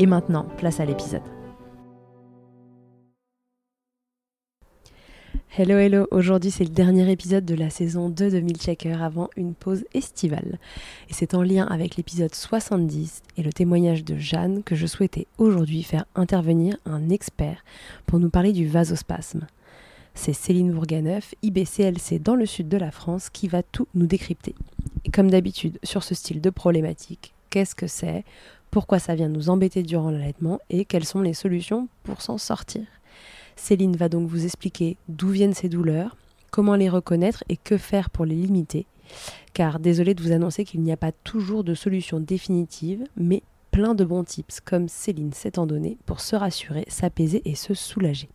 Et 0.00 0.06
maintenant, 0.06 0.46
place 0.56 0.78
à 0.78 0.84
l'épisode. 0.84 1.22
Hello 5.56 5.76
hello, 5.76 6.06
aujourd'hui 6.12 6.52
c'est 6.52 6.62
le 6.62 6.70
dernier 6.70 7.10
épisode 7.10 7.44
de 7.44 7.56
la 7.56 7.68
saison 7.68 8.08
2 8.08 8.30
de 8.30 8.38
Milchecker 8.38 9.02
avant 9.02 9.28
une 9.36 9.54
pause 9.54 9.84
estivale. 9.92 10.60
Et 11.10 11.14
c'est 11.14 11.34
en 11.34 11.42
lien 11.42 11.66
avec 11.66 11.96
l'épisode 11.96 12.32
70 12.32 13.22
et 13.36 13.42
le 13.42 13.52
témoignage 13.52 14.04
de 14.04 14.16
Jeanne 14.16 14.62
que 14.62 14.76
je 14.76 14.86
souhaitais 14.86 15.26
aujourd'hui 15.36 15.82
faire 15.82 16.04
intervenir 16.14 16.76
un 16.86 17.10
expert 17.10 17.64
pour 18.06 18.20
nous 18.20 18.30
parler 18.30 18.52
du 18.52 18.68
vasospasme. 18.68 19.48
C'est 20.14 20.32
Céline 20.32 20.70
Bourganeuf, 20.70 21.34
IBCLC 21.42 22.20
dans 22.22 22.36
le 22.36 22.46
sud 22.46 22.68
de 22.68 22.76
la 22.76 22.92
France, 22.92 23.30
qui 23.30 23.48
va 23.48 23.64
tout 23.64 23.88
nous 23.94 24.06
décrypter. 24.06 24.54
Et 25.04 25.10
comme 25.10 25.30
d'habitude, 25.30 25.80
sur 25.82 26.04
ce 26.04 26.14
style 26.14 26.40
de 26.40 26.50
problématique, 26.50 27.34
qu'est-ce 27.50 27.74
que 27.74 27.86
c'est, 27.86 28.24
pourquoi 28.70 28.98
ça 28.98 29.14
vient 29.14 29.28
nous 29.28 29.50
embêter 29.50 29.82
durant 29.82 30.10
l'allaitement 30.10 30.60
et 30.70 30.84
quelles 30.84 31.04
sont 31.04 31.20
les 31.20 31.34
solutions 31.34 31.88
pour 32.02 32.22
s'en 32.22 32.38
sortir. 32.38 32.82
Céline 33.56 33.96
va 33.96 34.08
donc 34.08 34.28
vous 34.28 34.44
expliquer 34.44 34.96
d'où 35.08 35.28
viennent 35.28 35.54
ces 35.54 35.68
douleurs, 35.68 36.16
comment 36.50 36.76
les 36.76 36.88
reconnaître 36.88 37.44
et 37.48 37.56
que 37.56 37.76
faire 37.76 38.10
pour 38.10 38.24
les 38.24 38.34
limiter. 38.34 38.86
Car 39.54 39.80
désolé 39.80 40.14
de 40.14 40.22
vous 40.22 40.32
annoncer 40.32 40.64
qu'il 40.64 40.80
n'y 40.80 40.92
a 40.92 40.96
pas 40.96 41.12
toujours 41.12 41.64
de 41.64 41.74
solution 41.74 42.20
définitive, 42.20 43.04
mais 43.16 43.42
plein 43.70 43.94
de 43.94 44.04
bons 44.04 44.24
tips 44.24 44.60
comme 44.60 44.88
Céline 44.88 45.32
s'étant 45.32 45.66
donné 45.66 45.98
pour 46.06 46.20
se 46.20 46.36
rassurer, 46.36 46.84
s'apaiser 46.88 47.42
et 47.44 47.54
se 47.54 47.74
soulager. 47.74 48.28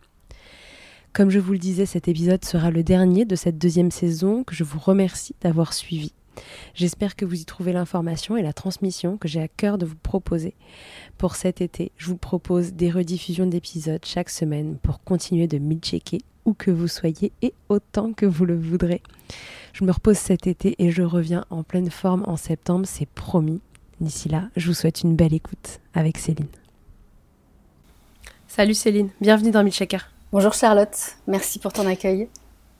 Comme 1.12 1.30
je 1.30 1.38
vous 1.38 1.52
le 1.52 1.58
disais, 1.58 1.86
cet 1.86 2.08
épisode 2.08 2.44
sera 2.44 2.70
le 2.70 2.82
dernier 2.82 3.24
de 3.24 3.36
cette 3.36 3.56
deuxième 3.56 3.92
saison 3.92 4.42
que 4.42 4.54
je 4.54 4.64
vous 4.64 4.80
remercie 4.80 5.36
d'avoir 5.40 5.72
suivi. 5.72 6.12
J'espère 6.74 7.16
que 7.16 7.24
vous 7.24 7.40
y 7.40 7.44
trouvez 7.44 7.72
l'information 7.72 8.36
et 8.36 8.42
la 8.42 8.52
transmission 8.52 9.16
que 9.16 9.28
j'ai 9.28 9.40
à 9.40 9.48
cœur 9.48 9.78
de 9.78 9.86
vous 9.86 9.96
proposer. 9.96 10.54
Pour 11.18 11.36
cet 11.36 11.60
été, 11.60 11.92
je 11.96 12.06
vous 12.06 12.16
propose 12.16 12.72
des 12.72 12.90
rediffusions 12.90 13.46
d'épisodes 13.46 14.04
chaque 14.04 14.30
semaine 14.30 14.78
pour 14.82 15.02
continuer 15.02 15.46
de 15.46 15.58
mid-checker 15.58 16.18
où 16.44 16.54
que 16.54 16.70
vous 16.70 16.88
soyez 16.88 17.32
et 17.42 17.54
autant 17.68 18.12
que 18.12 18.26
vous 18.26 18.44
le 18.44 18.58
voudrez. 18.58 19.02
Je 19.72 19.84
me 19.84 19.92
repose 19.92 20.18
cet 20.18 20.46
été 20.46 20.74
et 20.78 20.90
je 20.90 21.02
reviens 21.02 21.44
en 21.50 21.62
pleine 21.62 21.90
forme 21.90 22.24
en 22.26 22.36
septembre, 22.36 22.86
c'est 22.86 23.08
promis. 23.08 23.60
D'ici 24.00 24.28
là, 24.28 24.48
je 24.56 24.66
vous 24.68 24.74
souhaite 24.74 25.02
une 25.02 25.16
belle 25.16 25.34
écoute 25.34 25.80
avec 25.94 26.18
Céline. 26.18 26.48
Salut 28.48 28.74
Céline, 28.74 29.10
bienvenue 29.20 29.50
dans 29.50 29.64
Milchecker. 29.64 29.98
Bonjour 30.32 30.52
Charlotte, 30.52 31.16
merci 31.26 31.58
pour 31.58 31.72
ton 31.72 31.86
accueil. 31.86 32.28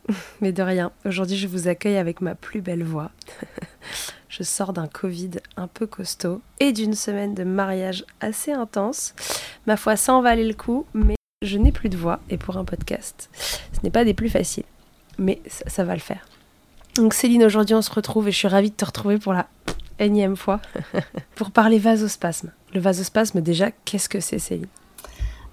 Mais 0.41 0.53
de 0.53 0.63
rien, 0.63 0.93
aujourd'hui 1.05 1.37
je 1.37 1.49
vous 1.49 1.69
accueille 1.69 1.97
avec 1.97 2.21
ma 2.21 2.35
plus 2.35 2.61
belle 2.61 2.85
voix. 2.85 3.11
je 4.29 4.43
sors 4.43 4.73
d'un 4.73 4.87
Covid 4.87 5.33
un 5.57 5.67
peu 5.67 5.87
costaud 5.87 6.41
et 6.61 6.73
d'une 6.73 6.95
semaine 6.95 7.35
de 7.35 7.45
mariage 7.45 8.05
assez 8.21 8.53
intense. 8.53 9.15
Ma 9.67 9.77
foi, 9.77 9.97
ça 9.97 10.15
en 10.15 10.23
valait 10.23 10.47
le 10.47 10.55
coup, 10.55 10.87
mais 10.95 11.17
je 11.43 11.59
n'ai 11.59 11.73
plus 11.73 11.89
de 11.89 11.97
voix 11.97 12.21
et 12.31 12.37
pour 12.37 12.57
un 12.57 12.65
podcast, 12.65 13.31
ce 13.35 13.81
n'est 13.83 13.91
pas 13.91 14.05
des 14.05 14.15
plus 14.15 14.31
faciles. 14.31 14.65
Mais 15.19 15.41
ça, 15.47 15.69
ça 15.69 15.85
va 15.85 15.95
le 15.95 16.01
faire. 16.01 16.27
Donc 16.97 17.15
Céline, 17.15 17.45
aujourd'hui 17.45 17.75
on 17.75 17.83
se 17.83 17.93
retrouve 17.93 18.29
et 18.29 18.33
je 18.33 18.37
suis 18.37 18.49
ravie 18.49 18.71
de 18.71 18.77
te 18.77 18.85
retrouver 18.85 19.19
pour 19.19 19.33
la 19.33 19.49
énième 19.99 20.37
fois 20.37 20.61
pour 21.35 21.51
parler 21.51 21.79
vasospasme. 21.79 22.53
Le 22.73 22.81
vasospasme 22.81 23.41
déjà, 23.41 23.71
qu'est-ce 23.85 24.09
que 24.09 24.21
c'est 24.21 24.39
Céline? 24.39 24.67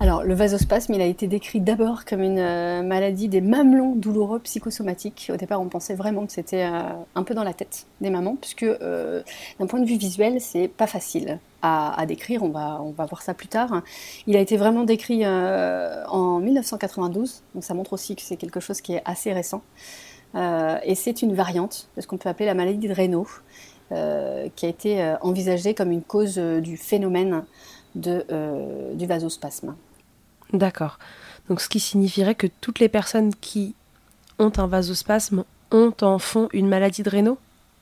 Alors, 0.01 0.23
le 0.23 0.33
vasospasme, 0.33 0.95
il 0.95 1.01
a 1.01 1.05
été 1.05 1.27
décrit 1.27 1.59
d'abord 1.59 2.05
comme 2.05 2.23
une 2.23 2.39
euh, 2.39 2.81
maladie 2.81 3.27
des 3.27 3.39
mamelons 3.39 3.93
douloureux 3.93 4.39
psychosomatiques. 4.39 5.29
Au 5.31 5.37
départ, 5.37 5.61
on 5.61 5.67
pensait 5.67 5.93
vraiment 5.93 6.25
que 6.25 6.31
c'était 6.31 6.63
euh, 6.63 6.81
un 7.13 7.21
peu 7.21 7.35
dans 7.35 7.43
la 7.43 7.53
tête 7.53 7.85
des 8.01 8.09
mamans, 8.09 8.35
puisque 8.35 8.63
euh, 8.63 9.21
d'un 9.59 9.67
point 9.67 9.79
de 9.79 9.85
vue 9.85 9.97
visuel, 9.97 10.41
c'est 10.41 10.67
pas 10.67 10.87
facile 10.87 11.37
à, 11.61 12.03
décrire. 12.07 12.41
On 12.41 12.49
va, 12.49 12.81
voir 12.97 13.21
ça 13.21 13.35
plus 13.35 13.47
tard. 13.47 13.83
Il 14.25 14.35
a 14.35 14.39
été 14.39 14.57
vraiment 14.57 14.85
décrit 14.85 15.23
en 15.27 16.39
1992, 16.39 17.43
donc 17.53 17.63
ça 17.63 17.75
montre 17.75 17.93
aussi 17.93 18.15
que 18.15 18.23
c'est 18.23 18.37
quelque 18.37 18.59
chose 18.59 18.81
qui 18.81 18.93
est 18.93 19.03
assez 19.05 19.31
récent. 19.31 19.61
et 20.33 20.95
c'est 20.95 21.21
une 21.21 21.35
variante 21.35 21.89
de 21.95 22.01
ce 22.01 22.07
qu'on 22.07 22.17
peut 22.17 22.29
appeler 22.29 22.47
la 22.47 22.55
maladie 22.55 22.87
de 22.87 22.91
Raynaud, 22.91 23.27
qui 23.91 24.65
a 24.65 24.69
été 24.69 25.13
envisagée 25.21 25.75
comme 25.75 25.91
une 25.91 26.01
cause 26.01 26.39
du 26.39 26.77
phénomène 26.77 27.43
du 27.93 29.05
vasospasme. 29.05 29.75
D'accord. 30.53 30.99
Donc 31.49 31.61
ce 31.61 31.69
qui 31.69 31.79
signifierait 31.79 32.35
que 32.35 32.47
toutes 32.61 32.79
les 32.79 32.89
personnes 32.89 33.33
qui 33.35 33.75
ont 34.39 34.51
un 34.57 34.67
vasospasme 34.67 35.43
ont 35.71 35.93
en 36.01 36.19
fond 36.19 36.49
une 36.53 36.67
maladie 36.67 37.03
de 37.03 37.09
Raynaud 37.09 37.37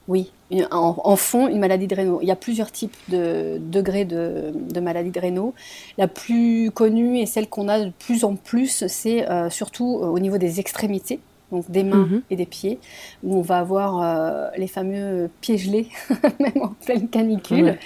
Oui, 0.07 0.31
en, 0.71 1.15
fond 1.15 1.47
une 1.47 1.59
maladie 1.59 1.87
de 1.87 1.95
Raynaud. 1.95 2.19
Il 2.21 2.27
y 2.27 2.31
a 2.31 2.35
plusieurs 2.35 2.71
types 2.71 2.95
de 3.09 3.57
degrés 3.59 4.05
de, 4.05 4.51
de 4.53 4.79
maladie 4.79 5.11
de 5.11 5.19
Raynaud. 5.19 5.53
La 5.97 6.07
plus 6.07 6.71
connue 6.71 7.19
et 7.19 7.25
celle 7.25 7.47
qu'on 7.47 7.67
a 7.67 7.79
de 7.79 7.91
plus 7.97 8.23
en 8.23 8.35
plus, 8.35 8.85
c'est 8.87 9.29
euh, 9.29 9.49
surtout 9.49 9.99
euh, 10.01 10.07
au 10.07 10.19
niveau 10.19 10.37
des 10.37 10.59
extrémités 10.59 11.19
donc 11.51 11.69
des 11.69 11.83
mains 11.83 12.05
mhm. 12.05 12.21
et 12.29 12.35
des 12.35 12.45
pieds, 12.45 12.79
où 13.23 13.37
on 13.37 13.41
va 13.41 13.57
avoir 13.59 14.01
euh, 14.01 14.49
les 14.57 14.67
fameux 14.67 15.29
pieds 15.41 15.57
gelés, 15.57 15.87
même 16.39 16.61
en 16.61 16.75
pleine 16.85 17.07
canicule. 17.07 17.77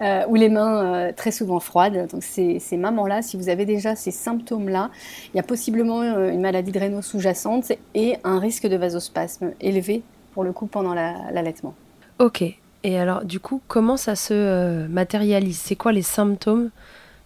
Euh, 0.00 0.24
ou 0.28 0.36
les 0.36 0.48
mains 0.48 0.84
euh, 0.84 1.12
très 1.12 1.32
souvent 1.32 1.58
froides. 1.58 2.08
Donc 2.10 2.22
ces, 2.22 2.60
mamans-là, 2.72 3.20
si 3.22 3.36
vous 3.36 3.48
avez 3.48 3.64
déjà 3.64 3.96
ces 3.96 4.12
symptômes-là, 4.12 4.90
il 5.34 5.36
y 5.36 5.40
a 5.40 5.42
possiblement 5.42 6.02
euh, 6.02 6.30
une 6.30 6.40
maladie 6.40 6.70
de 6.70 7.00
sous-jacente 7.00 7.72
et 7.94 8.16
un 8.22 8.38
risque 8.38 8.66
de 8.66 8.76
vasospasme 8.76 9.52
élevé 9.60 10.02
pour 10.34 10.44
le 10.44 10.52
coup 10.52 10.66
pendant 10.66 10.94
l'allaitement. 10.94 11.74
ok. 12.18 12.44
Et 12.84 12.96
alors 12.96 13.24
du 13.24 13.40
coup, 13.40 13.60
comment 13.66 13.96
ça 13.96 14.14
se 14.14 14.86
matérialise? 14.86 15.58
C'est 15.58 15.74
quoi 15.74 15.90
les 15.90 16.02
symptômes 16.02 16.70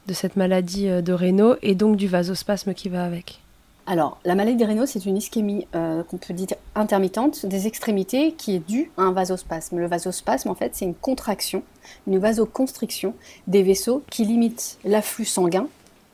de 0.07 0.15
cette 0.15 0.37
maladie 0.37 0.89
de 0.89 1.13
Raynaud 1.13 1.57
et 1.61 1.75
donc 1.75 1.97
du 1.97 2.09
vasospasme 2.09 2.73
qui 2.73 2.89
va 2.89 3.05
avec? 3.05 3.42
Alors, 3.85 4.19
la 4.25 4.37
maladie 4.37 4.57
des 4.57 4.65
rénaux, 4.65 4.87
c'est 4.87 5.05
une 5.07 5.17
ischémie 5.17 5.67
euh, 5.75 6.05
qu'on 6.05 6.17
peut 6.17 6.35
dire 6.35 6.47
intermittente 6.77 7.47
des 7.47 7.67
extrémités 7.67 8.33
qui 8.33 8.55
est 8.55 8.61
due 8.61 8.93
à 8.97 9.03
un 9.03 9.13
vasospasme. 9.13 9.79
Le 9.79 9.87
vasospasme, 9.87 10.49
en 10.49 10.55
fait, 10.55 10.77
c'est 10.77 10.85
une 10.85 10.95
contraction, 10.95 11.65
une 12.07 12.19
vasoconstriction 12.19 13.15
des 13.49 13.65
vaisseaux 13.65 14.05
qui 14.09 14.25
limitent 14.25 14.79
l'afflux 14.85 15.25
sanguin 15.25 15.67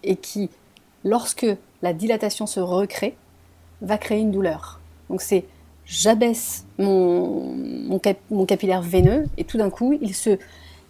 et 0.02 0.16
qui, 0.16 0.48
lorsque 1.04 1.46
la 1.82 1.92
dilatation 1.92 2.46
se 2.46 2.58
recrée, 2.58 3.16
va 3.82 3.98
créer 3.98 4.20
une 4.20 4.30
douleur. 4.30 4.80
Donc, 5.10 5.20
c'est 5.20 5.44
j'abaisse 5.84 6.64
mon, 6.78 7.54
mon 8.30 8.46
capillaire 8.46 8.82
veineux 8.82 9.26
et 9.36 9.44
tout 9.44 9.58
d'un 9.58 9.70
coup, 9.70 9.98
il 10.00 10.14
se 10.14 10.38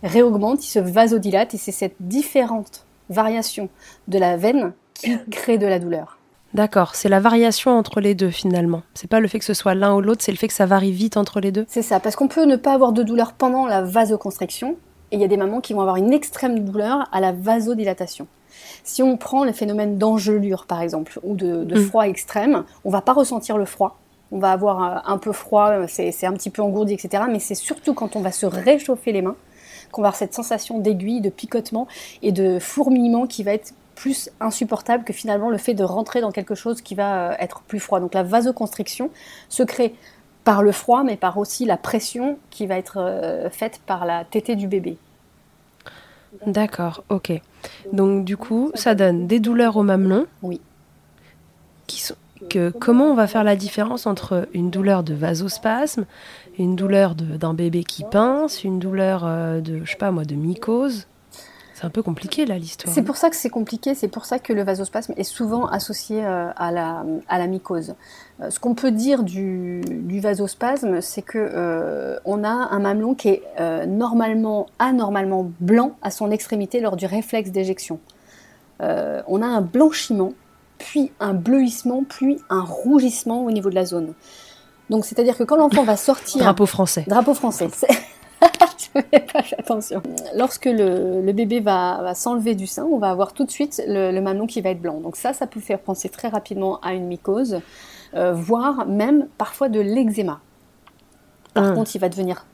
réaugmente, 0.05 0.65
il 0.65 0.71
se 0.71 0.79
vasodilate 0.79 1.55
et 1.55 1.59
c'est 1.59 1.73
cette 1.73 1.97
différente 1.99 2.87
variation 3.11 3.69
de 4.07 4.19
la 4.19 4.37
veine 4.37 4.73
qui 4.95 5.17
crée 5.31 5.59
de 5.59 5.67
la 5.67 5.81
douleur. 5.81 6.18
D'accord, 6.55 6.95
c'est 6.95 7.09
la 7.09 7.21
variation 7.21 7.73
entre 7.73 8.01
les 8.01 8.15
deux 8.15 8.31
finalement. 8.31 8.83
C'est 8.95 9.09
pas 9.11 9.21
le 9.21 9.29
fait 9.29 9.39
que 9.39 9.45
ce 9.45 9.55
soit 9.55 9.75
l'un 9.75 9.95
ou 9.95 10.01
l'autre, 10.01 10.23
c'est 10.25 10.33
le 10.33 10.39
fait 10.39 10.49
que 10.49 10.55
ça 10.55 10.67
varie 10.67 10.93
vite 10.93 11.17
entre 11.17 11.41
les 11.41 11.53
deux. 11.53 11.67
C'est 11.69 11.83
ça, 11.83 12.01
parce 12.01 12.17
qu'on 12.17 12.29
peut 12.29 12.45
ne 12.45 12.57
pas 12.57 12.73
avoir 12.73 12.93
de 12.93 13.03
douleur 13.03 13.33
pendant 13.35 13.67
la 13.67 13.83
vasoconstriction, 13.83 14.77
et 15.11 15.17
il 15.17 15.21
y 15.21 15.25
a 15.25 15.29
des 15.29 15.37
mamans 15.37 15.61
qui 15.61 15.75
vont 15.75 15.81
avoir 15.81 15.97
une 15.97 16.13
extrême 16.13 16.61
douleur 16.61 17.09
à 17.13 17.21
la 17.21 17.33
vasodilatation. 17.33 18.27
Si 18.83 19.03
on 19.03 19.17
prend 19.17 19.45
le 19.45 19.53
phénomène 19.53 19.99
d'engelure, 19.99 20.67
par 20.67 20.81
exemple, 20.81 21.21
ou 21.23 21.35
de, 21.35 21.65
Mm. 21.65 21.77
froid 21.87 22.07
extrême, 22.09 22.65
on 22.85 22.91
va 22.91 23.03
pas 23.03 23.13
ressentir 23.13 23.59
le 23.59 23.65
froid. 23.67 23.99
On 24.33 24.39
va 24.39 24.51
avoir 24.53 24.83
euh, 24.83 25.13
un 25.13 25.19
peu 25.19 25.33
froid, 25.33 25.69
euh, 25.71 25.87
c'est 25.89 26.13
c'est 26.13 26.27
un 26.27 26.33
petit 26.33 26.51
peu 26.51 26.63
engourdi, 26.63 26.95
etc. 26.95 27.25
Mais 27.31 27.39
c'est 27.39 27.55
surtout 27.55 27.95
quand 27.95 28.17
on 28.17 28.21
va 28.21 28.33
se 28.33 28.47
réchauffer 28.47 29.13
les 29.13 29.23
mains 29.23 29.37
qu'on 29.93 30.03
va 30.03 30.09
avoir 30.09 30.17
cette 30.19 30.35
sensation 30.35 30.79
d'aiguille, 30.79 31.21
de 31.23 31.31
picotement 31.31 31.87
et 32.21 32.33
de 32.33 32.59
fourmillement 32.59 33.27
qui 33.27 33.43
va 33.43 33.53
être 33.55 33.73
plus 33.99 34.31
insupportable 34.39 35.03
que 35.03 35.13
finalement 35.13 35.51
le 35.51 35.59
fait 35.59 35.75
de 35.75 35.83
rentrer 35.83 36.21
dans 36.21 36.31
quelque 36.31 36.55
chose 36.55 36.83
qui 36.83 36.95
va 36.95 37.31
euh, 37.31 37.35
être 37.41 37.63
plus 37.63 37.81
froid. 37.81 37.99
Donc 37.99 38.15
la 38.15 38.23
vasoconstriction 38.23 39.11
se 39.49 39.65
crée 39.65 39.93
par 40.45 40.63
le 40.63 40.71
froid, 40.71 41.03
mais 41.03 41.17
par 41.17 41.37
aussi 41.37 41.65
la 41.65 41.77
pression 41.77 42.39
qui 42.51 42.69
va 42.69 42.79
être 42.79 42.99
euh, 42.99 43.51
faite 43.51 43.81
par 43.87 44.07
la 44.07 44.25
tétée 44.25 44.55
du 44.55 44.69
bébé. 44.69 44.99
D'accord, 46.47 47.03
ok. 47.09 47.33
Donc 47.93 48.25
du 48.25 48.37
coup, 48.37 48.71
ça 48.75 48.95
donne 48.95 49.27
des 49.27 49.41
douleurs 49.41 49.77
au 49.77 49.83
mamelon. 49.83 50.27
Oui. 50.43 50.61
Qui 51.89 52.01
sont, 52.01 52.15
que, 52.49 52.71
comment 52.71 53.07
on 53.07 53.15
va 53.15 53.27
faire 53.27 53.43
la 53.43 53.57
différence 53.57 54.07
entre 54.07 54.47
une 54.55 54.71
douleur 54.71 55.03
de 55.03 55.13
vasospasme, 55.13 56.07
une 56.57 56.77
douleur 56.77 57.17
d'un 57.17 57.53
bébé 57.53 57.83
qui 57.83 58.05
pince, 58.05 58.63
une 58.63 58.79
douleur 58.79 59.23
euh, 59.25 59.61
de, 59.61 59.85
je 59.85 59.91
sais 59.91 59.97
pas 59.97 60.13
moi, 60.13 60.25
de 60.25 60.37
mycose 60.37 61.09
C'est 61.79 61.87
un 61.87 61.91
peu 61.91 62.03
compliqué 62.03 62.45
là 62.45 62.59
l'histoire. 62.59 62.93
C'est 62.93 63.05
pour 63.05 63.17
ça 63.17 63.31
que 63.31 63.37
c'est 63.37 63.51
compliqué, 63.51 63.95
c'est 63.95 64.09
pour 64.09 64.25
ça 64.25 64.41
que 64.41 64.53
le 64.53 64.65
vasospasme 64.65 65.13
est 65.17 65.23
souvent 65.23 65.67
associé 65.67 66.25
euh, 66.25 66.51
à, 66.57 66.73
la, 66.73 67.05
à 67.29 67.39
la 67.39 67.47
mycose. 67.47 67.95
Euh, 68.41 68.51
ce 68.51 68.59
qu'on 68.59 68.75
peut 68.75 68.91
dire 68.91 69.23
du, 69.23 69.83
du 69.89 70.19
vasospasme, 70.19 71.01
c'est 71.01 71.23
que 71.23 71.39
euh, 71.39 72.19
on 72.25 72.43
a 72.43 72.49
un 72.49 72.81
mamelon 72.81 73.15
qui 73.15 73.29
est 73.29 73.43
euh, 73.61 73.87
normalement, 73.87 74.67
anormalement 74.81 75.53
blanc 75.61 75.93
à 76.03 76.11
son 76.11 76.33
extrémité 76.33 76.81
lors 76.81 76.97
du 76.97 77.07
réflexe 77.07 77.53
d'éjection. 77.53 78.01
Euh, 78.83 79.23
on 79.29 79.41
a 79.41 79.47
un 79.47 79.61
blanchiment, 79.61 80.33
puis 80.79 81.13
un 81.21 81.33
bleuissement, 81.33 82.03
puis 82.09 82.39
un 82.51 82.63
rougissement 82.63 83.45
au 83.45 83.53
niveau 83.53 83.71
de 83.71 83.77
la 83.77 83.85
zone. 83.85 84.15
Donc 84.91 85.05
c'est-à-dire 85.05 85.37
que 85.37 85.45
quand 85.45 85.57
l'enfant 85.57 85.85
va 85.85 85.97
sortir... 85.97 86.43
Drapeau 86.43 86.67
français. 86.67 87.05
Drapeau 87.07 87.35
français. 87.35 87.69
pas 89.33 89.43
fait 89.43 89.59
attention. 89.59 90.03
Lorsque 90.37 90.67
le, 90.67 91.21
le 91.23 91.33
bébé 91.33 91.61
va, 91.61 92.01
va 92.03 92.15
s'enlever 92.15 92.55
du 92.55 92.67
sein, 92.67 92.85
on 92.85 92.99
va 92.99 93.11
avoir 93.11 93.33
tout 93.33 93.45
de 93.45 93.51
suite 93.51 93.83
le, 93.87 94.11
le 94.13 94.21
mamelon 94.21 94.47
qui 94.47 94.61
va 94.61 94.71
être 94.71 94.81
blanc. 94.81 95.01
Donc 95.01 95.17
ça, 95.17 95.33
ça 95.33 95.47
peut 95.47 95.61
faire 95.61 95.79
penser 95.81 96.09
très 96.09 96.29
rapidement 96.29 96.81
à 96.81 96.95
une 96.95 97.07
mycose, 97.07 97.61
euh, 98.15 98.33
voire 98.33 98.87
même 98.87 99.29
parfois 99.39 99.69
de 99.69 99.81
l'eczéma. 99.81 100.41
Par 101.55 101.65
Hum. 101.65 101.75
contre, 101.75 101.95
il 101.97 101.99
va 101.99 102.09
devenir 102.09 102.47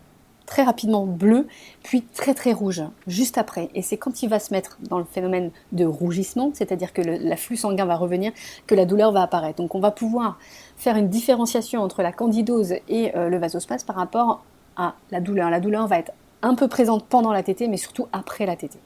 très 0.46 0.62
rapidement 0.62 1.06
bleu, 1.06 1.46
puis 1.82 2.02
très 2.02 2.34
très 2.34 2.52
rouge, 2.52 2.82
juste 3.06 3.38
après. 3.38 3.70
Et 3.74 3.82
c'est 3.82 3.96
quand 3.96 4.22
il 4.22 4.28
va 4.28 4.38
se 4.38 4.52
mettre 4.52 4.78
dans 4.82 4.98
le 4.98 5.04
phénomène 5.04 5.50
de 5.72 5.84
rougissement, 5.86 6.50
c'est-à-dire 6.52 6.92
que 6.92 7.00
l'afflux 7.00 7.56
sanguin 7.56 7.86
va 7.86 7.96
revenir, 7.96 8.32
que 8.66 8.74
la 8.74 8.84
douleur 8.84 9.10
va 9.12 9.22
apparaître. 9.22 9.56
Donc 9.56 9.74
on 9.74 9.80
va 9.80 9.90
pouvoir 9.90 10.38
faire 10.76 10.96
une 10.96 11.08
différenciation 11.08 11.80
entre 11.82 12.02
la 12.02 12.12
candidose 12.12 12.74
et 12.88 13.16
euh, 13.16 13.28
le 13.28 13.38
vasospasme 13.38 13.86
par 13.86 13.96
rapport 13.96 14.44
à 14.76 14.94
la 15.10 15.20
douleur. 15.20 15.48
La 15.50 15.60
douleur 15.60 15.86
va 15.86 15.98
être 15.98 16.12
un 16.44 16.54
peu 16.54 16.68
présente 16.68 17.06
pendant 17.06 17.32
la 17.32 17.42
tétée, 17.42 17.66
mais 17.68 17.76
surtout 17.76 18.06
après 18.12 18.46
la 18.46 18.54
tétée. 18.56 18.78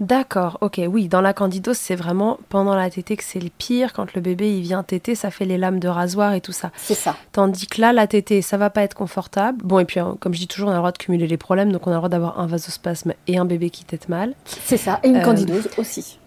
D'accord, 0.00 0.58
ok, 0.60 0.80
oui, 0.88 1.06
dans 1.06 1.20
la 1.20 1.32
candidose, 1.32 1.76
c'est 1.76 1.94
vraiment 1.94 2.38
pendant 2.48 2.74
la 2.74 2.90
tétée 2.90 3.16
que 3.16 3.22
c'est 3.22 3.38
le 3.38 3.48
pire. 3.48 3.92
Quand 3.92 4.12
le 4.14 4.20
bébé 4.20 4.52
il 4.56 4.62
vient 4.62 4.82
téter, 4.82 5.14
ça 5.14 5.30
fait 5.30 5.44
les 5.44 5.56
lames 5.56 5.78
de 5.78 5.86
rasoir 5.86 6.32
et 6.34 6.40
tout 6.40 6.50
ça. 6.50 6.72
C'est 6.76 6.94
ça. 6.94 7.14
Tandis 7.30 7.68
que 7.68 7.80
là, 7.80 7.92
la 7.92 8.08
tétée, 8.08 8.42
ça 8.42 8.56
va 8.56 8.70
pas 8.70 8.82
être 8.82 8.94
confortable. 8.94 9.58
Bon, 9.62 9.78
et 9.78 9.84
puis, 9.84 10.00
euh, 10.00 10.14
comme 10.18 10.34
je 10.34 10.40
dis 10.40 10.48
toujours, 10.48 10.68
on 10.68 10.72
a 10.72 10.74
le 10.74 10.78
droit 10.80 10.90
de 10.90 10.98
cumuler 10.98 11.28
les 11.28 11.36
problèmes, 11.36 11.70
donc 11.70 11.86
on 11.86 11.90
a 11.90 11.94
le 11.94 11.98
droit 11.98 12.08
d'avoir 12.08 12.40
un 12.40 12.46
vasospasme 12.48 13.12
et 13.28 13.38
un 13.38 13.44
bébé 13.44 13.70
qui 13.70 13.84
tète 13.84 14.08
mal. 14.08 14.34
C'est 14.44 14.76
ça. 14.78 14.98
Et 15.04 15.08
une 15.10 15.18
Euh, 15.18 15.24
candidose 15.24 15.68
aussi. 15.78 16.18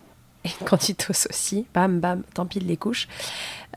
Et 0.47 0.51
une 0.61 0.67
candidose 0.67 1.27
aussi. 1.29 1.65
Bam, 1.73 1.99
bam, 1.99 2.23
t'empiles 2.33 2.65
les 2.67 2.77
couches. 2.77 3.07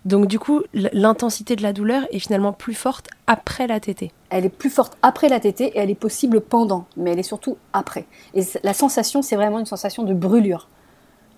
Donc, 0.05 0.27
du 0.27 0.39
coup, 0.39 0.63
l'intensité 0.73 1.57
de 1.57 1.63
la 1.63 1.73
douleur 1.75 2.05
est 2.11 2.19
finalement 2.21 2.53
plus 2.53 2.75
forte 2.75 3.09
après 3.27 3.67
la 3.67 3.81
tétée. 3.81 4.13
Elle 4.31 4.47
est 4.47 4.49
plus 4.49 4.71
forte 4.71 4.97
après 5.03 5.29
la 5.29 5.41
tétée 5.41 5.67
et 5.67 5.79
elle 5.79 5.91
est 5.91 5.95
possible 5.95 6.41
pendant, 6.41 6.87
mais 6.97 7.13
elle 7.13 7.19
est 7.19 7.23
surtout 7.23 7.59
après. 7.75 8.07
Et 8.35 8.43
la 8.63 8.73
sensation, 8.73 9.21
c'est 9.21 9.37
vraiment 9.37 9.59
une 9.59 9.67
sensation 9.67 10.03
de 10.03 10.15
brûlure. 10.15 10.69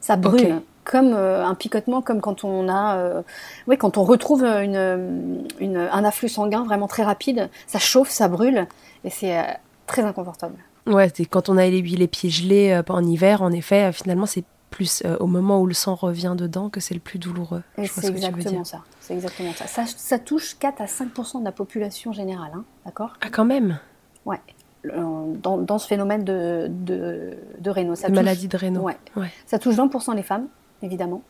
Ça 0.01 0.17
brûle, 0.17 0.61
comme 0.85 1.13
euh, 1.15 1.45
un 1.45 1.55
picotement, 1.55 2.03
comme 2.03 2.21
quand 2.21 2.45
on 2.45 2.69
a, 2.69 2.97
euh, 2.97 3.23
oui, 3.69 3.77
quand 3.79 3.99
on 3.99 4.05
retrouve 4.05 4.45
une, 4.45 5.45
une- 5.61 5.77
un 5.77 6.05
afflux 6.05 6.29
sanguin 6.29 6.65
vraiment 6.65 6.89
très 6.89 7.03
rapide. 7.05 7.51
Ça 7.67 7.79
chauffe, 7.79 8.11
ça 8.11 8.27
brûle, 8.29 8.67
et 9.05 9.11
c'est 9.11 9.39
euh, 9.39 9.43
très 9.87 10.03
inconfortable. 10.03 10.55
Ouais, 10.87 11.09
c'est 11.15 11.25
quand 11.25 11.49
on 11.49 11.57
a 11.57 11.67
les, 11.67 11.83
les 11.83 12.09
pieds 12.09 12.31
gelés 12.31 12.71
euh, 12.73 12.83
en 12.93 13.05
hiver, 13.05 13.43
en 13.43 13.53
effet, 13.53 13.85
euh, 13.91 13.93
finalement, 13.93 14.27
c'est 14.27 14.43
plus 14.73 15.03
euh, 15.05 15.17
au 15.21 15.27
moment 15.29 15.61
où 15.61 15.67
le 15.67 15.75
sang 15.75 15.95
revient 15.95 16.35
dedans 16.37 16.69
que 16.69 16.81
c'est 16.81 16.95
le 16.95 17.01
plus 17.01 17.19
douloureux. 17.21 17.63
Et 17.79 17.87
c'est 17.87 18.01
ce 18.01 18.07
exactement 18.09 18.65
ça. 18.65 18.81
C'est 19.01 19.15
exactement 19.15 19.53
ça. 19.53 19.67
ça. 19.69 19.85
ça 19.87 20.19
touche 20.19 20.57
4 20.59 20.81
à 20.81 20.87
5% 20.87 21.39
de 21.41 21.45
la 21.45 21.53
population 21.53 22.13
générale, 22.13 22.51
hein, 22.55 22.65
d'accord? 22.85 23.13
Ah, 23.21 23.29
quand 23.31 23.45
même? 23.45 23.79
Ouais. 24.25 24.41
Dans, 24.85 25.59
dans 25.59 25.79
ce 25.79 25.87
phénomène 25.87 26.25
de, 26.25 26.67
de, 26.69 27.37
de. 27.61 27.95
Ça 27.95 28.09
touche- 28.09 28.17
maladie 28.17 28.49
de 28.49 28.57
Raynaud. 28.57 28.81
Ouais. 28.83 28.97
Ouais. 29.15 29.31
Ça 29.47 29.61
touche 29.61 29.77
20% 29.77 30.17
les 30.17 30.25
femmes, 30.25 30.49
évidemment. 30.83 31.23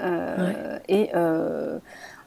Euh, 0.00 0.78
Et 0.88 1.10
euh, 1.14 1.78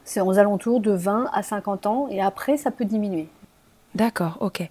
c'est 0.04 0.22
aux 0.22 0.38
alentours 0.38 0.80
de 0.80 0.92
20 0.92 1.28
à 1.32 1.42
50 1.42 1.86
ans. 1.86 2.08
Et 2.10 2.22
après, 2.22 2.56
ça 2.56 2.70
peut 2.70 2.86
diminuer. 2.86 3.28
D'accord, 3.94 4.38
ok. 4.40 4.70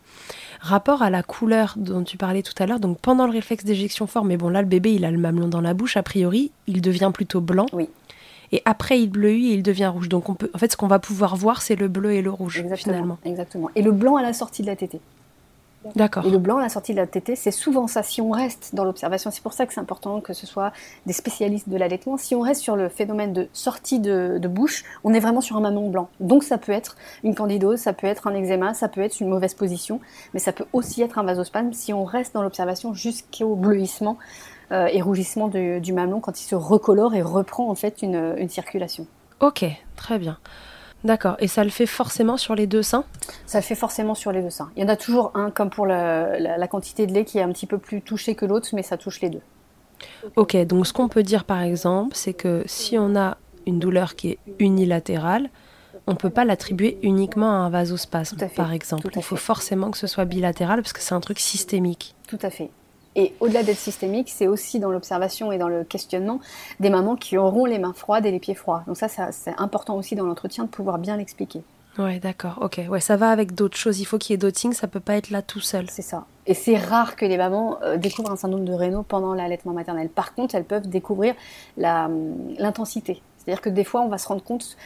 Rapport 0.62 1.02
à 1.02 1.10
la 1.10 1.24
couleur 1.24 1.76
dont 1.78 2.04
tu 2.04 2.18
parlais 2.18 2.44
tout 2.44 2.54
à 2.62 2.66
l'heure, 2.66 2.80
donc 2.82 3.00
pendant 3.00 3.26
le 3.26 3.32
réflexe 3.32 3.64
d'éjection 3.64 4.08
fort, 4.08 4.26
mais 4.26 4.36
bon 4.36 4.50
là 4.50 4.62
le 4.62 4.68
bébé 4.68 4.94
il 4.94 5.06
a 5.06 5.12
le 5.12 5.18
mamelon 5.18 5.48
dans 5.48 5.62
la 5.62 5.74
bouche, 5.74 5.96
a 5.96 6.04
priori 6.04 6.52
il 6.68 6.82
devient 6.82 7.12
plutôt 7.14 7.40
blanc. 7.40 7.66
Oui. 7.72 7.88
Et 8.52 8.62
après 8.66 9.00
il 9.00 9.08
bleuit 9.08 9.52
et 9.52 9.54
il 9.54 9.64
devient 9.64 9.88
rouge. 9.88 10.10
Donc 10.10 10.28
on 10.28 10.34
peut, 10.34 10.52
en 10.54 10.58
fait 10.58 10.72
ce 10.72 10.76
qu'on 10.78 10.88
va 10.88 11.00
pouvoir 11.00 11.38
voir 11.38 11.62
c'est 11.62 11.76
le 11.76 11.88
bleu 11.88 12.12
et 12.12 12.22
le 12.22 12.30
rouge 12.30 12.60
Exactement. 12.60 12.94
finalement. 12.94 13.18
Exactement. 13.24 13.70
Et 13.76 13.82
le 13.82 13.92
blanc 13.92 14.18
à 14.18 14.22
la 14.22 14.34
sortie 14.34 14.62
de 14.62 14.68
la 14.68 14.76
tétée. 14.76 15.00
D'accord. 15.96 16.26
Et 16.26 16.30
le 16.30 16.38
blanc 16.38 16.58
à 16.58 16.62
la 16.62 16.70
sortie 16.70 16.94
de 16.94 16.98
la 16.98 17.08
tétée, 17.08 17.36
c'est 17.36 17.52
souvent 17.52 17.88
ça. 17.88 18.04
Si 18.04 18.22
on 18.22 18.32
reste 18.32 18.76
dans 18.76 18.84
l'observation, 18.84 19.32
c'est 19.32 19.44
pour 19.44 19.54
ça 19.54 19.66
que 19.66 19.74
c'est 19.74 19.80
important 19.80 20.22
que 20.22 20.34
ce 20.34 20.46
soit 20.46 20.72
des 21.06 21.14
spécialistes 21.14 21.70
de 21.70 21.78
l'allaitement. 21.78 22.18
Si 22.18 22.36
on 22.36 22.42
reste 22.42 22.62
sur 22.62 22.76
le 22.76 22.90
phénomène 22.90 23.34
de 23.34 23.48
sortie 23.54 24.00
de, 24.00 24.38
de 24.40 24.48
bouche, 24.48 24.84
on 25.04 25.14
est 25.14 25.20
vraiment 25.20 25.42
sur 25.42 25.58
un 25.58 25.62
mamelon 25.62 25.90
blanc. 25.90 26.10
Donc 26.20 26.44
ça 26.44 26.58
peut 26.58 26.72
être 26.72 26.96
une 27.24 27.36
candidose, 27.36 27.80
ça 27.80 27.94
peut 27.94 28.08
être 28.08 28.28
un 28.28 28.34
eczéma, 28.36 28.74
ça 28.74 28.88
peut 28.88 29.02
être 29.02 29.20
une 29.20 29.30
mauvaise 29.30 29.54
position, 29.54 30.00
mais 30.34 30.40
ça 30.40 30.52
peut 30.52 30.66
aussi 30.74 31.02
être 31.02 31.18
un 31.18 31.24
vasospasme 31.24 31.74
si 31.74 31.94
on 31.94 32.04
reste 32.04 32.34
dans 32.34 32.42
l'observation 32.42 32.94
jusqu'au 32.94 33.56
bleuissement 33.56 34.18
euh, 34.72 34.88
et 34.92 35.02
rougissement 35.02 35.48
du, 35.48 35.80
du 35.80 35.94
mamelon 35.94 36.20
quand 36.20 36.40
il 36.40 36.46
se 36.46 36.56
recolore 36.56 37.16
et 37.16 37.22
reprend 37.22 37.70
en 37.70 37.76
fait 37.76 38.02
une, 38.02 38.36
une 38.38 38.50
circulation. 38.50 39.08
Ok, 39.40 39.66
très 39.96 40.20
bien. 40.20 40.38
D'accord. 41.04 41.36
Et 41.40 41.48
ça 41.48 41.64
le 41.64 41.70
fait 41.70 41.86
forcément 41.86 42.36
sur 42.38 42.56
les 42.56 42.68
deux 42.68 42.84
seins? 42.84 43.06
Ça 43.46 43.60
le 43.60 43.64
fait 43.64 43.76
forcément 43.76 44.16
sur 44.16 44.32
les 44.32 44.42
deux 44.42 44.50
seins. 44.50 44.70
Il 44.76 44.84
y 44.84 44.86
en 44.86 44.90
a 44.90 44.96
toujours 44.98 45.32
un, 45.36 45.50
comme 45.52 45.70
pour 45.70 45.86
la, 45.86 46.38
la- 46.40 46.58
la 46.58 46.68
quantité 46.68 47.08
de 47.08 47.14
lait, 47.14 47.26
qui 47.26 47.38
est 47.38 47.42
un 47.42 47.52
petit 47.52 47.66
peu 47.68 47.78
plus 47.78 48.02
touché 48.02 48.36
que 48.36 48.46
l'autre, 48.46 48.70
mais 48.74 48.84
ça 48.84 48.98
touche 48.98 49.22
les 49.22 49.30
deux. 49.30 49.42
Ok, 50.36 50.56
donc 50.66 50.88
ce 50.88 50.94
qu'on 50.94 51.08
peut 51.10 51.24
dire 51.24 51.44
par 51.46 51.62
exemple, 51.62 52.16
c'est 52.16 52.34
que 52.34 52.64
si 52.66 52.98
on 52.98 53.16
a 53.16 53.38
une 53.66 53.80
douleur 53.80 54.16
qui 54.16 54.30
est 54.32 54.40
unilatérale, 54.60 55.50
on 56.08 56.12
ne 56.14 56.18
peut 56.18 56.30
pas 56.30 56.46
l'attribuer 56.46 56.98
uniquement 57.04 57.50
à 57.52 57.56
un 57.56 57.70
vasospasme, 57.70 58.38
Tout 58.38 58.46
à 58.46 58.48
fait, 58.48 58.56
par 58.56 58.72
exemple. 58.74 59.04
tout 59.04 59.10
à 59.10 59.20
Il 59.20 59.24
faut 59.24 59.36
forcément 59.36 59.92
que 59.92 59.98
ce 59.98 60.08
soit 60.08 60.26
bilatéral 60.26 60.82
parce 60.82 60.94
que 60.94 61.02
c'est 61.02 61.14
un 61.14 61.20
truc 61.20 61.40
systémique. 61.40 62.16
Tout 62.28 62.40
à 62.42 62.50
fait. 62.50 62.72
Et 63.20 63.34
au-delà 63.42 63.64
d'être 63.64 63.78
systémique, 63.78 64.30
c'est 64.30 64.48
aussi 64.48 64.80
dans 64.80 64.92
l'observation 64.92 65.52
et 65.52 65.58
dans 65.58 65.68
le 65.68 65.84
questionnement 65.84 66.40
des 66.80 66.90
mamans 66.90 67.18
qui 67.18 67.38
auront 67.38 67.66
les 67.66 67.78
mains 67.78 67.92
froides 67.92 68.26
et 68.26 68.32
les 68.32 68.40
pieds 68.40 68.56
froids. 68.56 68.84
Donc 68.88 68.96
ça, 68.96 69.10
ça, 69.10 69.34
c'est 69.34 69.54
important 69.58 69.98
aussi 69.98 70.16
dans 70.16 70.26
l'entretien 70.26 70.64
de 70.64 70.70
pouvoir 70.70 71.00
bien 71.00 71.18
l'expliquer. 71.18 71.62
Ouais, 71.98 72.20
d'accord. 72.20 72.60
Ok, 72.62 72.80
ouais, 72.90 73.02
ça 73.02 73.18
va 73.18 73.30
avec 73.32 73.54
d'autres 73.54 73.76
choses. 73.76 74.00
Il 74.00 74.06
faut 74.06 74.18
qu'il 74.18 74.32
y 74.32 74.36
ait 74.36 74.38
d'autres. 74.38 74.58
Ça 74.72 74.88
peut 74.88 75.02
pas 75.02 75.16
être 75.16 75.32
là 75.32 75.42
tout 75.42 75.60
seul. 75.60 75.88
C'est 75.90 76.02
ça. 76.02 76.28
Et 76.46 76.54
c'est 76.54 76.78
rare 76.78 77.18
que 77.18 77.26
les 77.26 77.36
mamans 77.36 77.78
euh, 77.84 77.98
découvrent 77.98 78.32
un 78.32 78.38
syndrome 78.38 78.64
de 78.64 78.72
Raynaud 78.72 79.04
pendant 79.04 79.34
l'allaitement 79.34 79.74
maternel. 79.74 80.08
Par 80.08 80.34
contre, 80.34 80.56
elles 80.56 80.64
peuvent 80.64 80.88
découvrir 80.88 81.36
hum, 81.78 82.56
l'intensité. 82.58 83.22
C'est-à-dire 83.38 83.62
que 83.62 83.70
des 83.70 83.84
fois, 83.84 84.00
on 84.00 84.08
va 84.08 84.18
se 84.18 84.30
rendre 84.30 84.44
compte. 84.44 84.78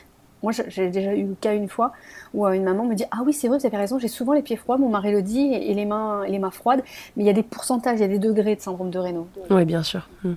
Moi, 0.44 0.52
j'ai 0.68 0.90
déjà 0.90 1.16
eu 1.16 1.26
le 1.26 1.36
cas 1.40 1.56
une 1.56 1.70
fois 1.70 1.94
où 2.34 2.46
euh, 2.46 2.52
une 2.52 2.64
maman 2.64 2.86
me 2.86 2.96
dit 2.96 3.06
Ah 3.12 3.22
oui, 3.26 3.34
c'est 3.34 3.48
vrai, 3.48 3.58
vous 3.58 3.66
avez 3.66 3.78
raison, 3.78 3.98
j'ai 3.98 4.10
souvent 4.10 4.34
les 4.34 4.42
pieds 4.42 4.58
froids, 4.58 4.78
mon 4.78 4.90
mari 4.90 5.12
le 5.12 5.22
dit, 5.22 5.54
et 5.54 5.74
les 5.74 5.86
mains, 5.86 6.26
les 6.28 6.38
mains 6.38 6.52
froides. 6.52 6.84
Mais 7.16 7.24
il 7.24 7.28
y 7.28 7.30
a 7.30 7.34
des 7.34 7.44
pourcentages, 7.44 8.00
il 8.00 8.02
y 8.02 8.06
a 8.06 8.10
des 8.10 8.20
degrés 8.20 8.56
de 8.56 8.62
syndrome 8.62 8.92
de 8.92 9.00
Raynaud. 9.00 9.28
Oui, 9.50 9.66
bien 9.66 9.84
sûr. 9.84 10.10
Hmm. 10.24 10.34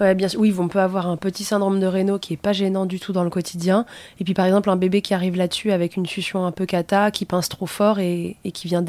Bien 0.00 0.26
sûr. 0.26 0.40
Oui, 0.40 0.52
on 0.58 0.66
peut 0.66 0.80
avoir 0.80 1.06
un 1.06 1.16
petit 1.16 1.44
syndrome 1.44 1.78
de 1.78 1.86
Raynaud 1.86 2.18
qui 2.18 2.32
est 2.32 2.36
pas 2.38 2.52
gênant 2.52 2.86
du 2.86 2.98
tout 2.98 3.12
dans 3.12 3.22
le 3.22 3.30
quotidien. 3.30 3.86
Et 4.18 4.24
puis, 4.24 4.34
par 4.34 4.46
exemple, 4.46 4.70
un 4.70 4.76
bébé 4.76 5.00
qui 5.00 5.14
arrive 5.14 5.36
là-dessus 5.36 5.70
avec 5.70 5.96
une 5.96 6.06
succion 6.06 6.44
un 6.44 6.50
peu 6.50 6.66
cata, 6.66 7.10
qui 7.10 7.24
pince 7.24 7.48
trop 7.48 7.66
fort 7.66 8.00
et, 8.00 8.36
et 8.44 8.50
qui 8.50 8.66
vient 8.66 8.82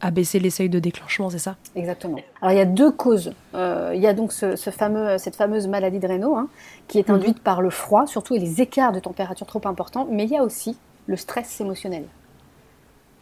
décl- 0.00 0.06
à 0.06 0.10
baisser 0.10 0.38
les 0.38 0.50
seuils 0.50 0.68
de 0.68 0.78
déclenchement, 0.78 1.30
c'est 1.30 1.38
ça? 1.38 1.56
Exactement. 1.74 2.18
Alors 2.40 2.52
il 2.52 2.58
y 2.58 2.60
a 2.60 2.64
deux 2.64 2.90
causes. 2.90 3.32
Euh, 3.54 3.92
il 3.94 4.00
y 4.00 4.06
a 4.06 4.14
donc 4.14 4.32
ce, 4.32 4.56
fameux, 4.56 5.18
cette 5.18 5.36
fameuse 5.36 5.68
maladie 5.68 5.98
de 5.98 6.06
Raynaud 6.06 6.36
hein, 6.36 6.48
qui 6.88 6.98
est 6.98 7.08
mhm. 7.08 7.16
induite 7.16 7.40
par 7.40 7.62
le 7.62 7.70
froid, 7.70 8.06
surtout 8.06 8.34
et 8.34 8.38
les 8.38 8.60
écarts 8.60 8.92
de 8.92 9.00
température 9.00 9.46
trop 9.46 9.62
importants, 9.66 10.06
mais 10.10 10.24
il 10.24 10.30
y 10.30 10.36
a 10.36 10.42
aussi 10.42 10.76
le 11.06 11.16
stress 11.16 11.60
émotionnel. 11.60 12.04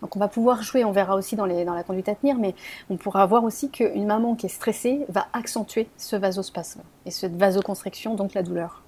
Donc 0.04 0.16
on 0.16 0.18
va 0.18 0.28
pouvoir 0.28 0.62
jouer, 0.62 0.84
on 0.84 0.92
verra 0.92 1.16
aussi 1.16 1.34
dans, 1.34 1.46
les, 1.46 1.64
dans 1.64 1.72
la 1.72 1.82
conduite 1.82 2.10
à 2.10 2.14
tenir, 2.14 2.36
mais 2.36 2.54
on 2.90 2.96
pourra 2.98 3.24
voir 3.24 3.42
aussi 3.42 3.70
qu'une 3.70 4.04
maman 4.04 4.34
qui 4.34 4.44
est 4.44 4.50
stressée 4.50 5.00
va 5.08 5.28
accentuer 5.32 5.88
ce 5.96 6.14
vasospasme 6.14 6.82
et 7.06 7.10
cette 7.10 7.34
vasoconstriction, 7.36 8.14
donc 8.14 8.34
la 8.34 8.42
douleur. 8.42 8.82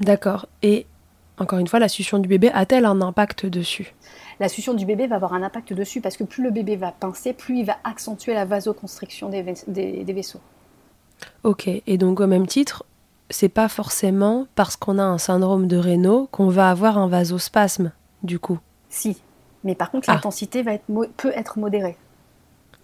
D'accord. 0.00 0.46
Et 0.62 0.86
encore 1.38 1.58
une 1.58 1.66
fois, 1.66 1.80
la 1.80 1.88
succion 1.88 2.18
du 2.18 2.28
bébé 2.28 2.50
a-t-elle 2.54 2.84
un 2.84 3.00
impact 3.00 3.46
dessus? 3.46 3.94
La 4.40 4.48
succion 4.48 4.74
du 4.74 4.86
bébé 4.86 5.06
va 5.06 5.16
avoir 5.16 5.34
un 5.34 5.42
impact 5.42 5.72
dessus 5.72 6.00
parce 6.00 6.16
que 6.16 6.24
plus 6.24 6.42
le 6.42 6.50
bébé 6.50 6.76
va 6.76 6.92
pincer, 6.92 7.32
plus 7.32 7.58
il 7.58 7.66
va 7.66 7.76
accentuer 7.84 8.34
la 8.34 8.44
vasoconstriction 8.44 9.28
des, 9.28 9.42
des, 9.66 10.12
vaisseaux. 10.12 10.40
Ok, 11.42 11.68
et 11.68 11.98
donc 11.98 12.20
au 12.20 12.26
même 12.26 12.46
titre, 12.46 12.84
c'est 13.30 13.48
pas 13.48 13.68
forcément 13.68 14.46
parce 14.54 14.76
qu'on 14.76 14.98
a 14.98 15.04
un 15.04 15.18
syndrome 15.18 15.66
de 15.66 15.76
Raynaud 15.76 16.28
qu'on 16.30 16.48
va 16.48 16.70
avoir 16.70 16.98
un 16.98 17.08
vasospasme, 17.08 17.92
du 18.22 18.38
coup. 18.38 18.58
Si, 18.88 19.20
mais 19.64 19.74
par 19.74 19.90
contre, 19.90 20.08
ah. 20.10 20.14
l'intensité 20.14 20.62
va 20.62 20.74
être 20.74 20.84
peut 21.16 21.32
être 21.34 21.58
modérée 21.58 21.96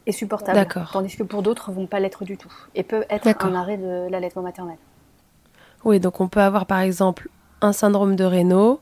et 0.07 0.13
supportable. 0.13 0.67
Tandis 0.93 1.17
que 1.17 1.23
pour 1.23 1.43
d'autres, 1.43 1.71
vont 1.71 1.87
pas 1.87 2.01
l'être 2.01 2.25
du 2.25 2.37
tout. 2.37 2.53
Et 2.75 2.83
peut 2.83 3.05
être 3.11 3.45
un 3.45 3.55
arrêt 3.55 3.77
de 3.77 4.09
l'allaitement 4.11 4.43
maternel. 4.43 4.77
Oui, 5.85 6.01
donc 6.01 6.21
on 6.21 6.29
peut 6.29 6.41
avoir 6.41 6.67
par 6.67 6.81
exemple 6.81 7.29
un 7.61 7.73
syndrome 7.73 8.17
de 8.17 8.25
Raynaud 8.25 8.81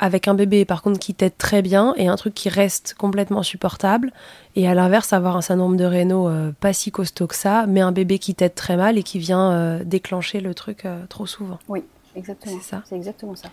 avec 0.00 0.28
un 0.28 0.34
bébé 0.34 0.64
par 0.64 0.82
contre 0.82 0.98
qui 0.98 1.14
t'aide 1.14 1.36
très 1.36 1.62
bien 1.62 1.94
et 1.96 2.08
un 2.08 2.16
truc 2.16 2.34
qui 2.34 2.48
reste 2.48 2.94
complètement 2.94 3.42
supportable. 3.42 4.12
Et 4.56 4.66
à 4.66 4.74
l'inverse, 4.74 5.12
avoir 5.12 5.36
un 5.36 5.42
syndrome 5.42 5.76
de 5.76 5.84
Raynaud 5.84 6.28
euh, 6.28 6.52
pas 6.58 6.72
si 6.72 6.90
costaud 6.90 7.26
que 7.26 7.36
ça, 7.36 7.66
mais 7.66 7.80
un 7.80 7.92
bébé 7.92 8.18
qui 8.18 8.34
t'aide 8.34 8.54
très 8.54 8.76
mal 8.76 8.98
et 8.98 9.02
qui 9.02 9.18
vient 9.18 9.52
euh, 9.52 9.84
déclencher 9.84 10.40
le 10.40 10.54
truc 10.54 10.86
euh, 10.86 11.04
trop 11.08 11.26
souvent. 11.26 11.58
Oui, 11.68 11.84
exactement. 12.16 12.56
C'est 12.60 12.68
ça. 12.68 12.82
C'est 12.86 12.96
exactement 12.96 13.36
ça. 13.36 13.50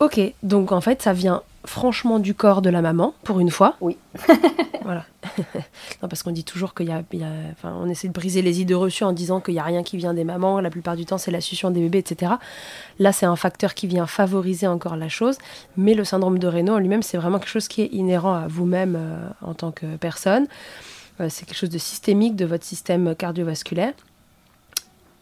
Ok, 0.00 0.20
donc 0.42 0.72
en 0.72 0.80
fait, 0.80 1.00
ça 1.00 1.12
vient 1.12 1.42
franchement 1.64 2.18
du 2.18 2.34
corps 2.34 2.60
de 2.60 2.70
la 2.70 2.82
maman, 2.82 3.14
pour 3.22 3.38
une 3.38 3.50
fois. 3.50 3.76
Oui. 3.80 3.96
voilà. 4.82 5.04
non, 6.02 6.08
parce 6.08 6.22
qu'on 6.22 6.30
dit 6.30 6.44
toujours 6.44 6.74
qu'il 6.74 6.86
y, 6.86 6.92
a. 6.92 7.02
Enfin, 7.52 7.76
on 7.80 7.88
essaie 7.88 8.08
de 8.08 8.12
briser 8.12 8.42
les 8.42 8.60
idées 8.60 8.74
reçues 8.74 9.04
en 9.04 9.12
disant 9.12 9.40
qu'il 9.40 9.54
n'y 9.54 9.60
a 9.60 9.64
rien 9.64 9.82
qui 9.82 9.96
vient 9.96 10.14
des 10.14 10.24
mamans. 10.24 10.60
La 10.60 10.70
plupart 10.70 10.96
du 10.96 11.06
temps, 11.06 11.18
c'est 11.18 11.30
la 11.30 11.40
succion 11.40 11.70
des 11.70 11.80
bébés, 11.80 11.98
etc. 11.98 12.32
Là, 12.98 13.12
c'est 13.12 13.26
un 13.26 13.36
facteur 13.36 13.74
qui 13.74 13.86
vient 13.86 14.06
favoriser 14.06 14.66
encore 14.66 14.96
la 14.96 15.08
chose. 15.08 15.38
Mais 15.76 15.94
le 15.94 16.04
syndrome 16.04 16.38
de 16.38 16.46
Raynaud 16.46 16.74
en 16.74 16.78
lui-même, 16.78 17.02
c'est 17.02 17.16
vraiment 17.16 17.38
quelque 17.38 17.48
chose 17.48 17.68
qui 17.68 17.82
est 17.82 17.92
inhérent 17.92 18.34
à 18.34 18.46
vous-même 18.48 18.96
euh, 18.96 19.28
en 19.42 19.54
tant 19.54 19.72
que 19.72 19.96
personne. 19.96 20.46
Euh, 21.20 21.28
c'est 21.28 21.46
quelque 21.46 21.58
chose 21.58 21.70
de 21.70 21.78
systémique 21.78 22.36
de 22.36 22.44
votre 22.44 22.64
système 22.64 23.14
cardiovasculaire. 23.14 23.94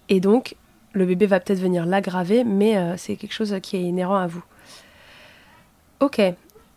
Et 0.08 0.20
donc, 0.20 0.56
le 0.92 1.06
bébé 1.06 1.26
va 1.26 1.40
peut-être 1.40 1.60
venir 1.60 1.86
l'aggraver, 1.86 2.44
mais 2.44 2.76
euh, 2.76 2.96
c'est 2.96 3.16
quelque 3.16 3.32
chose 3.32 3.54
qui 3.62 3.76
est 3.76 3.82
inhérent 3.82 4.16
à 4.16 4.26
vous. 4.26 4.44
Ok. 6.00 6.20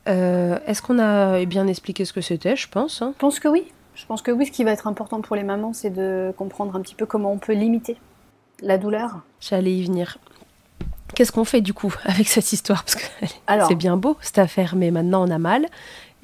Euh, 0.07 0.59
est-ce 0.67 0.81
qu'on 0.81 0.99
a 0.99 1.43
bien 1.45 1.67
expliqué 1.67 2.05
ce 2.05 2.13
que 2.13 2.21
c'était, 2.21 2.55
je 2.55 2.67
pense 2.69 3.01
hein 3.01 3.13
Je 3.15 3.19
pense 3.19 3.39
que 3.39 3.47
oui. 3.47 3.65
Je 3.95 4.05
pense 4.05 4.21
que 4.21 4.31
oui, 4.31 4.45
ce 4.45 4.51
qui 4.51 4.63
va 4.63 4.71
être 4.71 4.87
important 4.87 5.21
pour 5.21 5.35
les 5.35 5.43
mamans, 5.43 5.73
c'est 5.73 5.89
de 5.89 6.33
comprendre 6.37 6.75
un 6.75 6.81
petit 6.81 6.95
peu 6.95 7.05
comment 7.05 7.31
on 7.31 7.37
peut 7.37 7.53
limiter 7.53 7.97
la 8.61 8.77
douleur. 8.77 9.21
J'allais 9.39 9.73
y 9.73 9.83
venir. 9.85 10.17
Qu'est-ce 11.13 11.31
qu'on 11.31 11.45
fait 11.45 11.61
du 11.61 11.73
coup 11.73 11.93
avec 12.03 12.27
cette 12.27 12.51
histoire? 12.51 12.83
Parce 12.83 12.95
que 12.95 13.05
c'est 13.67 13.75
bien 13.75 13.95
beau 13.95 14.17
cette 14.21 14.37
affaire, 14.37 14.75
mais 14.75 14.91
maintenant 14.91 15.25
on 15.27 15.31
a 15.31 15.37
mal 15.37 15.67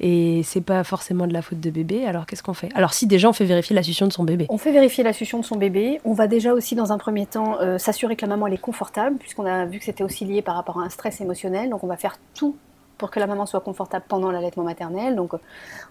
et 0.00 0.42
c'est 0.42 0.60
pas 0.60 0.82
forcément 0.84 1.26
de 1.26 1.32
la 1.32 1.42
faute 1.42 1.60
de 1.60 1.70
bébé. 1.70 2.04
Alors 2.04 2.26
qu'est-ce 2.26 2.42
qu'on 2.42 2.54
fait? 2.54 2.68
Alors 2.74 2.92
si 2.92 3.06
déjà 3.06 3.28
on 3.28 3.32
fait 3.32 3.44
vérifier 3.44 3.74
la 3.74 3.82
succion 3.82 4.06
de 4.06 4.12
son 4.12 4.24
bébé. 4.24 4.46
On 4.50 4.58
fait 4.58 4.72
vérifier 4.72 5.04
la 5.04 5.12
succion 5.12 5.38
de 5.38 5.44
son 5.44 5.56
bébé. 5.56 6.00
On 6.04 6.12
va 6.12 6.26
déjà 6.26 6.52
aussi 6.52 6.74
dans 6.74 6.92
un 6.92 6.98
premier 6.98 7.26
temps 7.26 7.60
euh, 7.60 7.78
s'assurer 7.78 8.16
que 8.16 8.22
la 8.22 8.28
maman 8.28 8.48
elle 8.48 8.54
est 8.54 8.58
confortable, 8.58 9.16
puisqu'on 9.16 9.46
a 9.46 9.64
vu 9.64 9.78
que 9.78 9.84
c'était 9.84 10.04
aussi 10.04 10.24
lié 10.24 10.42
par 10.42 10.56
rapport 10.56 10.80
à 10.80 10.82
un 10.82 10.90
stress 10.90 11.20
émotionnel. 11.20 11.70
Donc 11.70 11.84
on 11.84 11.86
va 11.86 11.96
faire 11.96 12.18
tout 12.34 12.56
pour 13.02 13.10
que 13.10 13.18
la 13.18 13.26
maman 13.26 13.46
soit 13.46 13.58
confortable 13.58 14.04
pendant 14.06 14.30
l'allaitement 14.30 14.62
maternel. 14.62 15.16
Donc, 15.16 15.34
on 15.34 15.40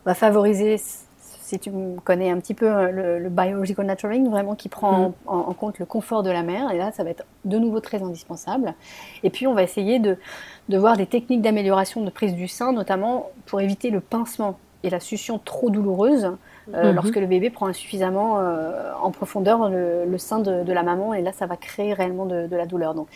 va 0.05 0.13
favoriser, 0.13 0.77
si 1.17 1.59
tu 1.59 1.69
connais 2.05 2.29
un 2.29 2.39
petit 2.39 2.53
peu 2.53 2.73
euh, 2.73 3.19
le, 3.19 3.27
biological 3.27 3.85
nurturing, 3.85 4.29
vraiment 4.29 4.55
qui 4.55 4.69
prend 4.69 5.09
mm. 5.09 5.13
en, 5.27 5.53
compte 5.53 5.77
le 5.77 5.85
confort 5.85 6.23
de 6.23 6.29
la 6.29 6.41
mère. 6.41 6.71
Et 6.71 6.77
là, 6.77 6.93
ça 6.93 7.03
va 7.03 7.09
être 7.09 7.25
de 7.43 7.57
nouveau 7.57 7.81
très 7.81 8.01
indispensable. 8.01 8.75
Et 9.23 9.29
puis, 9.29 9.45
on 9.45 9.53
va 9.53 9.61
essayer 9.61 9.99
de, 9.99 10.15
de 10.69 10.77
voir 10.77 10.95
des 10.95 11.05
techniques 11.05 11.41
d'amélioration 11.41 12.01
de 12.01 12.09
prise 12.09 12.33
du 12.33 12.47
sein, 12.47 12.71
notamment 12.71 13.29
pour 13.45 13.59
éviter 13.59 13.89
le 13.89 13.99
pincement 13.99 14.57
et 14.83 14.89
la 14.89 15.01
succion 15.01 15.37
trop 15.37 15.69
douloureuse. 15.69 16.31
Euh, 16.73 16.91
mm-hmm. 16.91 16.95
lorsque 16.95 17.17
le 17.17 17.25
bébé 17.25 17.49
prend 17.49 17.67
insuffisamment 17.67 18.39
euh, 18.39 18.93
en 19.01 19.11
profondeur 19.11 19.69
le, 19.69 20.17
sein 20.17 20.39
de, 20.39 20.71
la 20.71 20.83
maman 20.83 21.13
et 21.15 21.23
là 21.23 21.31
ça 21.33 21.47
va 21.47 21.57
créer 21.57 21.93
réellement 21.93 22.25
de, 22.25 22.45
de 22.47 22.55
la 22.55 22.67
douleur. 22.67 22.93
Donc 22.93 23.07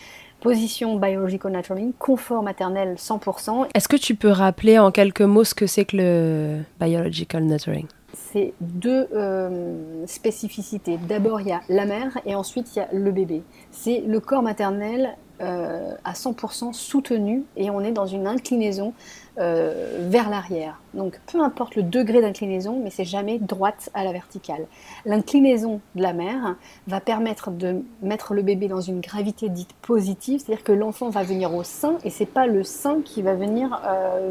position 0.46 0.98
biological 0.98 1.52
nurturing, 1.52 1.92
confort 1.98 2.44
maternel 2.44 2.96
100%. 2.98 3.68
Est-ce 3.74 3.88
que 3.88 3.96
tu 3.96 4.14
peux 4.14 4.30
rappeler 4.30 4.78
en 4.78 4.92
quelques 4.92 5.22
mots 5.22 5.44
ce 5.44 5.56
que 5.56 5.66
c'est 5.66 5.86
que 5.86 5.98
le 5.98 6.60
biological 6.80 7.44
nurturing? 7.44 7.88
C'est 8.16 8.54
deux 8.62 9.08
euh, 9.14 10.06
spécificités. 10.08 10.98
D'abord, 10.98 11.42
il 11.42 11.48
y 11.48 11.52
a 11.52 11.62
la 11.70 11.86
mère 11.86 12.18
et 12.26 12.36
ensuite, 12.36 12.76
il 12.76 12.80
y 12.80 12.82
a 12.82 12.88
le 12.92 13.12
bébé. 13.12 13.44
C'est 13.72 14.02
le 14.02 14.20
corps 14.20 14.42
maternel 14.42 15.16
euh, 15.42 15.94
à 16.06 16.14
100% 16.14 16.72
soutenu 16.72 17.44
et 17.58 17.70
on 17.70 17.82
est 17.82 17.92
dans 17.92 18.06
une 18.06 18.26
inclinaison 18.26 18.94
euh, 19.38 20.08
vers 20.10 20.30
l'arrière. 20.30 20.80
Donc 20.94 21.20
peu 21.30 21.42
importe 21.42 21.76
le 21.76 21.84
degré 21.84 22.22
d'inclinaison, 22.22 22.80
mais 22.82 22.90
c'est 22.90 23.04
jamais 23.04 23.38
droite 23.38 23.90
à 23.94 24.06
la 24.06 24.14
verticale. 24.14 24.66
L'inclinaison 25.06 25.82
de 25.96 26.02
la 26.02 26.14
mère 26.14 26.56
va 26.88 27.02
permettre 27.02 27.52
de 27.52 27.84
mettre 28.02 28.34
le 28.34 28.44
bébé 28.44 28.70
dans 28.70 28.80
une 28.80 29.02
gravité 29.02 29.50
dite 29.50 29.74
positive, 29.82 30.40
c'est-à-dire 30.40 30.64
que 30.64 30.72
l'enfant 30.72 31.10
va 31.10 31.24
venir 31.24 31.54
au 31.54 31.64
sein 31.64 31.98
et 32.06 32.10
c'est 32.10 32.26
pas 32.26 32.48
le 32.48 32.64
sein 32.64 33.02
qui 33.04 33.22
va 33.22 33.34
venir 33.34 33.82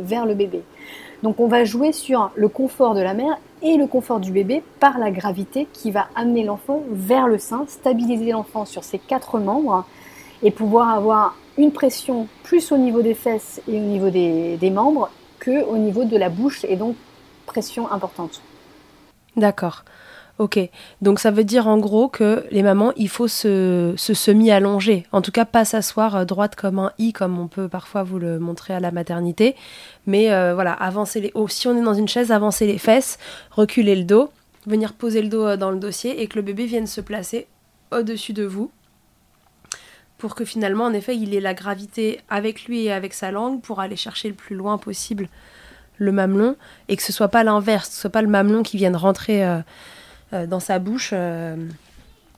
vers 0.00 0.24
le 0.24 0.34
bébé. 0.34 0.62
Donc 1.22 1.40
on 1.40 1.48
va 1.48 1.64
jouer 1.64 1.92
sur 1.92 2.30
le 2.34 2.48
confort 2.48 2.94
de 2.94 3.00
la 3.00 3.14
mère 3.14 3.38
et 3.64 3.78
le 3.78 3.86
confort 3.86 4.20
du 4.20 4.30
bébé 4.30 4.62
par 4.78 4.98
la 4.98 5.10
gravité 5.10 5.66
qui 5.72 5.90
va 5.90 6.06
amener 6.14 6.44
l'enfant 6.44 6.82
vers 6.90 7.26
le 7.26 7.38
sein, 7.38 7.64
stabiliser 7.66 8.30
l'enfant 8.30 8.66
sur 8.66 8.84
ses 8.84 8.98
quatre 8.98 9.38
membres 9.38 9.84
et 10.42 10.50
pouvoir 10.50 10.90
avoir 10.90 11.34
une 11.56 11.72
pression 11.72 12.28
plus 12.42 12.70
au 12.72 12.76
niveau 12.76 13.00
des 13.00 13.14
fesses 13.14 13.62
et 13.66 13.76
au 13.76 13.82
niveau 13.82 14.10
des, 14.10 14.70
membres 14.70 15.10
que 15.38 15.64
au 15.64 15.78
niveau 15.78 16.04
de 16.04 16.16
la 16.16 16.28
bouche 16.28 16.64
et 16.68 16.76
donc 16.76 16.94
pression 17.46 17.90
importante. 17.90 18.42
D'accord. 19.36 19.84
Ok, 20.38 20.58
donc 21.00 21.20
ça 21.20 21.30
veut 21.30 21.44
dire 21.44 21.68
en 21.68 21.78
gros 21.78 22.08
que 22.08 22.44
les 22.50 22.64
mamans, 22.64 22.92
il 22.96 23.08
faut 23.08 23.28
se, 23.28 23.94
semi-allonger, 23.96 25.06
en 25.12 25.22
tout 25.22 25.30
cas 25.30 25.44
pas 25.44 25.64
s'asseoir 25.64 26.16
euh, 26.16 26.24
droite 26.24 26.56
comme 26.56 26.80
un 26.80 26.90
i, 26.98 27.12
comme 27.12 27.38
on 27.38 27.46
peut 27.46 27.68
parfois 27.68 28.02
vous 28.02 28.18
le 28.18 28.40
montrer 28.40 28.74
à 28.74 28.80
la 28.80 28.90
maternité, 28.90 29.54
mais 30.08 30.32
euh, 30.32 30.52
voilà, 30.54 30.72
avancer 30.72 31.20
les... 31.20 31.30
Oh, 31.34 31.46
si 31.46 31.68
on 31.68 31.78
est 31.78 31.84
dans 31.84 31.94
une 31.94 32.08
chaise, 32.08 32.32
avancer 32.32 32.66
les 32.66 32.78
fesses, 32.78 33.18
reculer 33.52 33.94
le 33.94 34.02
dos, 34.02 34.32
venir 34.66 34.94
poser 34.94 35.22
le 35.22 35.28
dos 35.28 35.46
euh, 35.46 35.56
dans 35.56 35.70
le 35.70 35.78
dossier 35.78 36.20
et 36.20 36.26
que 36.26 36.34
le 36.34 36.42
bébé 36.42 36.66
vienne 36.66 36.88
se 36.88 37.00
placer 37.00 37.46
au-dessus 37.92 38.32
de 38.32 38.42
vous, 38.42 38.72
pour 40.18 40.34
que 40.34 40.44
finalement, 40.44 40.86
en 40.86 40.94
effet, 40.94 41.16
il 41.16 41.32
ait 41.32 41.40
la 41.40 41.54
gravité 41.54 42.18
avec 42.28 42.64
lui 42.64 42.86
et 42.86 42.92
avec 42.92 43.14
sa 43.14 43.30
langue 43.30 43.60
pour 43.60 43.78
aller 43.78 43.94
chercher 43.94 44.30
le 44.30 44.34
plus 44.34 44.56
loin 44.56 44.78
possible 44.78 45.28
le 45.98 46.10
mamelon 46.10 46.56
et 46.88 46.96
que 46.96 47.04
ce 47.04 47.12
soit 47.12 47.28
pas 47.28 47.44
l'inverse, 47.44 47.88
ce 47.90 48.00
soit 48.00 48.10
pas 48.10 48.22
le 48.22 48.26
mamelon 48.26 48.64
qui 48.64 48.76
vienne 48.78 48.96
rentrer 48.96 49.44
dans 50.46 50.60
sa 50.60 50.78
bouche 50.78 51.10
euh, 51.12 51.56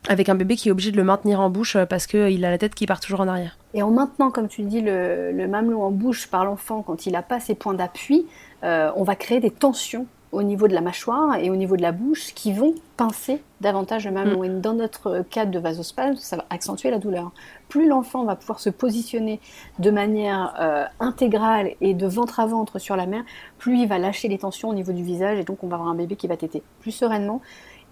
avec 0.08 0.28
un 0.28 0.34
bébé 0.34 0.56
qui 0.56 0.68
est 0.68 0.72
obligé 0.72 0.92
de 0.92 0.96
le 0.96 1.04
maintenir 1.04 1.40
en 1.40 1.50
bouche 1.50 1.76
parce 1.88 2.06
qu'il 2.06 2.44
a 2.44 2.50
la 2.50 2.58
tête 2.58 2.74
qui 2.74 2.86
part 2.86 3.00
toujours 3.00 3.20
en 3.20 3.28
arrière. 3.28 3.58
Et 3.74 3.82
en 3.82 3.90
maintenant, 3.90 4.30
comme 4.30 4.48
tu 4.48 4.62
dis, 4.62 4.80
le, 4.80 5.32
le 5.32 5.48
mamelon 5.48 5.82
en 5.82 5.90
bouche 5.90 6.28
par 6.28 6.44
l'enfant 6.44 6.82
quand 6.82 7.06
il 7.06 7.12
n'a 7.12 7.22
pas 7.22 7.40
ses 7.40 7.54
points 7.54 7.74
d'appui, 7.74 8.26
on 8.62 9.04
va 9.04 9.14
créer 9.14 9.38
des 9.38 9.50
tensions 9.50 10.06
au 10.32 10.42
niveau 10.42 10.68
de 10.68 10.74
la 10.74 10.80
mâchoire 10.80 11.36
et 11.36 11.50
au 11.50 11.56
niveau 11.56 11.76
de 11.76 11.82
la 11.82 11.92
bouche 11.92 12.34
qui 12.34 12.52
vont 12.52 12.74
pincer 12.96 13.40
davantage 13.60 14.04
le 14.04 14.12
mamelon. 14.12 14.40
Mm. 14.40 14.44
Et 14.44 14.48
dans 14.60 14.74
notre 14.74 15.22
cas 15.30 15.46
de 15.46 15.58
vasospasme, 15.58 16.16
ça 16.16 16.36
va 16.36 16.44
accentuer 16.50 16.90
la 16.90 16.98
douleur. 16.98 17.32
Plus 17.68 17.88
l'enfant 17.88 18.24
va 18.24 18.36
pouvoir 18.36 18.60
se 18.60 18.68
positionner 18.68 19.40
de 19.78 19.90
manière 19.90 20.54
euh, 20.60 20.84
intégrale 21.00 21.70
et 21.80 21.94
de 21.94 22.06
ventre 22.06 22.40
à 22.40 22.46
ventre 22.46 22.78
sur 22.78 22.96
la 22.96 23.06
mère, 23.06 23.24
plus 23.58 23.78
il 23.78 23.88
va 23.88 23.98
lâcher 23.98 24.28
les 24.28 24.38
tensions 24.38 24.68
au 24.68 24.74
niveau 24.74 24.92
du 24.92 25.02
visage 25.02 25.38
et 25.38 25.44
donc 25.44 25.62
on 25.62 25.68
va 25.68 25.76
avoir 25.76 25.90
un 25.90 25.94
bébé 25.94 26.16
qui 26.16 26.26
va 26.26 26.36
téter 26.36 26.62
plus 26.80 26.92
sereinement 26.92 27.40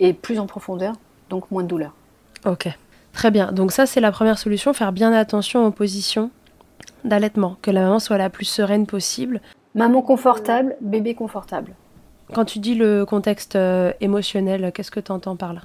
et 0.00 0.12
plus 0.12 0.38
en 0.38 0.46
profondeur, 0.46 0.94
donc 1.30 1.50
moins 1.50 1.62
de 1.62 1.68
douleur. 1.68 1.92
Ok, 2.46 2.68
très 3.12 3.30
bien. 3.30 3.52
Donc 3.52 3.72
ça 3.72 3.86
c'est 3.86 4.00
la 4.00 4.12
première 4.12 4.38
solution, 4.38 4.72
faire 4.72 4.92
bien 4.92 5.12
attention 5.12 5.66
aux 5.66 5.70
positions 5.70 6.30
d'allaitement, 7.04 7.56
que 7.62 7.70
la 7.70 7.82
maman 7.82 7.98
soit 7.98 8.18
la 8.18 8.30
plus 8.30 8.46
sereine 8.46 8.86
possible. 8.86 9.40
Maman 9.74 10.02
confortable, 10.02 10.76
bébé 10.80 11.14
confortable. 11.14 11.74
Quand 12.32 12.44
tu 12.44 12.58
dis 12.58 12.74
le 12.74 13.04
contexte 13.04 13.56
euh, 13.56 13.92
émotionnel, 14.00 14.72
qu'est-ce 14.74 14.90
que 14.90 15.00
tu 15.00 15.12
entends 15.12 15.36
par 15.36 15.52
là? 15.52 15.60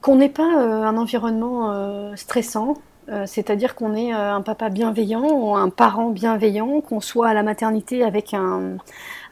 Qu'on 0.00 0.16
n'ait 0.16 0.28
pas 0.28 0.60
euh, 0.60 0.82
un 0.82 0.96
environnement 0.96 1.72
euh, 1.72 2.16
stressant, 2.16 2.74
Euh, 3.08 3.24
c'est-à-dire 3.26 3.74
qu'on 3.74 3.94
est 3.94 4.14
euh, 4.14 4.34
un 4.34 4.42
papa 4.42 4.68
bienveillant 4.68 5.24
ou 5.24 5.56
un 5.56 5.70
parent 5.70 6.10
bienveillant, 6.10 6.80
qu'on 6.80 7.00
soit 7.00 7.28
à 7.28 7.34
la 7.34 7.42
maternité 7.42 8.04
avec, 8.04 8.32
un, 8.32 8.76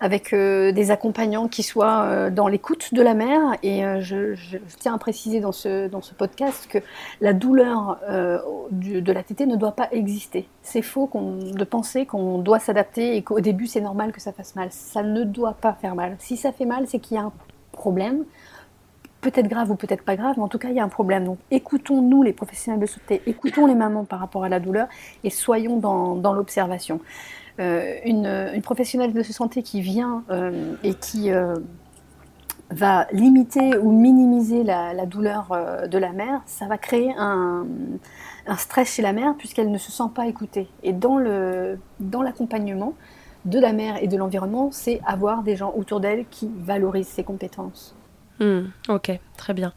avec 0.00 0.32
euh, 0.32 0.72
des 0.72 0.90
accompagnants 0.90 1.46
qui 1.46 1.62
soient 1.62 2.30
dans 2.30 2.48
l'écoute 2.48 2.92
de 2.92 3.02
la 3.02 3.14
mère. 3.14 3.40
Et 3.62 3.82
je, 4.00 4.34
tiens 4.78 4.94
à 4.94 4.98
préciser 4.98 5.40
dans 5.40 5.52
ce, 5.52 5.88
dans 5.88 6.02
ce 6.02 6.14
podcast 6.14 6.66
que 6.68 6.78
la 7.20 7.32
douleur 7.32 7.98
de 8.70 9.12
la 9.12 9.22
tétée 9.22 9.46
ne 9.46 9.56
doit 9.56 9.72
pas 9.72 9.88
exister. 9.92 10.48
C'est 10.62 10.82
faux 10.82 11.08
de 11.14 11.64
penser 11.64 12.06
qu'on 12.06 12.38
doit 12.38 12.58
s'adapter 12.58 13.16
et 13.16 13.22
qu'au 13.22 13.40
début 13.40 13.66
c'est 13.66 13.80
normal 13.80 14.12
que 14.12 14.20
ça 14.20 14.32
fasse 14.32 14.56
mal. 14.56 14.68
Ça 14.70 15.02
ne 15.02 15.24
doit 15.24 15.54
pas 15.54 15.72
faire 15.72 15.94
mal. 15.94 16.16
Si 16.18 16.36
ça 16.36 16.52
fait 16.52 16.66
mal, 16.66 16.86
c'est 16.86 16.98
qu'il 16.98 17.16
y 17.16 17.20
a 17.20 17.24
un 17.24 17.32
problème 17.72 18.24
peut-être 19.20 19.48
grave 19.48 19.70
ou 19.70 19.76
peut-être 19.76 20.02
pas 20.02 20.16
grave, 20.16 20.34
mais 20.36 20.42
en 20.42 20.48
tout 20.48 20.58
cas, 20.58 20.68
il 20.68 20.74
y 20.74 20.80
a 20.80 20.84
un 20.84 20.88
problème. 20.88 21.24
Donc, 21.24 21.38
écoutons-nous, 21.50 22.22
les 22.22 22.32
professionnels 22.32 22.80
de 22.80 22.86
santé, 22.86 23.22
écoutons 23.26 23.66
les 23.66 23.74
mamans 23.74 24.04
par 24.04 24.18
rapport 24.18 24.44
à 24.44 24.48
la 24.48 24.60
douleur 24.60 24.88
et 25.24 25.30
soyons 25.30 25.76
dans, 25.76 26.32
l'observation. 26.32 27.00
Euh, 27.58 27.96
une, 28.04 28.62
professionnelle 28.62 29.12
de 29.12 29.22
santé 29.22 29.62
qui 29.62 29.80
vient 29.80 30.24
euh, 30.30 30.74
et 30.82 30.94
qui 30.94 31.30
euh, 31.30 31.56
va 32.70 33.06
limiter 33.12 33.76
ou 33.76 33.92
minimiser 33.92 34.64
la, 34.64 35.04
douleur 35.06 35.48
de 35.88 35.98
la 35.98 36.12
mère, 36.12 36.40
ça 36.46 36.66
va 36.66 36.78
créer 36.78 37.12
un, 37.18 37.66
stress 38.56 38.94
chez 38.94 39.02
la 39.02 39.12
mère 39.12 39.34
puisqu'elle 39.36 39.70
ne 39.70 39.78
se 39.78 39.92
sent 39.92 40.10
pas 40.14 40.26
écoutée. 40.26 40.68
Et 40.82 40.92
dans 40.92 42.22
l'accompagnement 42.22 42.94
de 43.44 43.58
la 43.58 43.72
mère 43.72 44.02
et 44.02 44.06
de 44.06 44.16
l'environnement, 44.16 44.70
c'est 44.70 45.00
avoir 45.06 45.42
des 45.42 45.56
gens 45.56 45.72
autour 45.76 46.00
d'elle 46.00 46.26
qui 46.30 46.50
valorisent 46.58 47.08
ses 47.08 47.24
compétences. 47.24 47.96
Hmm, 48.40 48.70
ok, 48.88 49.12
très 49.36 49.54
bien. 49.54 49.72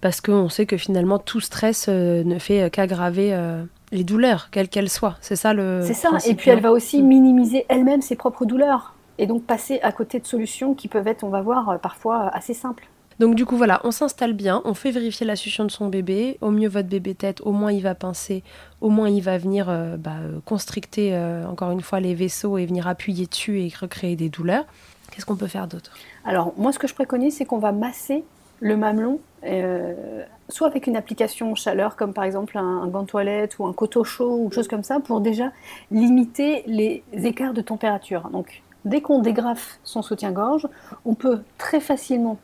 Parce 0.00 0.20
qu'on 0.20 0.48
sait 0.48 0.66
que 0.66 0.76
finalement, 0.76 1.18
tout 1.18 1.40
stress 1.40 1.86
euh, 1.88 2.24
ne 2.24 2.38
fait 2.38 2.62
euh, 2.62 2.68
qu'aggraver 2.70 3.34
euh, 3.34 3.62
les 3.92 4.04
douleurs, 4.04 4.48
quelles 4.50 4.68
qu'elles 4.68 4.88
soient. 4.88 5.16
C'est 5.20 5.36
ça 5.36 5.52
le. 5.52 5.82
C'est 5.84 5.94
ça. 5.94 6.10
Et 6.26 6.34
puis 6.34 6.50
elle 6.50 6.60
va 6.60 6.72
aussi 6.72 7.02
hmm. 7.02 7.06
minimiser 7.06 7.66
elle-même 7.68 8.02
ses 8.02 8.16
propres 8.16 8.46
douleurs. 8.46 8.94
Et 9.18 9.26
donc 9.26 9.44
passer 9.44 9.80
à 9.82 9.92
côté 9.92 10.18
de 10.18 10.26
solutions 10.26 10.74
qui 10.74 10.88
peuvent 10.88 11.06
être, 11.06 11.24
on 11.24 11.30
va 11.30 11.40
voir, 11.40 11.78
parfois 11.80 12.28
assez 12.34 12.52
simples. 12.52 12.86
Donc 13.18 13.34
du 13.34 13.46
coup 13.46 13.56
voilà, 13.56 13.80
on 13.82 13.90
s'installe 13.90 14.34
bien, 14.34 14.60
on 14.66 14.74
fait 14.74 14.90
vérifier 14.90 15.24
la 15.24 15.36
succion 15.36 15.64
de 15.64 15.70
son 15.70 15.88
bébé. 15.88 16.36
Au 16.42 16.50
mieux 16.50 16.68
votre 16.68 16.88
bébé 16.88 17.14
tête, 17.14 17.40
au 17.40 17.52
moins 17.52 17.72
il 17.72 17.82
va 17.82 17.94
pincer, 17.94 18.42
au 18.82 18.90
moins 18.90 19.08
il 19.08 19.22
va 19.22 19.38
venir 19.38 19.68
bah, 19.98 20.16
constricter 20.44 21.18
encore 21.48 21.70
une 21.70 21.80
fois 21.80 21.98
les 21.98 22.14
vaisseaux 22.14 22.58
et 22.58 22.66
venir 22.66 22.86
appuyer 22.86 23.24
dessus 23.24 23.62
et 23.62 23.72
recréer 23.80 24.16
des 24.16 24.28
douleurs. 24.28 24.66
Qu'est-ce 25.10 25.26
qu'on 25.26 25.36
peut 25.36 25.46
faire 25.46 25.66
d'autre? 25.66 25.92
Alors, 26.24 26.52
moi, 26.56 26.72
ce 26.72 26.78
que 26.78 26.86
je 26.86 26.94
préconise, 26.94 27.36
c'est 27.36 27.44
qu'on 27.44 27.58
va 27.58 27.72
masser 27.72 28.24
le 28.60 28.76
mamelon, 28.76 29.20
euh, 29.44 30.24
soit 30.48 30.66
avec 30.66 30.86
une 30.86 30.96
application 30.96 31.54
chaleur, 31.54 31.96
comme 31.96 32.12
par 32.12 32.24
exemple 32.24 32.56
un, 32.56 32.86
gant 32.86 33.04
toilette 33.04 33.58
ou 33.58 33.66
un 33.66 33.72
coteau 33.72 34.04
chaud 34.04 34.38
ou 34.42 34.50
chose 34.50 34.68
comme 34.68 34.82
ça, 34.82 35.00
pour 35.00 35.20
déjà 35.20 35.52
limiter 35.90 36.62
les 36.66 37.02
écarts 37.12 37.52
de 37.52 37.60
température. 37.60 38.28
Donc, 38.30 38.62
dès 38.84 39.00
qu'on 39.00 39.18
dégrafe 39.18 39.78
son 39.84 40.02
soutien-gorge, 40.02 40.68
on 41.04 41.14
peut 41.14 41.40
très 41.58 41.80
facilement 41.80 42.38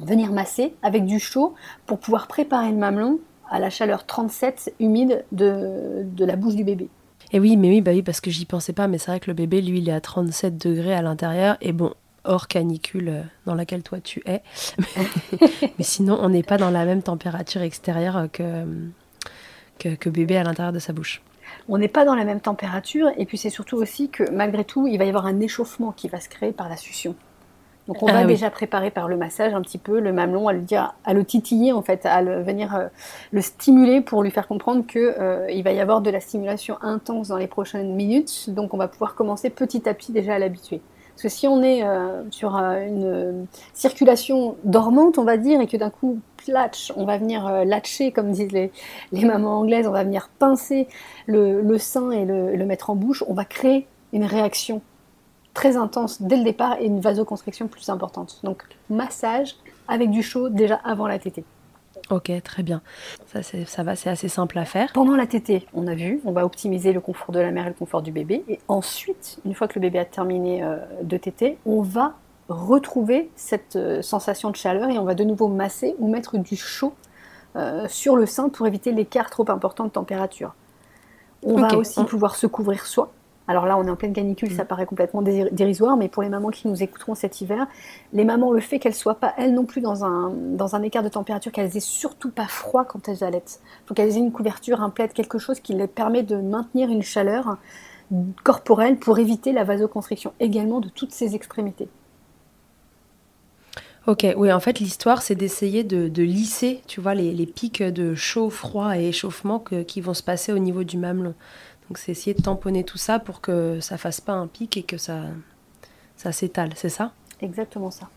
venir 0.00 0.32
masser 0.32 0.74
avec 0.82 1.04
du 1.04 1.18
chaud 1.18 1.54
pour 1.86 1.98
pouvoir 1.98 2.26
préparer 2.26 2.70
le 2.70 2.76
mamelon 2.76 3.18
à 3.50 3.58
la 3.58 3.70
chaleur 3.70 4.06
37 4.06 4.74
humide 4.78 5.24
de 5.32 6.24
la 6.24 6.36
bouche 6.36 6.54
du 6.54 6.64
bébé. 6.64 6.88
Et 7.32 7.40
oui, 7.40 7.56
mais 7.56 7.68
oui, 7.68 7.80
bah 7.80 7.90
oui, 7.92 8.02
parce 8.02 8.20
que 8.20 8.30
j'y 8.30 8.46
pensais 8.46 8.72
pas, 8.72 8.88
mais 8.88 8.98
c'est 8.98 9.10
vrai 9.10 9.20
que 9.20 9.28
le 9.28 9.34
bébé, 9.34 9.60
lui, 9.60 9.78
il 9.78 9.88
est 9.88 9.92
à 9.92 10.00
37 10.00 10.56
degrés 10.56 10.94
à 10.94 11.02
l'intérieur, 11.02 11.56
et 11.60 11.72
bon, 11.72 11.92
hors 12.24 12.48
canicule 12.48 13.08
euh, 13.08 13.22
dans 13.46 13.54
laquelle 13.54 13.82
toi 13.82 14.00
tu 14.00 14.22
es. 14.26 14.42
mais 15.78 15.84
sinon, 15.84 16.18
on 16.20 16.30
n'est 16.30 16.42
pas 16.42 16.56
dans 16.56 16.70
la 16.70 16.84
même 16.84 17.02
température 17.02 17.62
extérieure 17.62 18.28
que, 18.32 18.64
que, 19.78 19.94
que 19.94 20.08
bébé 20.08 20.36
à 20.36 20.44
l'intérieur 20.44 20.72
de 20.72 20.78
sa 20.78 20.92
bouche. 20.92 21.22
On 21.68 21.78
n'est 21.78 21.88
pas 21.88 22.04
dans 22.04 22.14
la 22.14 22.24
même 22.24 22.40
température, 22.40 23.10
et 23.18 23.26
puis 23.26 23.36
c'est 23.36 23.50
surtout 23.50 23.76
aussi 23.76 24.08
que 24.08 24.30
malgré 24.30 24.64
tout, 24.64 24.86
il 24.86 24.98
va 24.98 25.04
y 25.04 25.08
avoir 25.08 25.26
un 25.26 25.40
échauffement 25.40 25.92
qui 25.92 26.08
va 26.08 26.20
se 26.20 26.28
créer 26.28 26.52
par 26.52 26.68
la 26.68 26.76
succion. 26.76 27.14
Donc 27.88 28.02
on 28.02 28.06
va 28.06 28.18
ah 28.18 28.24
déjà 28.24 28.50
préparer 28.50 28.90
par 28.90 29.08
le 29.08 29.16
massage 29.16 29.54
un 29.54 29.62
petit 29.62 29.78
peu 29.78 29.98
le 29.98 30.12
mamelon, 30.12 30.46
à 30.46 30.52
le 30.52 30.60
dire, 30.60 30.94
à 31.04 31.14
le 31.14 31.24
titiller 31.24 31.72
en 31.72 31.80
fait, 31.80 32.04
à 32.04 32.20
le, 32.20 32.42
venir 32.42 32.76
euh, 32.76 32.88
le 33.32 33.40
stimuler 33.40 34.02
pour 34.02 34.22
lui 34.22 34.30
faire 34.30 34.46
comprendre 34.46 34.86
que 34.86 35.14
euh, 35.18 35.50
il 35.50 35.64
va 35.64 35.72
y 35.72 35.80
avoir 35.80 36.02
de 36.02 36.10
la 36.10 36.20
stimulation 36.20 36.76
intense 36.82 37.28
dans 37.28 37.38
les 37.38 37.46
prochaines 37.46 37.94
minutes. 37.94 38.50
Donc 38.50 38.74
on 38.74 38.76
va 38.76 38.88
pouvoir 38.88 39.14
commencer 39.14 39.48
petit 39.48 39.88
à 39.88 39.94
petit 39.94 40.12
déjà 40.12 40.34
à 40.34 40.38
l'habituer. 40.38 40.82
Parce 41.14 41.22
que 41.22 41.28
si 41.30 41.48
on 41.48 41.62
est 41.62 41.82
euh, 41.82 42.22
sur 42.30 42.56
une 42.56 43.46
circulation 43.72 44.56
dormante, 44.64 45.16
on 45.16 45.24
va 45.24 45.38
dire, 45.38 45.60
et 45.62 45.66
que 45.66 45.78
d'un 45.78 45.90
coup, 45.90 46.20
platch, 46.36 46.92
on 46.94 47.06
va 47.06 47.16
venir 47.16 47.64
latcher, 47.64 48.12
comme 48.12 48.30
disent 48.30 48.52
les, 48.52 48.70
les, 49.12 49.24
mamans 49.24 49.60
anglaises, 49.60 49.88
on 49.88 49.92
va 49.92 50.04
venir 50.04 50.28
pincer 50.38 50.88
le, 51.26 51.62
le 51.62 51.78
sein 51.78 52.10
et 52.10 52.26
le, 52.26 52.54
le 52.54 52.66
mettre 52.66 52.90
en 52.90 52.96
bouche, 52.96 53.24
on 53.26 53.34
va 53.34 53.46
créer 53.46 53.88
une 54.12 54.24
réaction 54.24 54.82
très 55.58 55.76
intense 55.76 56.22
dès 56.22 56.36
le 56.36 56.44
départ 56.44 56.76
et 56.78 56.86
une 56.86 57.00
vasoconstriction 57.00 57.66
plus 57.66 57.88
importante. 57.88 58.38
Donc 58.44 58.62
massage 58.90 59.56
avec 59.88 60.08
du 60.08 60.22
chaud 60.22 60.50
déjà 60.50 60.76
avant 60.84 61.08
la 61.08 61.18
tétée. 61.18 61.44
Ok, 62.10 62.30
très 62.44 62.62
bien. 62.62 62.80
Ça, 63.26 63.40
ça 63.42 63.82
va, 63.82 63.96
c'est 63.96 64.08
assez 64.08 64.28
simple 64.28 64.56
à 64.56 64.64
faire. 64.64 64.92
Pendant 64.92 65.16
la 65.16 65.26
tétée, 65.26 65.66
on 65.74 65.88
a 65.88 65.96
vu, 65.96 66.20
on 66.24 66.30
va 66.30 66.44
optimiser 66.44 66.92
le 66.92 67.00
confort 67.00 67.32
de 67.32 67.40
la 67.40 67.50
mère 67.50 67.66
et 67.66 67.70
le 67.70 67.74
confort 67.74 68.02
du 68.02 68.12
bébé. 68.12 68.44
Et 68.48 68.60
ensuite, 68.68 69.40
une 69.44 69.52
fois 69.52 69.66
que 69.66 69.74
le 69.74 69.80
bébé 69.80 69.98
a 69.98 70.04
terminé 70.04 70.62
euh, 70.62 70.76
de 71.02 71.16
tétée, 71.16 71.58
on 71.66 71.82
va 71.82 72.14
retrouver 72.48 73.28
cette 73.34 73.74
euh, 73.74 74.00
sensation 74.00 74.50
de 74.50 74.56
chaleur 74.56 74.88
et 74.90 74.98
on 74.98 75.04
va 75.04 75.14
de 75.14 75.24
nouveau 75.24 75.48
masser 75.48 75.96
ou 75.98 76.08
mettre 76.08 76.38
du 76.38 76.54
chaud 76.54 76.94
euh, 77.56 77.86
sur 77.88 78.14
le 78.14 78.26
sein 78.26 78.48
pour 78.48 78.68
éviter 78.68 78.92
l'écart 78.92 79.28
trop 79.28 79.50
important 79.50 79.84
de 79.84 79.90
température. 79.90 80.54
On 81.42 81.56
va 81.56 81.76
aussi 81.76 82.02
pouvoir 82.04 82.36
se 82.36 82.46
couvrir 82.46 82.86
soi 82.86 83.10
alors 83.48 83.64
là, 83.64 83.78
on 83.78 83.84
est 83.84 83.90
en 83.90 83.96
pleine 83.96 84.12
canicule, 84.12 84.52
ça 84.52 84.64
mm. 84.64 84.66
paraît 84.66 84.86
complètement 84.86 85.22
dérisoire, 85.22 85.96
mais 85.96 86.08
pour 86.08 86.22
les 86.22 86.28
mamans 86.28 86.50
qui 86.50 86.68
nous 86.68 86.82
écouteront 86.82 87.14
cet 87.14 87.40
hiver, 87.40 87.66
les 88.12 88.24
mamans, 88.24 88.52
le 88.52 88.60
fait 88.60 88.78
qu'elles 88.78 88.94
soient 88.94 89.18
pas, 89.18 89.34
elles 89.38 89.54
non 89.54 89.64
plus, 89.64 89.80
dans 89.80 90.04
un, 90.04 90.30
dans 90.30 90.76
un 90.76 90.82
écart 90.82 91.02
de 91.02 91.08
température, 91.08 91.50
qu'elles 91.50 91.74
aient 91.76 91.80
surtout 91.80 92.30
pas 92.30 92.46
froid 92.46 92.84
quand 92.84 93.08
elles 93.08 93.24
allaitent. 93.24 93.60
Il 93.84 93.88
faut 93.88 93.94
qu'elles 93.94 94.16
aient 94.16 94.20
une 94.20 94.32
couverture, 94.32 94.82
un 94.82 94.90
plaid, 94.90 95.14
quelque 95.14 95.38
chose 95.38 95.60
qui 95.60 95.74
leur 95.74 95.88
permet 95.88 96.22
de 96.22 96.36
maintenir 96.36 96.90
une 96.90 97.02
chaleur 97.02 97.56
corporelle 98.44 98.98
pour 98.98 99.18
éviter 99.18 99.52
la 99.52 99.64
vasoconstriction 99.64 100.32
également 100.40 100.80
de 100.80 100.88
toutes 100.88 101.12
ces 101.12 101.34
extrémités. 101.34 101.88
Ok, 104.06 104.26
oui, 104.38 104.50
en 104.50 104.60
fait, 104.60 104.80
l'histoire, 104.80 105.20
c'est 105.20 105.34
d'essayer 105.34 105.84
de, 105.84 106.22
lisser, 106.22 106.80
tu 106.86 106.98
vois, 106.98 107.14
les, 107.14 107.44
pics 107.44 107.82
de 107.82 108.14
chaud, 108.14 108.48
froid 108.48 108.96
et 108.96 109.08
échauffement 109.08 109.62
qui 109.86 110.00
vont 110.00 110.14
se 110.14 110.22
passer 110.22 110.50
au 110.50 110.58
niveau 110.58 110.82
du 110.82 110.96
mamelon. 110.96 111.34
Donc 111.88 111.98
c'est 111.98 112.12
essayer 112.12 112.34
de 112.34 112.42
tamponner 112.42 112.84
tout 112.84 112.98
ça 112.98 113.18
pour 113.18 113.40
que 113.40 113.80
ça 113.80 113.96
fasse 113.96 114.20
pas 114.20 114.34
un 114.34 114.46
pic 114.46 114.76
et 114.76 114.82
que 114.82 114.98
ça, 114.98 115.22
ça 116.16 116.32
s'étale, 116.32 116.72
c'est 116.76 116.90
ça? 116.90 117.12
Exactement 117.40 117.90
ça. 117.90 118.08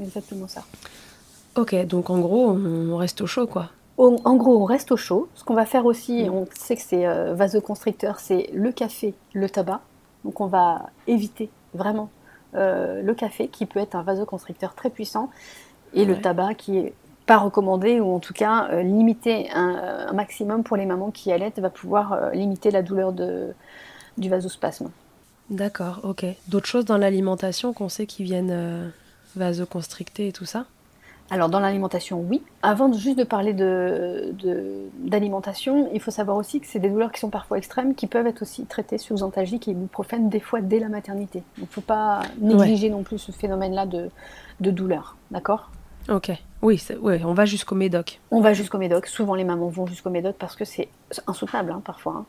Exactement 0.00 0.48
ça. 0.48 0.64
Ok, 1.54 1.74
donc 1.86 2.10
en 2.10 2.18
gros, 2.18 2.50
on 2.50 2.96
reste 2.96 3.20
au 3.20 3.26
chaud, 3.26 3.46
quoi. 3.46 3.70
en 3.98 4.36
gros, 4.36 4.62
on 4.62 4.64
reste 4.64 4.90
au 4.90 4.96
chaud. 4.96 5.28
Ce 5.34 5.44
qu'on 5.44 5.54
va 5.54 5.66
faire 5.66 5.84
aussi, 5.84 6.24
mm. 6.24 6.32
on 6.32 6.46
sait 6.54 6.76
que 6.76 6.82
c'est 6.82 7.06
euh, 7.06 7.34
vasoconstricteur, 7.34 8.18
c'est 8.18 8.50
le 8.54 8.72
café, 8.72 9.14
le 9.34 9.48
tabac. 9.48 9.80
Donc 10.24 10.40
on 10.40 10.46
va 10.46 10.90
éviter 11.06 11.50
vraiment 11.74 12.10
euh, 12.54 13.02
le 13.02 13.14
café, 13.14 13.48
qui 13.48 13.66
peut 13.66 13.80
être 13.80 13.94
un 13.94 14.02
vasoconstricteur 14.02 14.74
très 14.74 14.90
puissant, 14.90 15.30
et 15.94 16.04
le 16.06 16.18
tabac, 16.18 16.54
qui 16.54 16.78
est 16.78 16.94
pas 17.26 17.38
recommandé 17.38 18.00
ou 18.00 18.14
en 18.14 18.18
tout 18.18 18.34
cas 18.34 18.68
euh, 18.70 18.82
limiter 18.82 19.50
un, 19.52 20.12
maximum 20.12 20.62
pour 20.62 20.76
les 20.76 20.84
mamans 20.86 21.10
qui 21.10 21.32
allaitent 21.32 21.58
va 21.58 21.70
pouvoir 21.70 22.12
euh, 22.12 22.30
limiter 22.30 22.70
la 22.70 22.82
douleur 22.82 23.12
de, 23.12 23.48
du 24.18 24.28
vasospasme. 24.28 24.90
D'accord, 25.50 26.00
ok. 26.04 26.24
D'autres 26.48 26.66
choses 26.66 26.84
dans 26.84 26.98
l'alimentation 26.98 27.72
qu'on 27.72 27.88
sait 27.88 28.06
qui 28.06 28.22
viennent 28.24 28.50
euh, 28.50 28.88
vasoconstricter 29.36 30.26
et 30.28 30.32
tout 30.32 30.44
ça? 30.44 30.66
Alors 31.30 31.48
dans 31.48 31.60
l'alimentation, 31.60 32.22
oui. 32.28 32.42
Avant 32.62 32.92
juste 32.92 33.18
de 33.18 33.24
parler 33.24 33.54
d'alimentation, 33.54 35.84
de, 35.84 35.88
il 35.94 36.00
faut 36.00 36.10
savoir 36.10 36.36
aussi 36.36 36.60
que 36.60 36.66
c'est 36.66 36.78
des 36.78 36.90
douleurs 36.90 37.10
qui 37.10 37.20
sont 37.20 37.30
parfois 37.30 37.56
extrêmes, 37.56 37.94
qui 37.94 38.06
peuvent 38.06 38.26
être 38.26 38.42
aussi 38.42 38.66
traitées 38.66 38.98
sous 38.98 39.22
antalgique 39.22 39.66
et 39.68 39.70
ibuprofène 39.70 40.28
des 40.28 40.40
fois 40.40 40.60
dès 40.60 40.78
la 40.78 40.90
maternité. 40.90 41.42
Il 41.56 41.62
ne 41.62 41.68
faut 41.68 41.80
pas 41.80 42.20
négliger 42.38 42.90
non 42.90 43.02
plus 43.02 43.16
ce 43.18 43.32
phénomène-là 43.32 43.86
de, 43.86 44.10
de 44.60 44.70
douleur, 44.70 45.16
d'accord? 45.30 45.70
Ok. 46.08 46.30
Oui, 46.62 46.84
ouais, 47.00 47.22
on 47.24 47.34
va 47.34 47.44
jusqu'au 47.44 47.74
médoc. 47.74 48.20
On 48.30 48.40
va 48.40 48.52
jusqu'au 48.52 48.78
médoc. 48.78 49.06
Souvent, 49.06 49.34
les 49.34 49.44
mamans 49.44 49.68
vont 49.68 49.86
jusqu'au 49.86 50.10
médoc 50.10 50.36
parce 50.38 50.56
que 50.56 50.64
c'est 50.64 50.88
insoutenable 51.26 51.72
hein, 51.72 51.82
parfois. 51.84 52.14
Hein. 52.18 52.26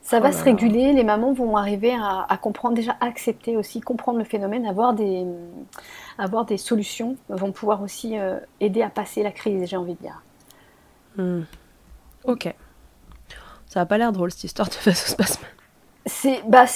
Ça 0.00 0.18
va 0.18 0.30
oh 0.30 0.32
se 0.32 0.42
réguler. 0.42 0.92
Les 0.92 1.04
mamans 1.04 1.32
vont 1.32 1.56
arriver 1.56 1.94
à, 1.94 2.36
comprendre, 2.40 2.74
déjà 2.74 2.96
accepter 3.00 3.56
aussi, 3.56 3.80
comprendre 3.80 4.18
le 4.18 4.24
phénomène, 4.24 4.66
avoir 4.66 4.94
des, 4.94 5.24
avoir 6.18 6.44
des 6.44 6.56
solutions, 6.56 7.16
vont 7.28 7.52
pouvoir 7.52 7.82
aussi 7.82 8.18
euh, 8.18 8.38
aider 8.60 8.82
à 8.82 8.90
passer 8.90 9.22
la 9.22 9.30
crise, 9.30 9.68
j'ai 9.68 9.76
envie 9.76 9.94
de 9.94 10.00
dire. 10.00 10.22
Hmm. 11.16 11.42
Ok. 12.24 12.52
Ça 13.66 13.80
n'a 13.80 13.86
pas 13.86 13.96
l'air 13.96 14.12
drôle 14.12 14.32
cette 14.32 14.44
histoire 14.44 14.68
de 14.68 14.74
vasospasme. 14.84 15.44
C'est 16.04 16.42
bah, 16.48 16.66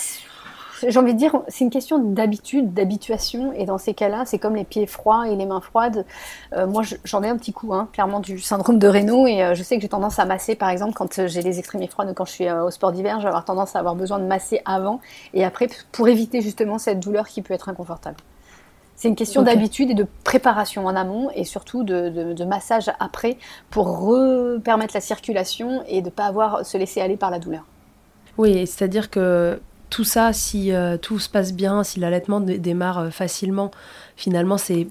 j'ai 0.87 0.99
envie 0.99 1.15
de 1.15 1.19
dire, 1.19 1.43
c'est 1.49 1.65
une 1.65 1.71
question 1.71 1.99
d'habitude, 1.99 2.75
d'habituation. 2.75 3.53
Et 3.53 3.65
dans 3.65 3.79
ces 3.79 3.95
cas-là, 3.95 4.25
c'est 4.27 4.39
comme 4.39 4.57
les 4.57 4.65
pieds 4.65 4.87
froids 4.87 5.29
et 5.29 5.37
les 5.37 5.47
mains 5.47 5.61
froides. 5.61 6.05
Euh, 6.55 6.67
moi, 6.67 6.83
j'en 7.05 7.23
ai 7.23 7.29
un 7.29 7.37
petit 7.37 7.53
coup, 7.53 7.73
hein, 7.73 7.89
clairement, 7.93 8.21
du 8.21 8.39
syndrome 8.39 8.79
de 8.79 8.87
Raynaud. 8.87 9.27
Et 9.27 9.43
euh, 9.43 9.55
je 9.55 9.62
sais 9.62 9.77
que 9.77 9.83
j'ai 9.83 9.89
tendance 9.89 10.19
à 10.19 10.25
masser, 10.25 10.55
par 10.55 10.69
exemple, 10.69 10.95
quand 10.95 11.19
euh, 11.19 11.29
j'ai 11.29 11.43
les 11.43 11.59
extrémités 11.59 11.91
froides, 11.91 12.12
quand 12.15 12.25
je 12.25 12.33
suis 12.33 12.51
au 12.51 12.71
sport 12.71 12.93
d'hiver, 12.93 13.19
avoir 13.27 13.45
tendance 13.45 13.77
à 13.77 13.79
avoir 13.79 13.95
besoin 13.95 14.19
de 14.19 14.25
masser 14.25 14.61
avant 14.65 15.01
et 15.35 15.45
après 15.45 15.69
pour 15.93 16.09
éviter 16.09 16.41
justement 16.41 16.79
cette 16.79 17.01
douleur 17.01 17.29
qui 17.29 17.43
peut 17.43 17.55
être 17.55 17.69
inconfortable. 17.69 18.17
C'est 18.95 19.09
une 19.09 19.17
question 19.17 19.43
d'habitude 19.43 19.91
et 19.91 19.95
de 19.95 20.07
préparation 20.25 20.87
en 20.87 20.97
amont 20.97 21.31
et 21.35 21.45
surtout 21.45 21.85
de, 21.85 22.45
massage 22.45 22.91
après 22.99 23.37
pour 23.69 24.17
permettre 24.65 24.95
la 24.95 25.03
circulation 25.03 25.83
et 25.87 26.01
de 26.01 26.07
ne 26.07 26.11
pas 26.11 26.25
avoir 26.25 26.65
se 26.65 26.79
laisser 26.79 27.03
aller 27.03 27.19
par 27.19 27.31
la 27.31 27.39
douleur. 27.39 27.65
Oui, 28.39 28.67
c'est-à-dire 28.67 29.11
que 29.11 29.61
tout 29.90 30.05
ça, 30.05 30.33
si 30.33 30.72
euh, 30.72 30.96
tout 30.96 31.18
se 31.18 31.29
passe 31.29 31.53
bien, 31.53 31.85
si 31.85 32.01
l'allaitement 32.01 32.40
démarre 32.40 32.99
euh, 32.99 33.11
facilement, 33.11 33.70
finalement, 34.16 34.59
c'est 34.59 34.88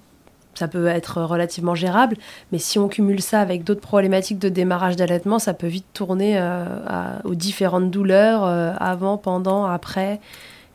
ça 0.54 0.70
peut 0.70 0.88
être 0.88 1.22
relativement 1.22 1.76
gérable, 1.76 2.16
mais 2.54 2.60
si 2.60 2.80
on 2.80 2.88
cumule 2.88 3.22
ça 3.22 3.42
avec 3.42 3.66
d'autres 3.66 3.82
problématiques 3.82 4.40
de 4.40 4.48
démarrage 4.48 4.96
d'allaitement, 4.96 5.38
ça 5.38 5.54
peut 5.54 5.68
vite 5.68 5.88
tourner 5.94 6.38
euh, 6.38 7.20
aux 7.26 7.36
différentes 7.36 7.92
douleurs 7.92 8.46
avant, 8.82 9.18
pendant, 9.18 9.66
après, 9.66 10.22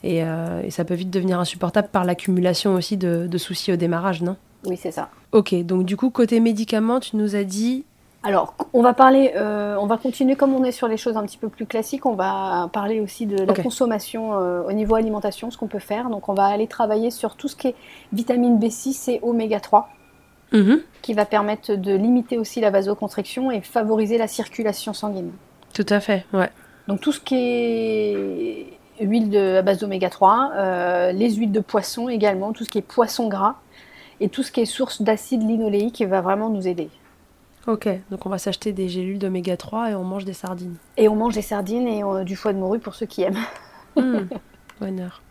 et, 0.04 0.22
ça 0.68 0.84
peut 0.84 0.92
vite 0.92 1.08
devenir 1.08 1.40
insupportable 1.40 1.88
par 1.90 2.04
l'accumulation 2.04 2.74
aussi 2.74 2.98
de, 2.98 3.26
de, 3.26 3.38
soucis 3.38 3.72
au 3.72 3.76
démarrage, 3.76 4.20
non? 4.20 4.36
Oui, 4.66 4.76
c'est 4.78 4.90
ça. 4.90 5.08
Ok, 5.32 5.54
donc 5.64 5.86
du 5.86 5.96
coup, 5.96 6.10
côté 6.10 6.40
médicaments, 6.40 7.00
tu 7.00 7.16
nous 7.16 7.34
as 7.34 7.44
dit 7.44 7.86
alors, 8.22 8.54
on 8.74 8.82
va 8.82 8.92
parler, 8.92 9.32
euh, 9.36 9.76
on 9.80 9.86
va 9.86 9.96
continuer 9.96 10.36
comme 10.36 10.54
on 10.54 10.62
est 10.62 10.72
sur 10.72 10.88
les 10.88 10.98
choses 10.98 11.16
un 11.16 11.24
petit 11.24 11.38
peu 11.38 11.48
plus 11.48 11.64
classiques. 11.64 12.04
On 12.04 12.14
va 12.14 12.68
parler 12.70 13.00
aussi 13.00 13.24
de 13.24 13.42
la 13.42 13.54
consommation 13.54 14.34
euh, 14.34 14.62
au 14.62 14.72
niveau 14.72 14.94
alimentation, 14.94 15.50
ce 15.50 15.56
qu'on 15.56 15.68
peut 15.68 15.78
faire. 15.78 16.10
Donc, 16.10 16.28
on 16.28 16.34
va 16.34 16.44
aller 16.44 16.66
travailler 16.66 17.10
sur 17.10 17.36
tout 17.36 17.48
ce 17.48 17.56
qui 17.56 17.68
est 17.68 17.74
vitamine 18.12 18.58
B6 18.58 19.10
et 19.10 19.20
oméga 19.22 19.58
3, 19.58 19.88
mhm. 20.52 20.82
qui 21.00 21.14
va 21.14 21.24
permettre 21.24 21.74
de 21.74 21.94
limiter 21.94 22.36
aussi 22.36 22.60
la 22.60 22.70
vasoconstriction 22.70 23.50
et 23.50 23.62
favoriser 23.62 24.18
la 24.18 24.28
circulation 24.28 24.92
sanguine. 24.92 25.30
Tout 25.72 25.86
à 25.88 26.00
fait, 26.00 26.26
ouais. 26.34 26.50
Donc, 26.88 27.00
tout 27.00 27.12
ce 27.12 27.20
qui 27.20 27.36
est 27.36 28.66
huile 29.00 29.30
de, 29.30 29.56
à 29.56 29.62
base 29.62 29.78
d'oméga 29.78 30.10
3, 30.10 30.52
euh, 30.56 31.12
les 31.12 31.30
huiles 31.30 31.52
de 31.52 31.60
poisson 31.60 32.10
également, 32.10 32.52
tout 32.52 32.64
ce 32.64 32.68
qui 32.68 32.76
est 32.76 32.82
poisson 32.82 33.28
gras 33.28 33.54
et 34.20 34.28
tout 34.28 34.42
ce 34.42 34.52
qui 34.52 34.60
est 34.60 34.66
source 34.66 35.00
d'acide 35.00 35.42
linoléique 35.42 36.02
va 36.06 36.20
vraiment 36.20 36.50
nous 36.50 36.68
aider. 36.68 36.90
Ok, 37.66 37.88
donc 38.10 38.24
on 38.24 38.30
va 38.30 38.38
s'acheter 38.38 38.72
des 38.72 38.88
gélules 38.88 39.18
d'oméga 39.18 39.56
3 39.56 39.90
et 39.90 39.94
on 39.94 40.04
mange 40.04 40.24
des 40.24 40.32
sardines. 40.32 40.76
Et 40.96 41.08
on 41.08 41.14
mange 41.16 41.34
des 41.34 41.42
sardines 41.42 41.86
et 41.86 42.02
euh, 42.02 42.24
du 42.24 42.34
foie 42.36 42.52
de 42.52 42.58
morue 42.58 42.78
pour 42.78 42.94
ceux 42.94 43.06
qui 43.06 43.22
aiment. 43.22 43.38
Mmh, 43.96 44.18
bonheur. 44.80 45.22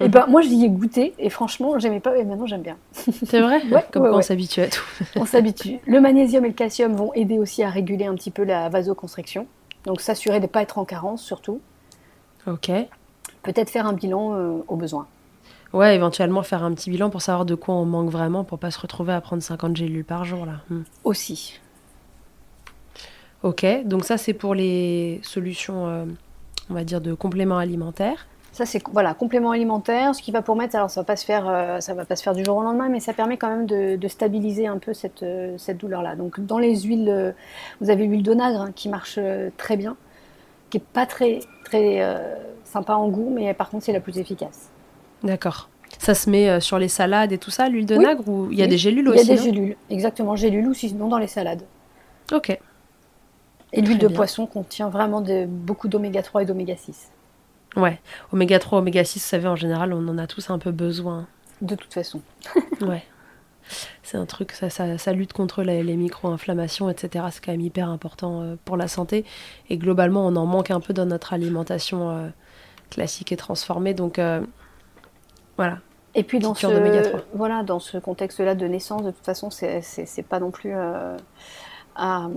Et 0.00 0.08
ben 0.08 0.26
moi 0.26 0.40
j'y 0.40 0.64
ai 0.64 0.68
goûté 0.68 1.14
et 1.18 1.30
franchement 1.30 1.78
j'aimais 1.78 2.00
pas 2.00 2.16
et 2.16 2.24
maintenant 2.24 2.46
j'aime 2.46 2.62
bien. 2.62 2.76
C'est 2.92 3.40
vrai 3.40 3.62
ouais, 3.70 3.84
Comme 3.92 4.06
on 4.06 4.22
s'habitue 4.22 4.60
à 4.62 4.68
tout. 4.68 4.82
on 5.16 5.26
s'habitue. 5.26 5.78
Le 5.86 6.00
magnésium 6.00 6.44
et 6.44 6.48
le 6.48 6.54
calcium 6.54 6.94
vont 6.94 7.12
aider 7.14 7.38
aussi 7.38 7.62
à 7.62 7.68
réguler 7.70 8.06
un 8.06 8.14
petit 8.14 8.30
peu 8.30 8.44
la 8.44 8.68
vasoconstriction. 8.70 9.46
Donc 9.84 10.00
s'assurer 10.00 10.38
de 10.38 10.44
ne 10.44 10.48
pas 10.48 10.62
être 10.62 10.78
en 10.78 10.84
carence 10.84 11.22
surtout. 11.22 11.60
Ok. 12.46 12.70
Peut-être 13.42 13.70
faire 13.70 13.86
un 13.86 13.92
bilan 13.92 14.34
euh, 14.34 14.64
au 14.68 14.76
besoin. 14.76 15.06
Ouais, 15.74 15.94
éventuellement 15.94 16.42
faire 16.42 16.62
un 16.62 16.72
petit 16.72 16.88
bilan 16.88 17.10
pour 17.10 17.20
savoir 17.20 17.44
de 17.44 17.54
quoi 17.54 17.74
on 17.74 17.84
manque 17.84 18.08
vraiment 18.08 18.44
pour 18.44 18.58
pas 18.58 18.70
se 18.70 18.78
retrouver 18.78 19.12
à 19.12 19.20
prendre 19.20 19.42
50 19.42 19.76
gélules 19.76 20.04
par 20.04 20.24
jour 20.24 20.46
là. 20.46 20.60
Mmh. 20.70 20.80
Aussi. 21.04 21.60
Ok, 23.44 23.66
donc 23.84 24.06
ça 24.06 24.16
c'est 24.16 24.32
pour 24.32 24.54
les 24.54 25.20
solutions, 25.22 25.86
euh, 25.86 26.06
on 26.70 26.74
va 26.74 26.82
dire, 26.82 27.02
de 27.02 27.12
compléments 27.12 27.58
alimentaires. 27.58 28.26
Ça 28.52 28.64
c'est 28.64 28.82
voilà 28.90 29.12
complément 29.12 29.50
alimentaire, 29.50 30.14
ce 30.14 30.22
qui 30.22 30.32
va 30.32 30.40
permettre, 30.40 30.74
alors 30.76 30.88
ça 30.88 31.02
va 31.02 31.04
pas 31.04 31.16
se 31.16 31.26
faire, 31.26 31.46
euh, 31.46 31.78
ça 31.80 31.92
va 31.92 32.06
pas 32.06 32.16
se 32.16 32.22
faire 32.22 32.34
du 32.34 32.42
jour 32.42 32.56
au 32.56 32.62
lendemain, 32.62 32.88
mais 32.88 33.00
ça 33.00 33.12
permet 33.12 33.36
quand 33.36 33.50
même 33.50 33.66
de, 33.66 34.08
stabiliser 34.08 34.66
un 34.66 34.78
peu 34.78 34.94
cette, 34.94 35.22
euh, 35.22 35.58
cette 35.58 35.76
douleur-là. 35.76 36.16
Donc 36.16 36.40
dans 36.40 36.58
les 36.58 36.74
huiles, 36.74 37.34
vous 37.82 37.90
avez 37.90 38.06
l'huile 38.06 38.22
d'onagre 38.22 38.62
hein, 38.62 38.72
qui 38.74 38.88
marche 38.88 39.18
très 39.58 39.76
bien, 39.76 39.98
qui 40.70 40.78
est 40.78 40.84
pas 40.94 41.04
très 41.04 41.40
très 41.64 42.00
sympa 42.64 42.94
en 42.94 43.10
goût, 43.10 43.30
mais 43.30 43.52
par 43.52 43.68
contre 43.68 43.84
c'est 43.84 43.92
la 43.92 44.00
plus 44.00 44.16
efficace. 44.16 44.70
D'accord. 45.22 45.68
Ça 45.98 46.14
se 46.14 46.30
met 46.30 46.60
sur 46.60 46.78
les 46.78 46.88
salades 46.88 47.32
et 47.32 47.38
tout 47.38 47.50
ça, 47.50 47.68
l'huile 47.68 47.84
de 47.84 47.96
nagre 47.96 48.26
ou 48.26 48.50
il 48.50 48.58
y 48.58 48.62
a 48.62 48.66
des 48.66 48.78
gélules 48.78 49.06
aussi 49.10 49.22
Il 49.22 49.28
y 49.28 49.32
a 49.32 49.36
des 49.36 49.42
gélules, 49.42 49.76
exactement, 49.90 50.34
gélules 50.34 50.66
ou 50.66 50.72
sinon 50.72 51.08
dans 51.08 51.18
les 51.18 51.26
salades. 51.26 51.64
Ok. 52.32 52.58
Et 53.74 53.80
l'huile 53.80 53.98
de 53.98 54.08
poisson 54.08 54.46
contient 54.46 54.88
vraiment 54.88 55.20
de, 55.20 55.46
beaucoup 55.46 55.88
d'oméga 55.88 56.22
3 56.22 56.42
et 56.42 56.44
d'oméga 56.46 56.76
6. 56.76 57.10
Ouais, 57.76 58.00
oméga 58.32 58.58
3, 58.60 58.78
oméga 58.78 59.04
6, 59.04 59.18
vous 59.18 59.24
savez, 59.28 59.48
en 59.48 59.56
général, 59.56 59.92
on 59.92 60.06
en 60.08 60.16
a 60.16 60.26
tous 60.28 60.48
un 60.50 60.58
peu 60.60 60.70
besoin. 60.70 61.26
De 61.60 61.74
toute 61.74 61.92
façon. 61.92 62.20
ouais. 62.82 63.02
C'est 64.02 64.16
un 64.16 64.26
truc, 64.26 64.52
ça, 64.52 64.68
ça, 64.70 65.12
lutte 65.12 65.32
contre 65.32 65.62
les, 65.62 65.82
micro-inflammations, 65.96 66.90
etc. 66.90 67.24
C'est 67.30 67.44
quand 67.44 67.52
même 67.52 67.62
hyper 67.62 67.88
important 67.88 68.42
euh, 68.42 68.56
pour 68.64 68.76
la 68.76 68.88
santé. 68.88 69.24
Et 69.70 69.78
globalement, 69.78 70.26
on 70.26 70.36
en 70.36 70.46
manque 70.46 70.70
un 70.70 70.80
peu 70.80 70.92
dans 70.92 71.06
notre 71.06 71.32
alimentation 71.32 72.10
euh, 72.10 72.28
classique 72.90 73.32
et 73.32 73.36
transformée. 73.36 73.94
Donc, 73.94 74.18
euh, 74.18 74.42
voilà. 75.56 75.78
Et 76.14 76.22
puis, 76.22 76.38
dans 76.38 76.54
ce, 76.54 76.66
voilà, 77.34 77.62
dans 77.64 77.80
ce 77.80 77.98
contexte-là 77.98 78.54
de 78.54 78.66
naissance, 78.66 79.02
de 79.02 79.10
toute 79.10 79.24
façon, 79.24 79.50
c'est 79.50 80.26
pas 80.28 80.38
non 80.38 80.52
plus 80.52 80.72
à 81.96 82.28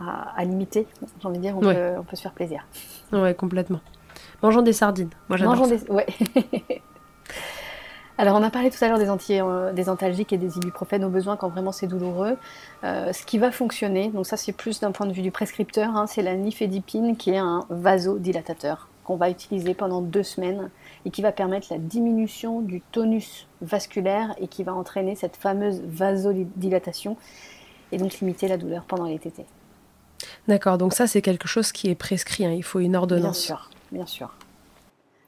à, 0.00 0.44
limiter. 0.44 0.86
J'ai 1.20 1.28
envie 1.28 1.38
de 1.38 1.42
dire, 1.42 1.56
on, 1.56 1.60
peut, 1.60 2.16
se 2.16 2.22
faire 2.22 2.32
plaisir. 2.32 2.66
Ouais, 3.12 3.34
complètement. 3.34 3.80
Mangeons 4.42 4.62
des 4.62 4.72
sardines. 4.72 5.10
Moi, 5.28 5.36
j'adore 5.36 5.56
Mangeons 5.56 5.68
des... 5.68 5.90
Ouais. 5.90 6.06
Alors, 8.20 8.36
on 8.36 8.42
a 8.42 8.50
parlé 8.50 8.70
tout 8.70 8.84
à 8.84 8.88
l'heure 8.88 8.98
des, 8.98 9.08
anti, 9.08 9.40
euh, 9.40 9.72
des 9.72 9.88
antalgiques 9.88 10.34
et 10.34 10.36
des 10.36 10.58
ibuprofènes 10.58 11.04
au 11.04 11.08
besoin 11.08 11.36
quand 11.36 11.48
vraiment 11.48 11.72
c'est 11.72 11.86
douloureux. 11.86 12.36
Euh, 12.84 13.14
ce 13.14 13.24
qui 13.24 13.38
va 13.38 13.50
fonctionner, 13.50 14.08
donc 14.08 14.26
ça 14.26 14.36
c'est 14.36 14.52
plus 14.52 14.78
d'un 14.80 14.92
point 14.92 15.06
de 15.06 15.12
vue 15.14 15.22
du 15.22 15.30
prescripteur, 15.30 15.96
hein, 15.96 16.06
c'est 16.06 16.20
la 16.20 16.34
nifedipine 16.34 17.16
qui 17.16 17.30
est 17.30 17.38
un 17.38 17.64
vasodilatateur 17.70 18.88
qu'on 19.04 19.16
va 19.16 19.30
utiliser 19.30 19.72
pendant 19.72 20.02
deux 20.02 20.22
semaines 20.22 20.68
et 21.06 21.10
qui 21.10 21.22
va 21.22 21.32
permettre 21.32 21.68
la 21.70 21.78
diminution 21.78 22.60
du 22.60 22.82
tonus 22.92 23.48
vasculaire 23.62 24.34
et 24.38 24.48
qui 24.48 24.64
va 24.64 24.74
entraîner 24.74 25.14
cette 25.14 25.36
fameuse 25.36 25.80
vasodilatation 25.86 27.16
et 27.90 27.96
donc 27.96 28.18
limiter 28.20 28.48
la 28.48 28.58
douleur 28.58 28.84
pendant 28.84 29.06
les 29.06 29.18
tétés. 29.18 29.46
D'accord, 30.48 30.78
donc 30.78 30.92
ça 30.92 31.06
c'est 31.06 31.22
quelque 31.22 31.48
chose 31.48 31.72
qui 31.72 31.88
est 31.88 31.94
prescrit, 31.94 32.44
hein. 32.44 32.52
il 32.52 32.62
faut 32.62 32.80
une 32.80 32.96
ordonnance. 32.96 33.46
Bien 33.46 33.56
sûr, 33.56 33.70
bien 33.92 34.06
sûr. 34.06 34.34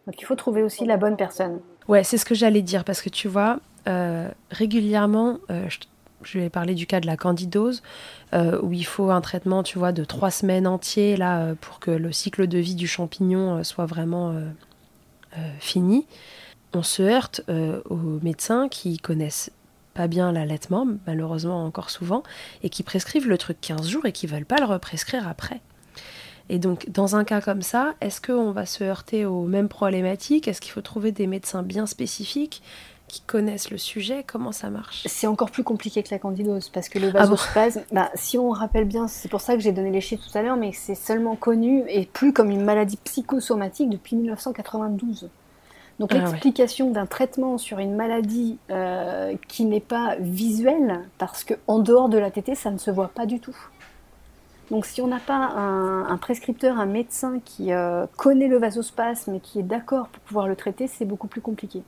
Donc 0.06 0.20
il 0.20 0.24
faut 0.24 0.34
trouver 0.34 0.62
aussi 0.62 0.84
la 0.84 0.96
bonne 0.96 1.16
personne. 1.16 1.60
Ouais, 1.88 2.04
c'est 2.04 2.18
ce 2.18 2.24
que 2.24 2.34
j'allais 2.34 2.62
dire, 2.62 2.84
parce 2.84 3.02
que 3.02 3.08
tu 3.08 3.28
vois, 3.28 3.58
euh, 3.88 4.28
régulièrement, 4.50 5.38
euh, 5.50 5.68
je, 6.22 6.38
vais 6.38 6.50
parler 6.50 6.74
du 6.74 6.86
cas 6.86 7.00
de 7.00 7.06
la 7.06 7.16
candidose, 7.16 7.82
euh, 8.32 8.60
où 8.62 8.72
il 8.72 8.86
faut 8.86 9.10
un 9.10 9.20
traitement, 9.20 9.62
tu 9.62 9.78
vois, 9.78 9.92
de 9.92 10.04
trois 10.04 10.30
semaines 10.30 10.66
entiers, 10.66 11.16
là, 11.16 11.54
pour 11.60 11.80
que 11.80 11.90
le 11.90 12.12
cycle 12.12 12.46
de 12.46 12.58
vie 12.58 12.74
du 12.74 12.86
champignon 12.86 13.64
soit 13.64 13.86
vraiment 13.86 14.34
fini. 15.58 16.06
On 16.74 16.82
se 16.82 17.02
heurte 17.02 17.42
aux 17.48 18.20
médecins 18.22 18.68
qui 18.68 18.98
connaissent 18.98 19.50
pas 19.94 20.08
bien 20.08 20.32
l'allaitement, 20.32 20.86
malheureusement 21.06 21.64
encore 21.64 21.90
souvent, 21.90 22.22
et 22.62 22.70
qui 22.70 22.82
prescrivent 22.82 23.28
le 23.28 23.38
truc 23.38 23.58
15 23.60 23.88
jours 23.88 24.06
et 24.06 24.12
qui 24.12 24.26
veulent 24.26 24.46
pas 24.46 24.58
le 24.58 24.66
represcrire 24.66 25.28
après. 25.28 25.60
Et 26.48 26.58
donc, 26.58 26.90
dans 26.90 27.16
un 27.16 27.24
cas 27.24 27.40
comme 27.40 27.62
ça, 27.62 27.94
est-ce 28.00 28.20
qu'on 28.20 28.50
va 28.50 28.66
se 28.66 28.84
heurter 28.84 29.24
aux 29.24 29.44
mêmes 29.44 29.68
problématiques? 29.68 30.48
Est-ce 30.48 30.60
qu'il 30.60 30.72
faut 30.72 30.80
trouver 30.80 31.12
des 31.12 31.26
médecins 31.26 31.62
bien 31.62 31.86
spécifiques 31.86 32.62
qui 33.08 33.20
connaissent 33.20 33.70
le 33.70 33.78
sujet? 33.78 34.24
Comment 34.26 34.52
ça 34.52 34.68
marche? 34.68 35.04
C'est 35.06 35.26
encore 35.26 35.50
plus 35.50 35.64
compliqué 35.64 36.02
que 36.02 36.10
la 36.10 36.18
candidose, 36.18 36.68
parce 36.68 36.88
que 36.88 36.98
le 36.98 37.08
ah 37.14 37.20
vasospasme, 37.20 37.82
bah, 37.92 38.10
si 38.14 38.38
on 38.38 38.50
rappelle 38.50 38.86
bien, 38.86 39.08
c'est 39.08 39.28
pour 39.28 39.40
ça 39.40 39.54
que 39.54 39.60
j'ai 39.60 39.72
donné 39.72 39.90
les 39.90 40.00
chiffres 40.00 40.24
tout 40.30 40.36
à 40.36 40.42
l'heure, 40.42 40.56
mais 40.56 40.72
c'est 40.72 40.94
seulement 40.94 41.36
connu 41.36 41.84
et 41.88 42.06
plus 42.06 42.32
comme 42.32 42.50
une 42.50 42.64
maladie 42.64 42.98
psychosomatique 43.04 43.88
depuis 43.88 44.16
1992. 44.16 45.28
Donc 46.02 46.10
ah 46.14 46.18
l'explication 46.18 46.90
d'un 46.90 47.06
traitement 47.06 47.58
sur 47.58 47.78
une 47.78 47.94
maladie 47.94 48.58
euh, 48.72 49.36
qui 49.46 49.64
n'est 49.66 49.78
pas 49.78 50.16
visuelle, 50.18 50.98
parce 51.16 51.44
qu'en 51.44 51.78
dehors 51.78 52.08
de 52.08 52.18
la 52.18 52.32
TT, 52.32 52.56
ça 52.56 52.72
ne 52.72 52.78
se 52.78 52.90
voit 52.90 53.06
pas 53.06 53.24
du 53.24 53.38
tout. 53.38 53.56
Donc 54.72 54.84
si 54.84 55.00
on 55.00 55.06
n'a 55.06 55.20
pas 55.20 55.36
un, 55.36 56.16
prescripteur, 56.16 56.80
un 56.80 56.86
médecin 56.86 57.38
qui 57.44 57.72
euh, 57.72 58.06
connaît 58.16 58.48
le 58.48 58.58
vasospasme 58.58 59.36
et 59.36 59.38
qui 59.38 59.60
est 59.60 59.62
d'accord 59.62 60.08
pour 60.08 60.20
pouvoir 60.24 60.48
le 60.48 60.56
traiter, 60.56 60.88
c'est 60.88 61.04
beaucoup 61.04 61.28
plus 61.28 61.40
compliqué. 61.40 61.84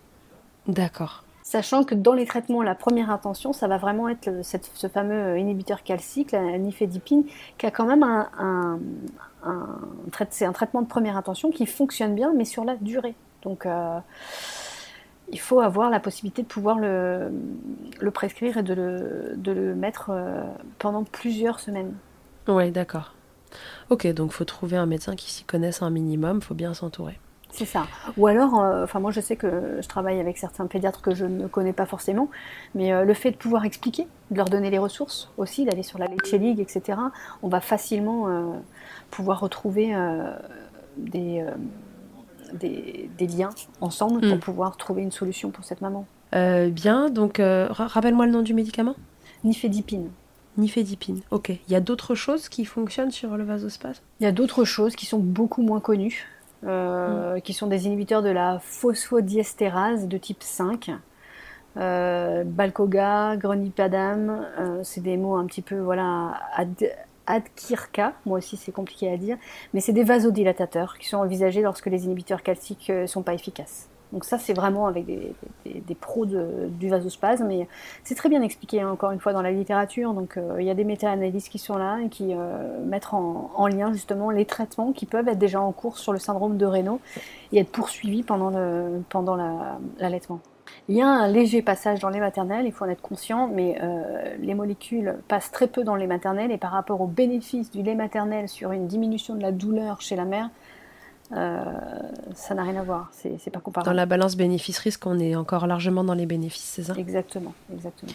D'accord. 0.68 1.24
Sachant 1.42 1.82
que 1.82 1.96
dans 1.96 2.12
les 2.12 2.24
traitements, 2.24 2.62
la 2.62 2.76
première 2.76 3.10
intention, 3.10 3.52
ça 3.52 3.66
va 3.66 3.78
vraiment 3.78 4.08
être 4.08 4.30
ce 4.44 4.86
fameux 4.86 5.40
inhibiteur 5.40 5.82
calcique, 5.82 6.30
la 6.30 6.56
nifedipine, 6.56 7.24
qui 7.58 7.66
a 7.66 7.72
quand 7.72 7.86
même 7.86 8.04
un, 8.04 8.28
un, 8.38 8.78
c'est 10.30 10.44
un 10.44 10.52
traitement 10.52 10.82
de 10.82 10.86
première 10.86 11.16
intention 11.16 11.50
qui 11.50 11.66
fonctionne 11.66 12.14
bien, 12.14 12.32
mais 12.32 12.44
sur 12.44 12.64
la 12.64 12.76
durée. 12.76 13.16
Donc, 13.44 13.66
euh, 13.66 13.98
il 15.30 15.40
faut 15.40 15.60
avoir 15.60 15.90
la 15.90 16.00
possibilité 16.00 16.42
de 16.42 16.46
pouvoir 16.46 16.78
le, 16.78 17.30
prescrire 18.12 18.58
et 18.58 18.62
de 18.62 18.74
le, 18.74 19.74
mettre 19.74 20.10
euh, 20.10 20.42
pendant 20.78 21.04
plusieurs 21.04 21.60
semaines. 21.60 21.94
Oui, 22.48 22.70
d'accord. 22.70 23.14
Ok, 23.90 24.06
donc 24.08 24.32
il 24.32 24.34
faut 24.34 24.44
trouver 24.44 24.76
un 24.76 24.86
médecin 24.86 25.14
qui 25.14 25.30
s'y 25.30 25.44
connaisse 25.44 25.82
un 25.82 25.90
minimum, 25.90 26.38
il 26.38 26.44
faut 26.44 26.54
bien 26.54 26.74
s'entourer. 26.74 27.18
C'est 27.54 27.66
ça. 27.66 27.86
Ou 28.16 28.26
alors, 28.26 28.60
euh, 28.60 28.82
enfin 28.82 28.98
moi 28.98 29.12
je 29.12 29.20
sais 29.20 29.36
que 29.36 29.78
je 29.80 29.86
travaille 29.86 30.18
avec 30.18 30.38
certains 30.38 30.66
pédiatres 30.66 31.02
que 31.02 31.14
je 31.14 31.24
ne 31.24 31.46
connais 31.46 31.72
pas 31.72 31.86
forcément, 31.86 32.28
mais 32.74 32.92
euh, 32.92 33.04
le 33.04 33.14
fait 33.14 33.30
de 33.30 33.36
pouvoir 33.36 33.64
expliquer, 33.64 34.08
de 34.32 34.36
leur 34.36 34.48
donner 34.48 34.70
les 34.70 34.78
ressources 34.78 35.30
aussi, 35.36 35.64
d'aller 35.64 35.84
sur 35.84 36.00
la 36.00 36.06
Lecce 36.06 36.32
League, 36.32 36.58
etc., 36.58 36.98
on 37.44 37.48
va 37.48 37.60
facilement 37.60 38.26
euh, 38.26 38.42
pouvoir 39.12 39.38
retrouver 39.38 39.94
des, 40.96 41.46
des, 42.54 43.08
liens 43.20 43.50
ensemble 43.80 44.20
pour 44.20 44.36
mm. 44.36 44.40
pouvoir 44.40 44.76
trouver 44.76 45.02
une 45.02 45.12
solution 45.12 45.50
pour 45.50 45.64
cette 45.64 45.80
maman. 45.80 46.06
bien, 46.32 47.10
donc 47.10 47.40
rappelle-moi 47.40 48.26
le 48.26 48.32
nom 48.32 48.42
du 48.42 48.54
médicament 48.54 48.94
Nifedipine. 49.44 50.10
Nifedipine, 50.56 51.20
ok. 51.30 51.50
Il 51.50 51.72
y 51.72 51.74
a 51.74 51.80
d'autres 51.80 52.14
choses 52.14 52.48
qui 52.48 52.64
fonctionnent 52.64 53.10
sur 53.10 53.36
le 53.36 53.44
vasospasme? 53.44 54.02
Il 54.20 54.24
y 54.24 54.26
a 54.26 54.32
d'autres 54.32 54.64
choses 54.64 54.94
qui 54.94 55.04
sont 55.04 55.18
beaucoup 55.18 55.62
moins 55.62 55.80
connues. 55.80 56.28
Euh, 56.66 57.40
qui 57.40 57.52
sont 57.52 57.66
des 57.66 57.86
inhibiteurs 57.86 58.22
de 58.22 58.30
la 58.30 58.58
phosphodiestérase 58.58 60.08
de 60.08 60.16
type 60.16 60.42
5. 60.42 60.92
Euh, 61.76 62.42
Balcoga, 62.46 63.36
Grenipadam, 63.36 64.46
euh, 64.58 64.80
c'est 64.82 65.02
des 65.02 65.18
mots 65.18 65.36
un 65.36 65.44
petit 65.44 65.60
peu 65.60 65.78
voilà 65.78 66.40
Adkirka, 67.26 68.14
moi 68.26 68.38
aussi 68.38 68.56
c'est 68.56 68.72
compliqué 68.72 69.10
à 69.10 69.16
dire, 69.16 69.36
mais 69.72 69.80
c'est 69.80 69.92
des 69.92 70.04
vasodilatateurs 70.04 70.98
qui 70.98 71.08
sont 71.08 71.18
envisagés 71.18 71.62
lorsque 71.62 71.86
les 71.86 72.04
inhibiteurs 72.04 72.42
calciques 72.42 72.90
ne 72.90 73.06
sont 73.06 73.22
pas 73.22 73.34
efficaces. 73.34 73.88
Donc 74.14 74.24
ça, 74.24 74.38
c'est 74.38 74.52
vraiment 74.52 74.86
avec 74.86 75.06
des, 75.06 75.94
pros 76.00 76.24
du 76.24 76.88
vasospasme. 76.88 77.46
mais 77.48 77.66
c'est 78.04 78.14
très 78.14 78.28
bien 78.28 78.42
expliqué, 78.42 78.80
hein, 78.80 78.88
encore 78.90 79.10
une 79.10 79.18
fois, 79.18 79.32
dans 79.32 79.42
la 79.42 79.50
littérature. 79.50 80.14
Donc 80.14 80.36
euh, 80.36 80.56
il 80.60 80.66
y 80.66 80.70
a 80.70 80.74
des 80.74 80.84
méta-analyses 80.84 81.48
qui 81.48 81.58
sont 81.58 81.76
là 81.76 81.98
et 81.98 82.08
qui 82.08 82.32
euh, 82.32 82.80
mettent 82.84 83.12
en, 83.12 83.66
lien 83.66 83.92
justement 83.92 84.30
les 84.30 84.44
traitements 84.44 84.92
qui 84.92 85.06
peuvent 85.06 85.26
être 85.26 85.38
déjà 85.38 85.60
en 85.60 85.72
cours 85.72 85.98
sur 85.98 86.12
le 86.12 86.20
syndrome 86.20 86.56
de 86.58 86.66
Raynaud 86.66 87.00
et 87.52 87.58
être 87.58 87.72
poursuivis 87.72 88.22
pendant, 88.22 88.52
pendant 89.08 89.36
l'allaitement. 89.98 90.40
Il 90.88 90.96
y 90.96 91.02
a 91.02 91.06
un 91.06 91.28
léger 91.28 91.62
passage 91.62 92.00
dans 92.00 92.10
les 92.10 92.20
maternelles, 92.20 92.66
il 92.66 92.72
faut 92.72 92.84
en 92.84 92.88
être 92.88 93.00
conscient, 93.00 93.48
mais 93.48 93.78
euh, 93.82 94.36
les 94.38 94.54
molécules 94.54 95.16
passent 95.28 95.50
très 95.50 95.66
peu 95.66 95.82
dans 95.82 95.96
les 95.96 96.06
maternelles 96.06 96.50
et 96.50 96.58
par 96.58 96.72
rapport 96.72 97.00
aux 97.00 97.06
bénéfices 97.06 97.70
du 97.70 97.82
lait 97.82 97.94
maternel 97.94 98.48
sur 98.48 98.72
une 98.72 98.86
diminution 98.86 99.34
de 99.34 99.42
la 99.42 99.52
douleur 99.52 100.00
chez 100.00 100.16
la 100.16 100.24
mère, 100.24 100.50
euh, 101.32 101.64
ça 102.34 102.54
n'a 102.54 102.62
rien 102.62 102.76
à 102.76 102.82
voir, 102.82 103.10
c'est 103.12 103.50
pas 103.50 103.60
comparable. 103.60 103.86
Dans 103.86 103.96
la 103.96 104.06
balance 104.06 104.36
bénéfice-risque, 104.36 105.06
on 105.06 105.18
est 105.18 105.34
encore 105.34 105.66
largement 105.66 106.04
dans 106.04 106.14
les 106.14 106.26
bénéfices, 106.26 106.64
c'est 106.64 106.82
ça? 106.82 106.94
Exactement, 106.98 107.54
exactement. 107.72 108.12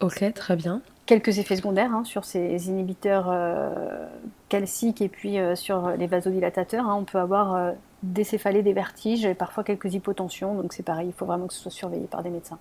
Ok, 0.00 0.24
très 0.34 0.56
bien. 0.56 0.80
Quelques 1.06 1.38
effets 1.38 1.56
secondaires 1.56 1.94
hein, 1.94 2.02
sur 2.04 2.24
ces 2.24 2.68
inhibiteurs 2.68 3.28
euh, 3.30 4.06
calciques 4.48 5.00
et 5.00 5.08
puis 5.08 5.38
euh, 5.38 5.54
sur 5.54 5.90
les 5.90 6.08
vasodilatateurs. 6.08 6.88
Hein. 6.88 6.96
on 6.98 7.04
peut 7.04 7.18
avoir 7.18 7.74
des 8.02 8.24
céphalées, 8.24 8.62
des 8.62 8.72
vertiges 8.72 9.24
et 9.24 9.34
parfois 9.34 9.64
quelques 9.64 9.92
hypotensions. 9.94 10.54
Donc 10.54 10.72
c'est 10.72 10.82
pareil, 10.82 11.08
il 11.08 11.12
faut 11.12 11.26
vraiment 11.26 11.46
que 11.46 11.54
ce 11.54 11.60
soit 11.60 11.70
surveillé 11.70 12.06
par 12.06 12.22
des 12.22 12.30
médecins. 12.30 12.58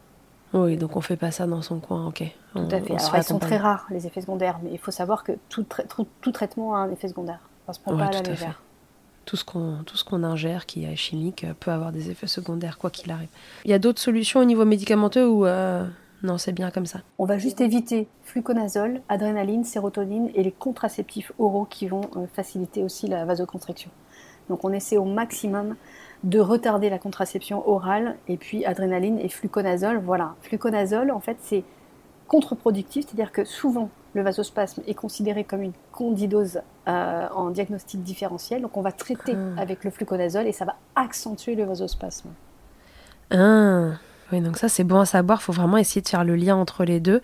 Oui, 0.54 0.76
donc 0.76 0.96
on 0.98 1.02
fait 1.02 1.16
pas 1.16 1.32
ça 1.32 1.48
dans 1.48 1.62
son 1.62 1.80
coin, 1.80 2.08
ok. 2.08 2.24
Tout 2.54 2.60
à 2.60 2.82
fait. 2.82 2.96
Alors, 2.96 3.16
ils 3.16 3.24
sont 3.24 3.40
très 3.40 3.58
rares, 3.58 3.88
les 3.90 4.06
effets 4.06 4.22
secondaires, 4.22 4.60
mais 4.62 4.72
il 4.74 4.80
faut 4.80 4.92
savoir 4.92 5.24
que 5.24 5.32
tout, 5.48 5.66
tout, 6.22 6.32
traitement 6.32 6.76
a 6.76 6.80
un 6.80 6.92
effet 6.92 7.08
secondaire. 7.08 7.40
Ça 7.68 7.74
se 7.74 7.80
prend 7.80 7.96
pas 7.96 8.06
à 8.06 8.12
la 8.12 8.22
légère 8.22 8.62
tout 9.24 9.36
ce 9.36 9.46
qu'on 9.46 9.84
tout 9.86 9.98
ce 9.98 10.04
qu'on 10.04 10.24
ingère 10.24 10.66
qui 10.66 10.84
est 10.84 10.96
chimique 10.96 11.44
euh, 11.44 11.54
peut 11.58 11.70
avoir 11.70 11.92
des 11.92 12.10
effets 12.10 12.26
secondaires 12.26 12.80
quoi 12.80 12.90
qu'il 12.90 13.12
arrive. 13.12 13.30
Il 13.66 13.72
y 13.72 13.74
a 13.74 13.78
d'autres 13.78 14.02
solutions 14.02 14.40
au 14.40 14.46
niveau 14.46 14.66
médicamenteux 14.66 15.28
ou 15.28 15.46
euh, 15.46 15.86
non, 16.24 16.38
c'est 16.38 16.52
bien 16.52 16.70
comme 16.70 16.86
ça? 16.86 17.00
On 17.18 17.26
va 17.26 17.38
juste 17.38 17.62
éviter 17.62 18.08
fluconazole, 18.24 19.02
adrénaline, 19.10 19.64
sérotonine 19.64 20.30
et 20.36 20.44
les 20.44 20.52
contraceptifs 20.52 21.32
oraux 21.40 21.66
qui 21.66 21.88
vont 21.88 22.10
euh, 22.16 22.28
faciliter 22.34 22.84
aussi 22.84 23.08
la 23.08 23.26
vasoconstriction. 23.26 23.90
Donc 24.50 24.64
on 24.64 24.72
essaie 24.72 24.98
au 24.98 25.06
maximum 25.06 25.76
de 26.24 26.40
retarder 26.40 26.90
la 26.90 27.00
contraception 27.00 27.68
orale 27.68 28.18
et 28.28 28.38
puis 28.38 28.66
adrénaline 28.66 29.20
et 29.20 29.30
fluconazole. 29.30 30.02
Voilà, 30.04 30.36
fluconazole 30.42 31.12
en 31.12 31.20
fait 31.20 31.38
c'est 31.42 31.64
contre-productif, 32.28 33.06
c'est-à-dire 33.06 33.32
que 33.32 33.44
souvent 33.44 33.90
le 34.14 34.22
vasospasme 34.22 34.84
est 34.88 34.94
considéré 34.94 35.44
comme 35.44 35.62
une 35.62 35.74
candidose 35.92 36.62
euh, 36.88 37.28
en 37.34 37.50
diagnostic 37.50 38.04
différentiel. 38.04 38.62
Donc 38.62 38.78
on 38.78 38.82
va 38.82 38.92
traiter 38.92 39.36
avec 39.58 39.84
le 39.84 39.92
fluconazole 39.92 40.48
et 40.48 40.52
ça 40.52 40.66
va 40.66 40.76
accentuer 40.96 41.56
le 41.56 41.64
vasospasme. 41.64 42.30
Ah. 43.32 43.92
Oui, 44.32 44.40
donc 44.40 44.58
ça 44.58 44.70
c'est 44.70 44.84
bon 44.84 45.00
à 45.00 45.06
savoir. 45.06 45.40
Il 45.42 45.44
faut 45.44 45.52
vraiment 45.52 45.78
essayer 45.78 46.02
de 46.02 46.08
faire 46.08 46.24
le 46.24 46.36
lien 46.36 46.56
entre 46.56 46.86
les 46.86 47.00
deux. 47.00 47.22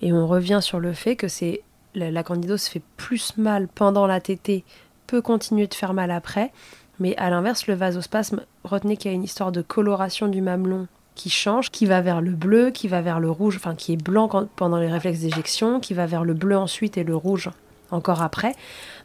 Et 0.00 0.12
on 0.12 0.26
revient 0.26 0.60
sur 0.62 0.80
le 0.80 0.92
fait 0.92 1.16
que 1.16 1.28
c'est 1.28 1.62
la, 1.94 2.22
candidose 2.22 2.66
fait 2.66 2.82
plus 2.96 3.36
mal 3.36 3.68
pendant 3.68 4.06
la 4.06 4.20
tétée, 4.20 4.64
peut 5.06 5.22
continuer 5.22 5.66
de 5.66 5.74
faire 5.74 5.94
mal 5.94 6.10
après. 6.10 6.52
Mais 6.98 7.16
à 7.16 7.30
l'inverse, 7.30 7.66
le 7.66 7.74
vasospasme, 7.74 8.42
retenez 8.64 8.96
qu'il 8.96 9.10
y 9.10 9.14
a 9.14 9.16
une 9.16 9.24
histoire 9.24 9.52
de 9.52 9.62
coloration 9.62 10.28
du 10.28 10.40
mamelon 10.40 10.86
qui 11.14 11.30
change, 11.30 11.70
qui 11.70 11.86
va 11.86 12.00
vers 12.00 12.20
le 12.20 12.32
bleu, 12.32 12.70
qui 12.70 12.88
va 12.88 13.00
vers 13.00 13.20
le 13.20 13.30
rouge, 13.30 13.56
enfin 13.56 13.74
qui 13.74 13.92
est 13.92 14.02
blanc 14.02 14.28
pendant 14.56 14.78
les 14.78 14.90
réflexes 14.90 15.20
d'éjection, 15.20 15.80
qui 15.80 15.94
va 15.94 16.06
vers 16.06 16.24
le 16.24 16.34
bleu 16.34 16.56
ensuite 16.56 16.98
et 16.98 17.04
le 17.04 17.16
rouge 17.16 17.50
encore 17.90 18.22
après. 18.22 18.54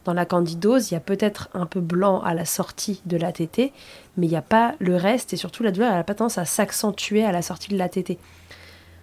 Dans 0.06 0.14
la 0.14 0.26
candidose, 0.26 0.92
il 0.92 0.96
y 0.96 0.98
a 0.98 1.02
peut-être 1.02 1.50
un 1.54 1.66
peu 1.66 1.80
blanc 1.80 2.22
à 2.22 2.34
la 2.34 2.46
sortie 2.46 3.02
de 3.06 3.18
la 3.18 3.32
tétée, 3.32 3.72
mais 4.18 4.28
il 4.28 4.30
n'y 4.30 4.36
a 4.36 4.42
pas 4.42 4.76
le 4.80 4.96
reste 4.96 5.34
et 5.34 5.38
surtout 5.38 5.64
la 5.64 5.72
douleur, 5.72 5.92
elle 5.92 6.00
a 6.00 6.04
pas 6.04 6.16
tendance 6.16 6.38
à 6.38 6.46
s'accentuer 6.46 7.24
à 7.24 7.32
la 7.32 7.42
sortie 7.42 7.70
de 7.70 7.78
la 7.78 7.90
tétée. 7.90 8.18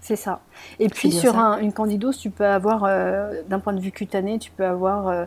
C'est 0.08 0.16
ça. 0.16 0.40
Et 0.80 0.88
puis 0.88 1.12
sur 1.12 1.36
une 1.36 1.74
candidose, 1.74 2.16
tu 2.16 2.30
peux 2.30 2.46
avoir, 2.46 2.84
euh, 2.84 3.42
d'un 3.46 3.58
point 3.58 3.74
de 3.74 3.80
vue 3.80 3.92
cutané, 3.92 4.38
tu 4.38 4.50
peux 4.50 4.64
avoir 4.64 5.06
euh, 5.06 5.26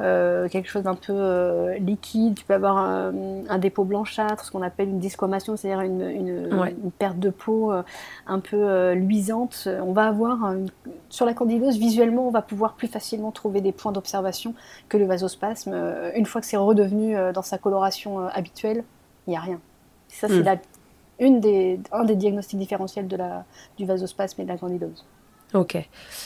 euh, 0.00 0.48
quelque 0.48 0.66
chose 0.66 0.84
d'un 0.84 0.94
peu 0.94 1.74
liquide, 1.74 2.34
tu 2.34 2.42
peux 2.46 2.54
avoir 2.54 2.78
un, 2.78 3.58
dépôt 3.58 3.84
blanchâtre, 3.84 4.46
ce 4.46 4.50
qu'on 4.50 4.62
appelle 4.62 4.88
une 4.88 4.98
disquamation, 4.98 5.58
c'est-à-dire 5.58 5.82
une, 5.82 6.90
perte 6.98 7.18
de 7.18 7.28
peau 7.28 7.70
un 8.26 8.40
peu 8.40 8.92
luisante. 8.92 9.68
On 9.82 9.92
va 9.92 10.06
avoir, 10.06 10.54
sur 11.10 11.26
la 11.26 11.34
candidose, 11.34 11.76
visuellement, 11.76 12.26
on 12.26 12.30
va 12.30 12.40
pouvoir 12.40 12.76
plus 12.76 12.88
facilement 12.88 13.30
trouver 13.30 13.60
des 13.60 13.72
points 13.72 13.92
d'observation 13.92 14.54
que 14.88 14.96
le 14.96 15.04
vasospasme. 15.04 15.74
une 16.16 16.24
fois 16.24 16.40
que 16.40 16.46
c'est 16.46 16.56
redevenu 16.56 17.14
dans 17.34 17.42
sa 17.42 17.58
coloration 17.58 18.26
habituelle, 18.28 18.84
il 19.26 19.32
n'y 19.32 19.36
a 19.36 19.40
rien. 19.40 19.60
Ça, 20.08 20.28
c'est 20.28 20.40
hmm. 20.40 20.58
Une 21.18 21.40
des, 21.40 21.80
un 21.92 22.04
des 22.04 22.16
diagnostics 22.16 22.58
différentiels 22.58 23.08
de 23.08 23.16
la, 23.16 23.44
du 23.78 23.86
vasospasme 23.86 24.40
et 24.40 24.44
de 24.44 24.48
la 24.48 24.56
candidose. 24.56 25.04
Ok. 25.54 25.76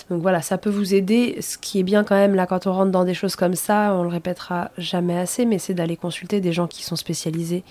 Donc 0.09 0.23
voilà, 0.23 0.41
ça 0.41 0.57
peut 0.57 0.71
vous 0.71 0.95
aider. 0.95 1.37
Ce 1.43 1.59
qui 1.59 1.81
est 1.81 1.83
bien 1.83 2.03
quand 2.03 2.15
même 2.15 2.35
là 2.35 2.47
quand 2.47 2.67
on 2.67 2.73
rentre 2.73 2.91
dans 2.91 3.05
des 3.05 3.13
choses 3.13 3.37
comme 3.37 3.55
ça, 3.55 3.95
on 3.95 4.03
le 4.03 4.09
répétera 4.09 4.71
jamais 4.79 5.19
assez, 5.19 5.45
mais 5.45 5.59
c'est 5.59 5.75
d'aller 5.75 5.97
consulter 5.97 6.41
des 6.41 6.53
gens 6.53 6.67
qui 6.67 6.83
sont 6.83 6.97
spécialisés 6.97 7.63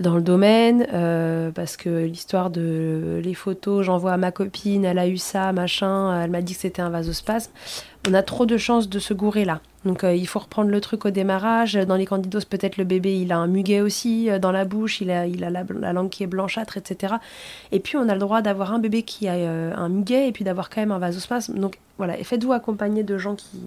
dans 0.00 0.16
le 0.16 0.22
domaine, 0.22 0.86
euh, 0.92 1.50
parce 1.50 1.76
que 1.76 2.04
l'histoire 2.04 2.50
de 2.50 3.20
les 3.22 3.34
photos, 3.34 3.84
j'envoie 3.84 4.12
à 4.12 4.16
ma 4.16 4.32
copine, 4.32 4.84
elle 4.84 4.98
a 4.98 5.06
eu 5.06 5.18
ça, 5.18 5.52
machin, 5.52 6.22
elle 6.22 6.30
m'a 6.30 6.42
dit 6.42 6.54
que 6.54 6.60
c'était 6.60 6.82
un 6.82 6.90
vasospasme. 6.90 7.52
On 8.08 8.14
a 8.14 8.22
trop 8.22 8.46
de 8.46 8.56
chances 8.56 8.88
de 8.88 8.98
se 8.98 9.12
gourer 9.12 9.44
là. 9.44 9.60
Donc 9.84 10.04
euh, 10.04 10.14
il 10.14 10.26
faut 10.26 10.38
reprendre 10.38 10.70
le 10.70 10.80
truc 10.80 11.04
au 11.04 11.10
démarrage. 11.10 11.74
Dans 11.74 11.96
les 11.96 12.06
candidoses, 12.06 12.44
peut-être 12.44 12.76
le 12.78 12.84
bébé, 12.84 13.18
il 13.18 13.30
a 13.30 13.38
un 13.38 13.46
muguet 13.46 13.80
aussi 13.80 14.30
euh, 14.30 14.38
dans 14.38 14.52
la 14.52 14.64
bouche, 14.64 15.00
il 15.00 15.10
a, 15.10 15.26
la, 15.26 15.92
langue 15.92 16.08
qui 16.08 16.22
est 16.22 16.26
blanchâtre, 16.26 16.76
etc. 16.76 17.14
Et 17.72 17.80
puis 17.80 17.96
on 17.96 18.08
a 18.08 18.14
le 18.14 18.20
droit 18.20 18.42
d'avoir 18.42 18.72
un 18.72 18.78
bébé 18.78 19.02
qui 19.02 19.28
a 19.28 19.34
un 19.34 19.88
muguet 19.88 20.28
et 20.28 20.32
puis 20.32 20.44
d'avoir 20.44 20.70
quand 20.70 20.80
même 20.80 20.92
un 20.92 20.98
vasospasme. 20.98 21.58
Donc 21.58 21.78
voilà, 21.98 22.14
faites-vous 22.14 22.52
accompagner 22.52 23.02
de 23.02 23.18
gens 23.18 23.34
qui, 23.34 23.60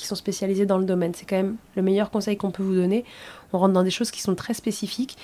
qui 0.00 0.06
sont 0.06 0.14
spécialisés 0.14 0.66
dans 0.66 0.78
le 0.78 0.84
domaine. 0.84 1.12
C'est 1.14 1.26
quand 1.26 1.36
même 1.36 1.56
le 1.76 1.82
meilleur 1.82 2.10
conseil 2.10 2.36
qu'on 2.36 2.50
peut 2.50 2.62
vous 2.62 2.74
donner. 2.74 3.04
On 3.52 3.58
rentre 3.58 3.74
dans 3.74 3.82
des 3.82 3.90
choses 3.90 4.10
qui 4.10 4.20
sont 4.20 4.34
très 4.34 4.54
spécifiques. 4.54 5.16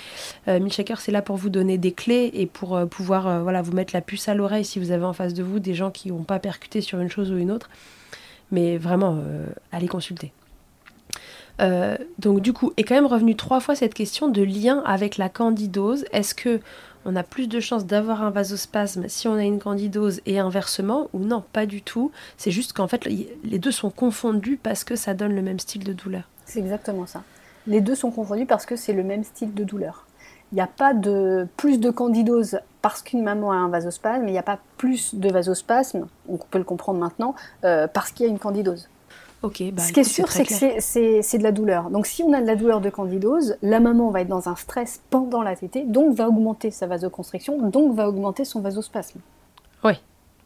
Euh, 0.48 0.60
Milkshaker, 0.60 1.00
c'est 1.00 1.12
là 1.12 1.22
pour 1.22 1.36
vous 1.36 1.50
donner 1.50 1.78
des 1.78 1.92
clés 1.92 2.30
et 2.34 2.46
pour 2.46 2.76
euh, 2.76 2.86
pouvoir 2.86 3.26
euh, 3.26 3.42
voilà, 3.42 3.62
vous 3.62 3.72
mettre 3.72 3.94
la 3.94 4.00
puce 4.00 4.28
à 4.28 4.34
l'oreille 4.34 4.64
si 4.64 4.78
vous 4.78 4.90
avez 4.90 5.04
en 5.04 5.12
face 5.12 5.34
de 5.34 5.42
vous 5.42 5.58
des 5.58 5.74
gens 5.74 5.90
qui 5.90 6.10
n'ont 6.10 6.24
pas 6.24 6.38
percuté 6.38 6.80
sur 6.80 7.00
une 7.00 7.10
chose 7.10 7.30
ou 7.30 7.36
une 7.36 7.50
autre. 7.50 7.68
Mais 8.52 8.78
vraiment, 8.78 9.18
allez 9.72 9.88
consulter. 9.88 10.32
donc 12.20 12.40
du 12.40 12.52
coup, 12.52 12.72
est 12.76 12.84
quand 12.84 12.94
même 12.94 13.06
revenu 13.06 13.34
trois 13.34 13.58
fois 13.58 13.74
cette 13.74 13.92
question 13.92 14.28
de 14.28 14.40
lien 14.42 14.84
avec 14.86 15.16
la 15.16 15.28
candidose. 15.28 16.04
Est-ce 16.12 16.32
que 16.32 16.60
on 17.04 17.16
a 17.16 17.24
plus 17.24 17.48
de 17.48 17.58
chances 17.58 17.86
d'avoir 17.86 18.22
un 18.22 18.30
vasospasme 18.30 19.08
si 19.08 19.26
on 19.26 19.34
a 19.34 19.42
une 19.42 19.58
candidose 19.58 20.20
et 20.26 20.38
inversement 20.38 21.08
ou 21.12 21.20
non, 21.20 21.42
pas 21.52 21.66
du 21.66 21.82
tout. 21.82 22.12
C'est 22.36 22.52
juste 22.52 22.72
qu'en 22.72 22.86
fait 22.86 23.04
les 23.04 23.58
deux 23.58 23.72
sont 23.72 23.90
confondus 23.90 24.58
parce 24.62 24.84
que 24.84 24.94
ça 24.94 25.14
donne 25.14 25.34
le 25.34 25.42
même 25.42 25.58
style 25.58 25.82
de 25.82 25.92
douleur. 25.92 26.22
C'est 26.44 26.60
exactement 26.60 27.06
ça. 27.06 27.24
Les 27.66 27.80
deux 27.80 27.94
sont 27.94 28.10
confondus 28.10 28.46
parce 28.46 28.66
que 28.66 28.76
c'est 28.76 28.92
le 28.92 29.02
même 29.02 29.24
style 29.24 29.54
de 29.54 29.64
douleur. 29.64 30.06
Il 30.52 30.56
n'y 30.56 30.60
a 30.60 30.68
pas 30.68 30.94
de 30.94 31.48
plus 31.56 31.80
de 31.80 31.90
candidose 31.90 32.60
parce 32.80 33.02
qu'une 33.02 33.22
maman 33.22 33.50
a 33.50 33.56
un 33.56 33.68
vasospasme, 33.68 34.22
mais 34.22 34.30
il 34.30 34.34
n'y 34.34 34.38
a 34.38 34.44
pas 34.44 34.60
plus 34.76 35.14
de 35.14 35.28
vasospasme, 35.28 36.06
on 36.28 36.36
peut 36.36 36.58
le 36.58 36.64
comprendre 36.64 37.00
maintenant, 37.00 37.34
euh, 37.64 37.88
parce 37.88 38.12
qu'il 38.12 38.26
y 38.26 38.28
a 38.28 38.32
une 38.32 38.38
candidose. 38.38 38.88
Bah, 39.42 39.82
Ce 39.82 39.92
qui 39.92 40.00
est 40.00 40.04
sûr, 40.04 40.30
c'est 40.30 40.44
que 40.44 40.80
c'est 40.80 41.38
de 41.38 41.42
la 41.42 41.52
douleur. 41.52 41.90
Donc 41.90 42.06
si 42.06 42.22
on 42.22 42.32
a 42.32 42.40
de 42.40 42.46
la 42.46 42.56
douleur 42.56 42.80
de 42.80 42.90
candidose, 42.90 43.56
la 43.62 43.80
maman 43.80 44.10
va 44.10 44.22
être 44.22 44.28
dans 44.28 44.48
un 44.48 44.56
stress 44.56 45.02
pendant 45.10 45.42
la 45.42 45.56
tétée, 45.56 45.84
donc 45.84 46.14
va 46.14 46.28
augmenter 46.28 46.70
sa 46.70 46.86
vasoconstriction, 46.86 47.68
donc 47.68 47.94
va 47.94 48.08
augmenter 48.08 48.44
son 48.44 48.60
vasospasme. 48.60 49.20
Oui. 49.84 49.94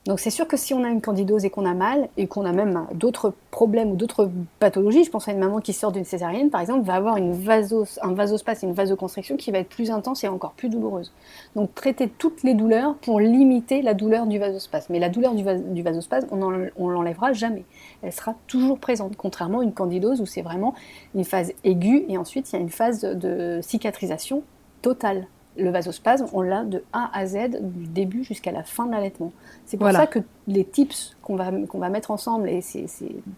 Donc 0.06 0.18
c'est 0.18 0.30
sûr 0.30 0.48
que 0.48 0.56
si 0.56 0.72
on 0.72 0.82
a 0.82 0.88
une 0.88 1.02
candidose 1.02 1.44
et 1.44 1.50
qu'on 1.50 1.66
a 1.66 1.74
mal, 1.74 2.08
et 2.16 2.26
qu'on 2.26 2.46
a 2.46 2.52
même 2.52 2.86
d'autres 2.94 3.34
problèmes 3.50 3.90
ou 3.90 3.96
d'autres 3.96 4.30
pathologies, 4.58 5.04
je 5.04 5.10
pense 5.10 5.28
à 5.28 5.32
une 5.32 5.38
maman 5.38 5.60
qui 5.60 5.74
sort 5.74 5.92
d'une 5.92 6.06
césarienne 6.06 6.48
par 6.48 6.62
exemple, 6.62 6.86
va 6.86 6.94
avoir 6.94 7.16
un 7.16 8.12
vasospasme, 8.14 8.68
une 8.68 8.72
vasoconstriction 8.72 9.36
qui 9.36 9.50
va 9.50 9.58
être 9.58 9.68
plus 9.68 9.90
intense 9.90 10.24
et 10.24 10.28
encore 10.28 10.52
plus 10.52 10.70
douloureuse. 10.70 11.12
Donc 11.54 11.74
traiter 11.74 12.08
toutes 12.08 12.42
les 12.44 12.54
douleurs 12.54 12.94
pour 12.94 13.20
limiter 13.20 13.82
la 13.82 13.92
douleur 13.92 14.26
du 14.26 14.38
vasospasme. 14.38 14.90
Mais 14.90 15.00
la 15.00 15.10
douleur 15.10 15.34
du, 15.34 15.82
vasospasme, 15.82 16.28
on 16.32 16.88
l'enlèvera 16.88 17.34
jamais. 17.34 17.64
Elle 18.00 18.12
sera 18.12 18.34
toujours 18.46 18.78
présente, 18.78 19.16
contrairement 19.16 19.60
à 19.60 19.64
une 19.64 19.74
candidose 19.74 20.22
où 20.22 20.26
c'est 20.26 20.42
vraiment 20.42 20.74
une 21.14 21.24
phase 21.24 21.52
aiguë 21.62 22.06
et 22.08 22.16
ensuite 22.16 22.50
il 22.50 22.56
y 22.56 22.58
a 22.58 22.62
une 22.62 22.70
phase 22.70 23.02
de 23.02 23.60
cicatrisation 23.62 24.42
totale 24.80 25.26
le 25.56 25.70
vasospasme, 25.70 26.26
on 26.32 26.42
l'a 26.42 26.64
de 26.64 26.84
A 26.92 27.10
à 27.12 27.26
Z, 27.26 27.60
du 27.60 27.86
début 27.86 28.24
jusqu'à 28.24 28.52
la 28.52 28.62
fin 28.62 28.86
de 28.86 28.92
l'allaitement. 28.92 29.32
C'est 29.66 29.76
pour 29.76 29.90
ça 29.90 30.06
que 30.06 30.20
les 30.46 30.64
tips 30.64 31.16
qu'on 31.22 31.36
va, 31.36 31.50
qu'on 31.68 31.78
va 31.78 31.88
mettre 31.88 32.10
ensemble, 32.10 32.48
et 32.48 32.60
c'est 32.60 32.86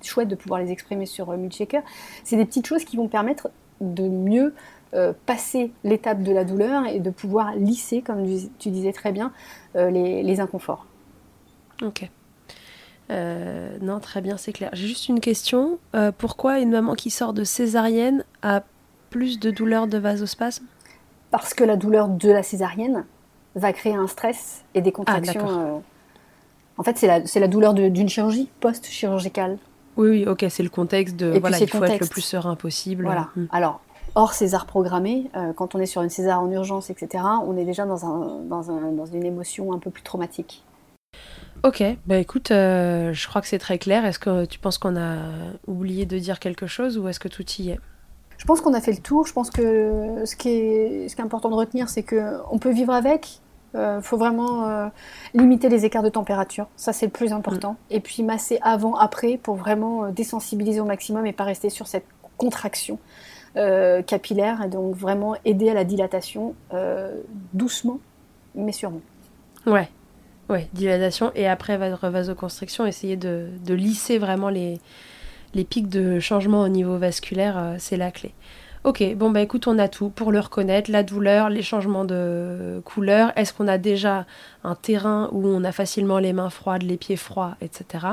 chouette 0.02 0.28
de 0.28 0.34
pouvoir 0.34 0.60
les 0.60 0.70
exprimer 0.70 1.06
sur 1.06 1.30
euh, 1.30 1.36
Milkshaker, 1.36 1.82
c'est 2.24 2.36
des 2.36 2.44
petites 2.44 2.66
choses 2.66 2.84
qui 2.84 2.96
vont 2.96 3.08
permettre 3.08 3.50
de 3.80 4.08
mieux 4.08 4.54
euh, 4.94 5.12
passer 5.26 5.72
l'étape 5.84 6.22
de 6.22 6.32
la 6.32 6.44
douleur 6.44 6.86
et 6.86 7.00
de 7.00 7.10
pouvoir 7.10 7.54
lisser, 7.56 8.02
comme 8.02 8.24
tu 8.58 8.70
disais 8.70 8.92
très 8.92 9.12
bien, 9.12 9.32
euh, 9.76 9.90
les, 9.90 10.40
inconforts. 10.40 10.86
Ok. 11.82 12.08
non, 13.10 14.00
très 14.00 14.20
bien, 14.20 14.36
c'est 14.36 14.52
clair. 14.52 14.70
J'ai 14.74 14.86
juste 14.86 15.08
une 15.08 15.20
question. 15.20 15.78
pourquoi 16.18 16.60
une 16.60 16.70
maman 16.70 16.94
qui 16.94 17.10
sort 17.10 17.32
de 17.32 17.44
césarienne 17.44 18.24
a 18.42 18.62
plus 19.10 19.40
de 19.40 19.50
douleur 19.50 19.86
de 19.86 19.98
vasospasme? 19.98 20.64
Parce 21.32 21.54
que 21.54 21.64
la 21.64 21.76
douleur 21.76 22.08
de 22.08 22.30
la 22.30 22.44
césarienne 22.44 23.04
va 23.56 23.72
créer 23.72 23.94
un 23.94 24.06
stress 24.06 24.62
et 24.74 24.80
des 24.80 24.90
ah, 24.90 24.96
contractions. 24.96 25.48
Euh, 25.48 25.78
en 26.78 26.82
fait, 26.84 26.96
c'est 26.98 27.08
la, 27.08 27.18
la, 27.18 27.48
douleur 27.48 27.74
d'une 27.74 28.08
chirurgie 28.08 28.48
post-chirurgicale. 28.60 29.58
Oui, 29.96 30.08
oui, 30.08 30.26
ok, 30.26 30.46
c'est 30.48 30.62
le 30.62 30.68
contexte 30.68 31.16
de. 31.16 31.38
voilà, 31.38 31.58
il 31.58 31.68
faut 31.68 31.82
être 31.82 32.00
le 32.00 32.06
plus 32.06 32.22
serein 32.22 32.54
possible. 32.54 33.04
Voilà. 33.04 33.28
Hmm. 33.34 33.46
Alors, 33.50 33.80
hors 34.14 34.34
César 34.34 34.66
programmé, 34.66 35.30
euh, 35.36 35.52
quand 35.52 35.74
on 35.74 35.80
est 35.80 35.86
sur 35.86 36.02
une 36.02 36.10
César 36.10 36.40
en 36.40 36.50
urgence, 36.50 36.90
etc., 36.90 37.24
on 37.46 37.56
est 37.56 37.64
déjà 37.64 37.84
dans, 37.86 38.04
un, 38.06 38.40
dans, 38.44 38.70
un, 38.70 38.92
dans 38.92 39.06
une 39.06 39.24
émotion 39.24 39.72
un 39.72 39.78
peu 39.78 39.90
plus 39.90 40.02
traumatique. 40.02 40.64
Ok, 41.62 41.82
bah 42.06 42.18
écoute, 42.18 42.50
euh, 42.50 43.12
je 43.12 43.28
crois 43.28 43.40
que 43.40 43.46
c'est 43.46 43.58
très 43.58 43.78
clair. 43.78 44.04
Est-ce 44.04 44.18
que 44.18 44.44
tu 44.44 44.58
penses 44.58 44.78
qu'on 44.78 44.96
a 44.96 45.16
oublié 45.66 46.06
de 46.06 46.18
dire 46.18 46.40
quelque 46.40 46.66
chose 46.66 46.98
ou 46.98 47.06
est-ce 47.08 47.20
que 47.20 47.28
tout 47.28 47.44
y 47.58 47.70
est? 47.70 47.78
Je 48.42 48.46
pense 48.48 48.60
qu'on 48.60 48.74
a 48.74 48.80
fait 48.80 48.90
le 48.90 48.98
tour. 48.98 49.24
Je 49.24 49.32
pense 49.32 49.50
que 49.50 50.24
ce 50.24 50.34
qui 50.34 50.48
est, 50.48 51.08
ce 51.08 51.14
qui 51.14 51.22
est 51.22 51.24
important 51.24 51.48
de 51.48 51.54
retenir, 51.54 51.88
c'est 51.88 52.02
qu'on 52.02 52.58
peut 52.58 52.72
vivre 52.72 52.92
avec. 52.92 53.38
Il 53.72 53.78
euh, 53.78 54.02
faut 54.02 54.16
vraiment 54.16 54.68
euh, 54.68 54.88
limiter 55.32 55.68
les 55.68 55.84
écarts 55.84 56.02
de 56.02 56.08
température. 56.08 56.66
Ça, 56.74 56.92
c'est 56.92 57.06
le 57.06 57.12
plus 57.12 57.32
important. 57.32 57.74
Mm. 57.74 57.76
Et 57.90 58.00
puis 58.00 58.24
masser 58.24 58.58
avant, 58.62 58.96
après, 58.96 59.36
pour 59.36 59.54
vraiment 59.54 60.06
euh, 60.06 60.10
désensibiliser 60.10 60.80
au 60.80 60.84
maximum 60.84 61.24
et 61.24 61.32
pas 61.32 61.44
rester 61.44 61.70
sur 61.70 61.86
cette 61.86 62.04
contraction 62.36 62.98
capillaire. 63.54 64.60
Et 64.64 64.68
donc 64.68 64.96
vraiment 64.96 65.36
aider 65.44 65.70
à 65.70 65.74
la 65.74 65.84
dilatation 65.84 66.56
doucement, 67.52 68.00
mais 68.56 68.72
sûrement. 68.72 69.02
Ouais. 69.66 69.88
Ouais, 70.48 70.68
dilatation 70.72 71.30
et 71.36 71.46
après 71.46 71.76
vasoconstriction, 71.76 72.86
essayer 72.86 73.16
de, 73.16 73.50
de 73.64 73.74
lisser 73.74 74.18
vraiment 74.18 74.48
les, 74.48 74.80
les 75.54 75.64
pics 75.64 75.88
de 75.88 76.20
changement 76.20 76.62
au 76.62 76.68
niveau 76.68 76.98
vasculaire, 76.98 77.58
euh, 77.58 77.74
c'est 77.78 77.96
la 77.96 78.10
clé. 78.10 78.34
Ok, 78.84 79.14
bon 79.14 79.30
bah 79.30 79.40
écoute, 79.40 79.68
on 79.68 79.78
a 79.78 79.86
tout 79.86 80.08
pour 80.08 80.32
le 80.32 80.40
reconnaître, 80.40 80.90
la 80.90 81.04
douleur, 81.04 81.48
les 81.48 81.62
changements 81.62 82.04
de 82.04 82.82
couleur. 82.84 83.32
Est-ce 83.36 83.54
qu'on 83.54 83.68
a 83.68 83.78
déjà 83.78 84.26
un 84.64 84.74
terrain 84.74 85.28
où 85.30 85.46
on 85.46 85.62
a 85.62 85.70
facilement 85.70 86.18
les 86.18 86.32
mains 86.32 86.50
froides, 86.50 86.82
les 86.82 86.96
pieds 86.96 87.14
froids, 87.14 87.56
etc. 87.60 88.06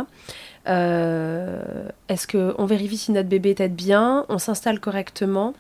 Euh, 0.68 1.90
est-ce 2.08 2.28
qu'on 2.28 2.66
vérifie 2.66 2.98
si 2.98 3.12
notre 3.12 3.30
bébé 3.30 3.56
tête 3.56 3.76
bien, 3.76 4.26
on 4.30 4.38
s'installe 4.38 4.80
correctement? 4.80 5.56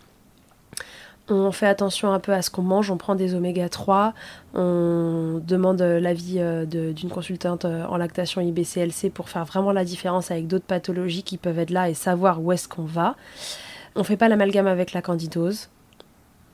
On 1.32 1.52
fait 1.52 1.68
attention 1.68 2.12
un 2.12 2.20
peu 2.20 2.34
à 2.34 2.42
ce 2.42 2.50
qu'on 2.50 2.62
mange, 2.62 2.92
on 2.92 2.98
prend 2.98 3.16
des 3.16 3.36
oméga 3.36 3.70
3, 3.70 4.14
on 4.54 5.42
demande 5.46 5.82
l'avis 5.82 6.36
euh, 6.40 6.66
d'une 6.66 7.10
consultante 7.10 7.66
euh, 7.66 7.86
en 7.86 7.98
lactation 7.98 8.42
IBCLC 8.42 9.10
pour 9.14 9.30
faire 9.30 9.46
vraiment 9.46 9.72
la 9.72 9.86
différence 9.86 10.32
avec 10.32 10.48
d'autres 10.48 10.66
pathologies 10.66 11.24
qui 11.24 11.38
peuvent 11.38 11.60
être 11.60 11.72
là 11.72 11.90
et 11.90 11.94
savoir 11.94 12.42
où 12.42 12.52
est-ce 12.52 12.68
qu'on 12.68 12.86
va. 12.86 13.16
On 13.96 14.00
ne 14.00 14.06
fait 14.06 14.18
pas 14.18 14.30
l'amalgame 14.30 14.68
avec 14.68 14.94
la 14.94 15.02
candidose. 15.02 15.70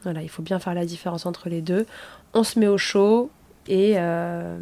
Il 0.05 0.29
faut 0.29 0.43
bien 0.43 0.59
faire 0.59 0.75
la 0.75 0.85
différence 0.85 1.25
entre 1.25 1.49
les 1.49 1.61
deux. 1.61 1.87
On 2.35 2.43
se 2.43 2.59
met 2.59 2.67
au 2.67 2.77
chaud 2.77 3.31
et, 3.67 3.93
euh, 3.97 4.57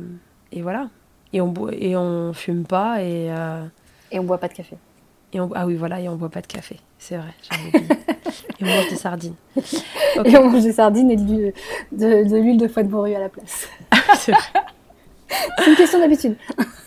et 0.54 0.62
voilà. 0.62 0.88
Et 1.34 1.42
on 1.42 1.54
on 1.58 2.34
fume 2.34 2.64
pas 2.64 3.04
et 3.04 3.30
et 4.14 4.20
on 4.20 4.24
boit 4.24 4.38
pas 4.38 4.48
de 4.48 4.54
café. 4.54 4.78
Et 5.34 5.40
on, 5.40 5.50
ah 5.56 5.66
oui, 5.66 5.76
voilà, 5.76 6.00
et 6.00 6.08
on 6.08 6.16
boit 6.16 6.30
pas 6.30 6.42
de 6.42 6.48
café. 6.48 6.78
C'est 7.00 7.18
vrai, 7.18 7.34
et 7.74 8.64
on 8.64 8.66
mange 8.66 8.90
des 8.90 8.96
sardines. 8.96 9.36
Et 10.26 10.38
on 10.38 10.50
mange 10.50 10.64
des 10.64 10.74
sardines 10.74 11.12
et 11.12 11.16
de, 11.16 11.54
l'huile 12.40 12.58
de, 12.58 12.68
foie 12.68 12.84
de 12.84 12.90
morue 12.90 13.16
à 13.16 13.20
la 13.20 13.30
place. 13.30 13.68
c'est 14.18 14.32
vrai. 14.32 14.42
C'est 15.58 15.70
une 15.70 15.76
question 15.76 16.00
d'habitude. 16.00 16.36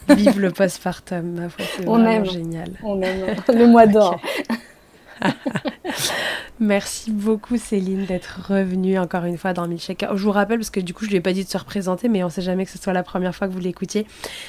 Vive 0.09 0.39
le 0.39 0.53
postpartum, 0.53 1.41
ma 1.41 1.49
foi, 1.49 1.65
c'est 1.77 1.85
vraiment 1.85 2.25
génial. 2.25 2.71
On 2.85 3.03
aime 3.03 3.35
le 3.49 3.67
mois 3.67 3.87
d'or. 3.87 4.21
Merci 6.61 7.11
beaucoup 7.11 7.57
Céline 7.57 8.07
d'être 8.07 8.41
revenue 8.49 8.99
encore 8.99 9.25
une 9.25 9.39
fois 9.39 9.53
dans 9.53 9.69
Milkshaker. 9.69 10.17
Je 10.17 10.23
vous 10.23 10.33
rappelle, 10.33 10.59
parce 10.59 10.71
que 10.71 10.81
du 10.81 10.95
coup 10.95 11.05
je 11.05 11.09
ne 11.09 11.13
lui 11.13 11.17
ai 11.19 11.21
pas 11.21 11.33
dit 11.33 11.45
de 11.45 11.49
se 11.49 11.59
représenter, 11.59 12.09
mais 12.09 12.23
on 12.23 12.27
ne 12.27 12.31
sait 12.33 12.43
jamais 12.43 12.65
que 12.65 12.71
ce 12.71 12.79
soit 12.79 12.93
la 12.93 13.03
première 13.03 13.35
fois 13.35 13.47
que 13.49 13.53
vous 13.53 13.61
l'écoutiez. 13.61 14.07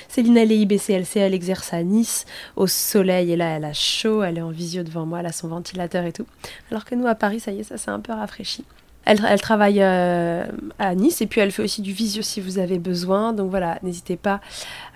Céline, 0.08 0.38
elle 0.38 0.52
est 0.52 0.58
IBCLC, 0.58 1.18
elle 1.18 1.34
exerce 1.34 1.74
à 1.74 1.84
Nice, 1.84 2.26
au 2.56 2.68
soleil, 2.68 3.32
et 3.32 3.36
là 3.36 3.50
elle 3.58 3.66
a 3.66 3.74
chaud, 3.74 4.24
elle 4.24 4.38
est 4.38 4.42
en 4.42 4.52
visio 4.52 4.84
devant 4.84 5.06
moi, 5.06 5.20
elle 5.20 5.26
a 5.26 5.32
son 5.32 5.48
ventilateur 5.48 6.06
et 6.06 6.14
tout. 6.14 6.26
Alors 6.72 6.86
que 6.86 6.96
nous 6.96 7.08
à 7.08 7.16
Paris, 7.16 7.40
ça 7.40 7.52
y 7.52 7.60
est, 7.60 7.64
ça 7.64 7.78
s'est 7.78 7.92
un 7.92 8.00
peu 8.00 8.14
rafraîchi. 8.14 8.64
Elle, 9.08 9.40
travaille 9.40 9.82
euh, 9.82 10.46
à 10.80 10.94
Nice 10.94 11.22
et 11.22 11.28
puis 11.28 11.40
elle 11.40 11.52
fait 11.52 11.64
aussi 11.64 11.82
du 11.82 11.94
visio 11.94 12.22
si 12.22 12.42
vous 12.42 12.60
avez 12.60 12.78
besoin. 12.78 13.32
Donc 13.32 13.50
voilà, 13.50 13.80
n'hésitez 13.82 14.18
pas 14.18 14.42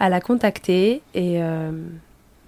à 0.01 0.09
la 0.09 0.19
contacter. 0.19 1.01
Et 1.13 1.41
euh, 1.41 1.71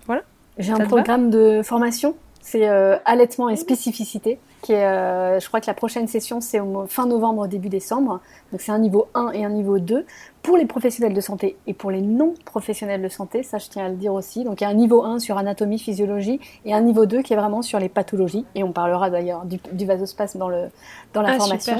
voilà. 0.06 0.24
J'ai 0.58 0.74
un 0.74 0.80
programme 0.80 1.30
de 1.30 1.62
formation? 1.64 2.16
C'est 2.44 2.68
euh, 2.68 2.98
allaitement 3.06 3.50
et 3.50 3.56
spécificité. 3.56 4.38
Qui 4.62 4.74
est, 4.74 4.86
euh, 4.86 5.40
je 5.40 5.48
crois 5.48 5.60
que 5.60 5.68
la 5.68 5.74
prochaine 5.74 6.08
session, 6.08 6.40
c'est 6.40 6.60
fin 6.88 7.06
novembre, 7.06 7.48
début 7.48 7.70
décembre. 7.70 8.20
Donc 8.52 8.62
c'est 8.62 8.72
un 8.72 8.80
niveau 8.80 9.08
1 9.14 9.32
et 9.32 9.44
un 9.44 9.50
niveau 9.50 9.80
2 9.80 10.06
pour 10.44 10.58
les 10.58 10.66
professionnels 10.66 11.14
de 11.14 11.22
santé 11.22 11.56
et 11.68 11.74
pour 11.74 11.90
les 11.90 12.02
non-professionnels 12.02 13.02
de 13.02 13.08
santé, 13.08 13.44
ça 13.44 13.60
je 13.60 13.70
tiens 13.70 13.86
à 13.86 13.90
le 13.90 13.96
dire 13.96 14.14
aussi. 14.14 14.44
Donc 14.44 14.60
il 14.60 14.66
y 14.66 14.68
a 14.68 14.70
un 14.70 14.74
niveau 14.74 15.02
1 15.04 15.20
sur 15.20 15.38
anatomie, 15.38 15.80
physiologie 15.80 16.42
et 16.66 16.74
un 16.74 16.82
niveau 16.82 17.06
2 17.06 17.22
qui 17.22 17.32
est 17.32 17.38
vraiment 17.38 17.62
sur 17.62 17.80
les 17.80 17.88
pathologies. 17.88 18.46
Et 18.54 18.62
on 18.62 18.74
parlera 18.74 19.10
d'ailleurs 19.10 19.46
du, 19.46 19.58
du 19.72 19.86
vasospasme 19.86 20.38
dans, 20.38 20.50
le, 20.50 20.66
dans 21.14 21.22
la 21.22 21.30
ah, 21.30 21.38
formation. 21.38 21.78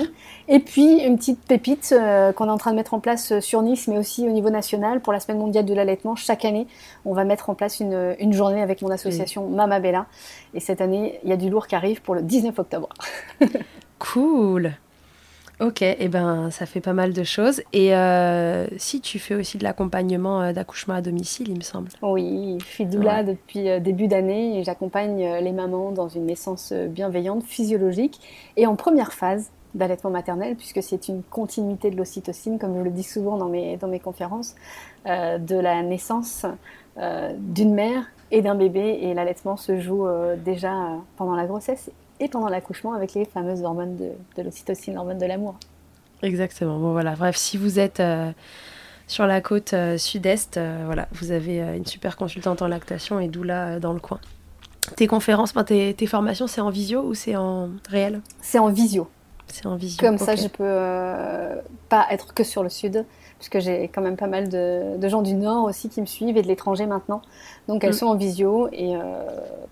Et 0.48 0.60
puis 0.60 1.04
une 1.04 1.18
petite 1.18 1.42
pépite 1.42 1.94
euh, 1.96 2.32
qu'on 2.32 2.48
est 2.48 2.52
en 2.52 2.58
train 2.58 2.72
de 2.72 2.78
mettre 2.78 2.94
en 2.94 3.02
place 3.02 3.38
sur 3.42 3.62
Nice, 3.62 3.90
mais 3.90 3.98
aussi 3.98 4.26
au 4.26 4.32
niveau 4.32 4.50
national 4.50 5.02
pour 5.02 5.12
la 5.12 5.20
semaine 5.20 5.40
mondiale 5.40 5.66
de 5.66 5.74
l'allaitement. 5.74 6.16
Chaque 6.16 6.46
année, 6.46 6.66
on 7.04 7.14
va 7.14 7.26
mettre 7.26 7.50
en 7.50 7.56
place 7.56 7.82
une, 7.82 8.16
une 8.18 8.32
journée 8.32 8.62
avec 8.62 8.82
mon 8.82 8.92
association 8.92 9.50
Mama 9.50 9.82
Bella. 9.82 10.06
Et 10.54 10.62
cette 10.62 10.80
année, 10.80 11.20
il 11.24 11.30
y 11.30 11.34
a 11.34 11.38
du 11.38 11.50
lourd 11.50 11.68
qui 11.68 11.76
arrive 11.76 12.02
pour 12.02 12.16
le 12.16 12.22
19 12.22 12.58
octobre. 12.58 12.88
cool 14.00 14.74
Ok, 15.64 15.82
et 15.82 15.96
eh 15.98 16.08
ben 16.10 16.52
ça 16.52 16.66
fait 16.66 16.82
pas 16.82 16.92
mal 16.92 17.14
de 17.14 17.24
choses. 17.24 17.62
Et 17.72 17.96
euh, 17.96 18.68
si 18.76 19.00
tu 19.00 19.18
fais 19.18 19.34
aussi 19.34 19.58
de 19.58 19.64
l'accompagnement 19.64 20.42
euh, 20.42 20.52
d'accouchement 20.52 20.94
à 20.94 21.02
domicile, 21.02 21.48
il 21.48 21.56
me 21.56 21.62
semble. 21.62 21.88
Oui, 22.02 22.58
je 22.60 22.66
suis 22.66 22.86
doula 22.86 23.24
depuis 23.24 23.70
euh, 23.70 23.80
début 23.80 24.10
d'année 24.10 24.60
et 24.60 24.66
j'accompagne 24.66 25.26
les 25.40 25.52
mamans 25.54 25.94
dans 25.94 26.10
une 26.10 26.26
naissance 26.26 26.74
bienveillante, 26.74 27.44
physiologique 27.44 28.20
et 28.58 28.68
en 28.68 28.76
première 28.76 29.14
phase 29.14 29.52
d'allaitement 29.74 30.10
maternel, 30.10 30.58
puisque 30.58 30.84
c'est 30.84 31.08
une 31.08 31.24
continuité 31.24 31.90
de 31.90 31.96
l'ocytocine, 31.96 32.60
comme 32.60 32.78
je 32.78 32.82
le 32.82 32.92
dis 32.92 33.04
souvent 33.04 33.38
dans 33.38 33.48
mes, 33.48 33.78
dans 33.78 33.88
mes 33.88 34.02
conférences, 34.02 34.56
de 35.06 35.56
la 35.56 35.82
naissance 35.82 36.46
d'une 37.40 37.74
mère 37.74 38.04
et 38.30 38.44
d'un 38.44 38.54
bébé. 38.54 39.00
Et 39.02 39.16
l'allaitement 39.16 39.58
se 39.58 39.80
joue 39.80 40.06
déjà 40.46 40.76
pendant 41.18 41.36
la 41.36 41.48
grossesse 41.48 41.90
et 42.24 42.30
pendant 42.30 42.48
l'accouchement 42.48 42.94
avec 42.94 43.14
les 43.14 43.26
fameuses 43.26 43.62
hormones 43.64 43.98
de, 43.98 44.12
de 44.38 44.42
l'ocytocine, 44.42 44.96
l'hormone 44.96 45.18
de 45.18 45.26
l'amour. 45.26 45.56
Exactement. 46.22 46.80
Bon 46.80 46.94
voilà. 46.94 47.16
Bref, 47.16 47.36
si 47.36 47.58
vous 47.58 47.80
êtes 47.80 48.00
euh, 48.00 48.32
sur 49.08 49.28
la 49.28 49.42
côte 49.42 49.74
euh, 49.74 49.98
sud-est, 49.98 50.58
euh, 50.58 50.84
voilà, 50.86 51.08
vous 51.12 51.32
avez 51.32 51.58
une 51.60 51.86
super 51.86 52.16
consultante 52.16 52.62
en 52.62 52.68
lactation 52.68 53.20
et 53.20 53.28
doula 53.28 53.80
dans 53.80 53.94
le 53.94 54.00
coin. 54.00 54.20
Tes 54.96 55.08
conférences, 55.08 55.54
tes, 55.66 55.94
tes, 55.94 56.08
formations, 56.08 56.48
c'est 56.48 56.62
en 56.62 56.70
visio 56.70 57.02
ou 57.02 57.14
c'est 57.14 57.36
en 57.36 57.70
réel? 57.90 58.22
C'est 58.42 58.60
en 58.60 58.70
visio. 58.70 59.10
C'est 59.48 59.66
en 59.66 59.76
visio. 59.76 60.00
Comme 60.00 60.18
ça, 60.18 60.36
je 60.36 60.48
peux 60.48 61.62
pas 61.90 62.08
être 62.10 62.34
que 62.34 62.44
sur 62.44 62.64
le 62.64 62.70
sud 62.70 63.06
puisque 63.44 63.60
j'ai 63.60 63.90
quand 63.90 64.02
même 64.02 64.16
pas 64.16 64.28
mal 64.28 64.50
de, 64.50 65.08
gens 65.08 65.22
du 65.22 65.34
Nord 65.34 65.66
aussi 65.66 65.90
qui 65.90 66.02
me 66.02 66.06
suivent 66.06 66.38
et 66.38 66.42
de 66.42 66.48
l'étranger 66.48 66.86
maintenant. 66.86 67.22
Donc 67.68 67.84
elles 67.84 67.92
mm. 67.92 67.94
sont 67.94 68.08
en 68.08 68.16
visio. 68.16 68.70
Et 68.72 68.94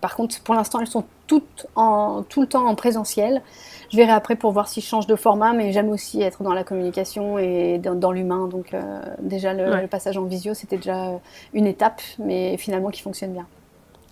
par 0.02 0.16
contre, 0.16 0.40
pour 0.42 0.56
l'instant, 0.56 0.80
elles 0.80 0.88
sont 0.88 1.06
toutes 1.28 1.68
en, 1.76 2.24
tout 2.24 2.42
le 2.42 2.48
temps 2.48 2.66
en 2.66 2.76
présentiel. 2.76 3.42
Je 3.90 3.98
verrai 3.98 4.12
après 4.12 4.36
pour 4.36 4.52
voir 4.52 4.68
si 4.68 4.82
je 4.82 4.86
change 4.86 5.08
de 5.08 5.16
format, 5.16 5.54
mais 5.54 5.72
j'aime 5.72 5.90
aussi 5.90 6.22
être 6.22 6.44
dans 6.44 6.54
la 6.54 6.64
communication 6.64 7.38
et 7.38 7.78
dans, 7.80 8.12
l'humain. 8.12 8.48
Donc 8.48 8.76
déjà, 9.22 9.54
le, 9.54 9.82
le, 9.82 9.88
passage 9.88 10.18
en 10.18 10.24
visio, 10.24 10.54
c'était 10.54 10.78
déjà 10.78 11.12
une 11.54 11.66
étape, 11.66 12.02
mais 12.20 12.58
finalement 12.58 12.90
qui 12.90 13.02
fonctionne 13.02 13.32
bien. 13.32 13.48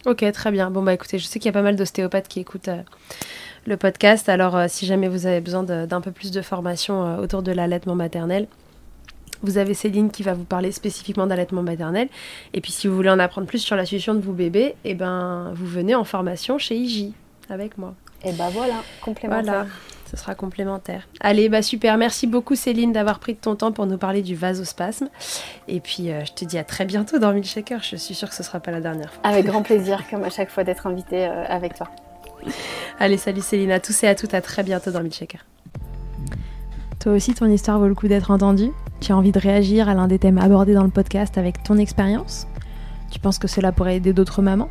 Ok, 0.06 0.24
très 0.32 0.52
bien. 0.52 0.72
Bon, 0.72 0.82
bah 0.82 0.94
écoutez, 0.94 1.20
je 1.20 1.26
sais 1.26 1.40
qu'il 1.40 1.48
y 1.48 1.50
a 1.50 1.54
pas 1.54 1.62
mal 1.62 1.76
d'ostéopathes 1.76 2.30
qui 2.30 2.40
écoutent 2.40 2.70
euh, 2.70 2.82
le 3.66 3.76
podcast. 3.76 4.30
Alors, 4.30 4.56
euh, 4.56 4.66
si 4.70 4.86
jamais 4.86 5.10
vous 5.10 5.26
avez 5.26 5.42
besoin 5.42 5.64
d'un 5.64 6.02
peu 6.02 6.12
plus 6.12 6.32
de 6.32 6.42
formation 6.42 7.06
euh, 7.06 7.18
autour 7.18 7.42
de 7.42 7.52
l'allaitement 7.52 7.96
maternel, 7.96 8.48
vous 9.44 9.58
avez 9.58 9.74
Céline 9.74 10.12
qui 10.12 10.24
va 10.24 10.34
vous 10.34 10.44
parler 10.44 10.72
spécifiquement 10.72 11.28
d'allaitement 11.28 11.64
maternel. 11.64 12.10
Et 12.54 12.62
puis, 12.62 12.72
si 12.72 12.88
vous 12.88 12.96
voulez 12.96 13.10
en 13.10 13.20
apprendre 13.20 13.48
plus 13.48 13.60
sur 13.60 13.76
la 13.76 13.86
situation 13.86 14.14
de 14.14 14.20
vos 14.20 14.34
bébés, 14.34 14.76
eh 14.84 14.94
ben, 14.94 15.52
vous 15.56 15.68
venez 15.68 15.96
en 15.96 16.04
formation 16.04 16.58
chez 16.58 16.76
IJ 16.76 17.12
avec 17.50 17.78
moi. 17.78 17.96
Et 18.24 18.34
ben 18.34 18.50
voilà, 18.50 18.84
complémentaire. 19.02 19.44
Voilà 19.44 19.66
ce 20.10 20.18
sera 20.18 20.36
complémentaire. 20.36 21.08
Allez, 21.20 21.50
bah 21.50 21.62
super. 21.62 21.98
Merci 21.98 22.26
beaucoup 22.26 22.56
Céline 22.56 22.92
d'avoir 22.92 23.20
pris 23.20 23.34
de 23.34 23.40
ton 23.40 23.56
temps 23.56 23.72
pour 23.72 23.86
nous 23.86 23.98
parler 23.98 24.22
du 24.22 24.36
vasospasme. 24.36 25.10
Et 25.68 25.80
puis 25.80 26.10
euh, 26.10 26.26
je 26.26 26.34
te 26.34 26.46
dis 26.46 26.58
à 26.58 26.64
très 26.64 26.86
bientôt 26.86 27.20
dans 27.20 27.32
Milkshaker. 27.32 27.84
Je 27.84 27.96
suis 27.96 28.16
sûre 28.16 28.30
que 28.30 28.36
ce 28.36 28.42
ne 28.42 28.48
sera 28.48 28.60
pas 28.60 28.72
la 28.72 28.82
dernière 28.82 29.14
fois. 29.14 29.22
Avec 29.24 29.46
grand 29.46 29.62
plaisir, 29.62 30.04
comme 30.10 30.24
à 30.24 30.30
chaque 30.30 30.50
fois, 30.50 30.64
d'être 30.64 30.88
invitée 30.88 31.28
euh, 31.28 31.46
avec 31.48 31.76
toi. 31.76 31.90
Allez, 33.00 33.18
salut 33.18 33.42
Céline 33.42 33.72
à 33.72 33.80
tous 33.80 34.04
et 34.04 34.08
à 34.08 34.16
toutes. 34.16 34.34
À 34.34 34.42
très 34.42 34.64
bientôt 34.64 34.92
dans 34.92 35.02
Milkshaker. 35.02 35.46
Toi 37.00 37.14
aussi, 37.14 37.34
ton 37.34 37.46
histoire 37.46 37.80
vaut 37.80 37.88
le 37.88 37.96
coup 37.96 38.10
d'être 38.10 38.30
entendue. 38.30 38.72
Tu 39.00 39.14
as 39.14 39.18
envie 39.18 39.32
de 39.32 39.40
réagir 39.40 39.88
à 39.88 39.94
l'un 39.94 40.08
des 40.08 40.20
thèmes 40.20 40.38
abordés 40.38 40.74
dans 40.74 40.84
le 40.84 40.90
podcast 40.90 41.38
avec 41.38 41.64
ton 41.64 41.78
expérience. 41.78 42.46
Tu 43.10 43.20
penses 43.22 43.40
que 43.40 43.48
cela 43.48 43.72
pourrait 43.72 43.96
aider 43.96 44.12
d'autres 44.12 44.42
mamans. 44.42 44.68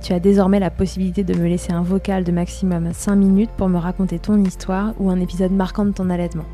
Tu 0.00 0.14
as 0.14 0.20
désormais 0.20 0.60
la 0.60 0.70
possibilité 0.70 1.24
de 1.24 1.34
me 1.34 1.46
laisser 1.46 1.72
un 1.72 1.82
vocal 1.82 2.24
de 2.24 2.32
maximum 2.32 2.94
5 2.94 3.16
minutes 3.16 3.50
pour 3.58 3.68
me 3.68 3.76
raconter 3.76 4.18
ton 4.18 4.42
histoire 4.42 4.94
ou 4.98 5.10
un 5.10 5.20
épisode 5.20 5.52
marquant 5.52 5.84
de 5.84 5.90
ton 5.90 6.08
allaitement. 6.08 6.46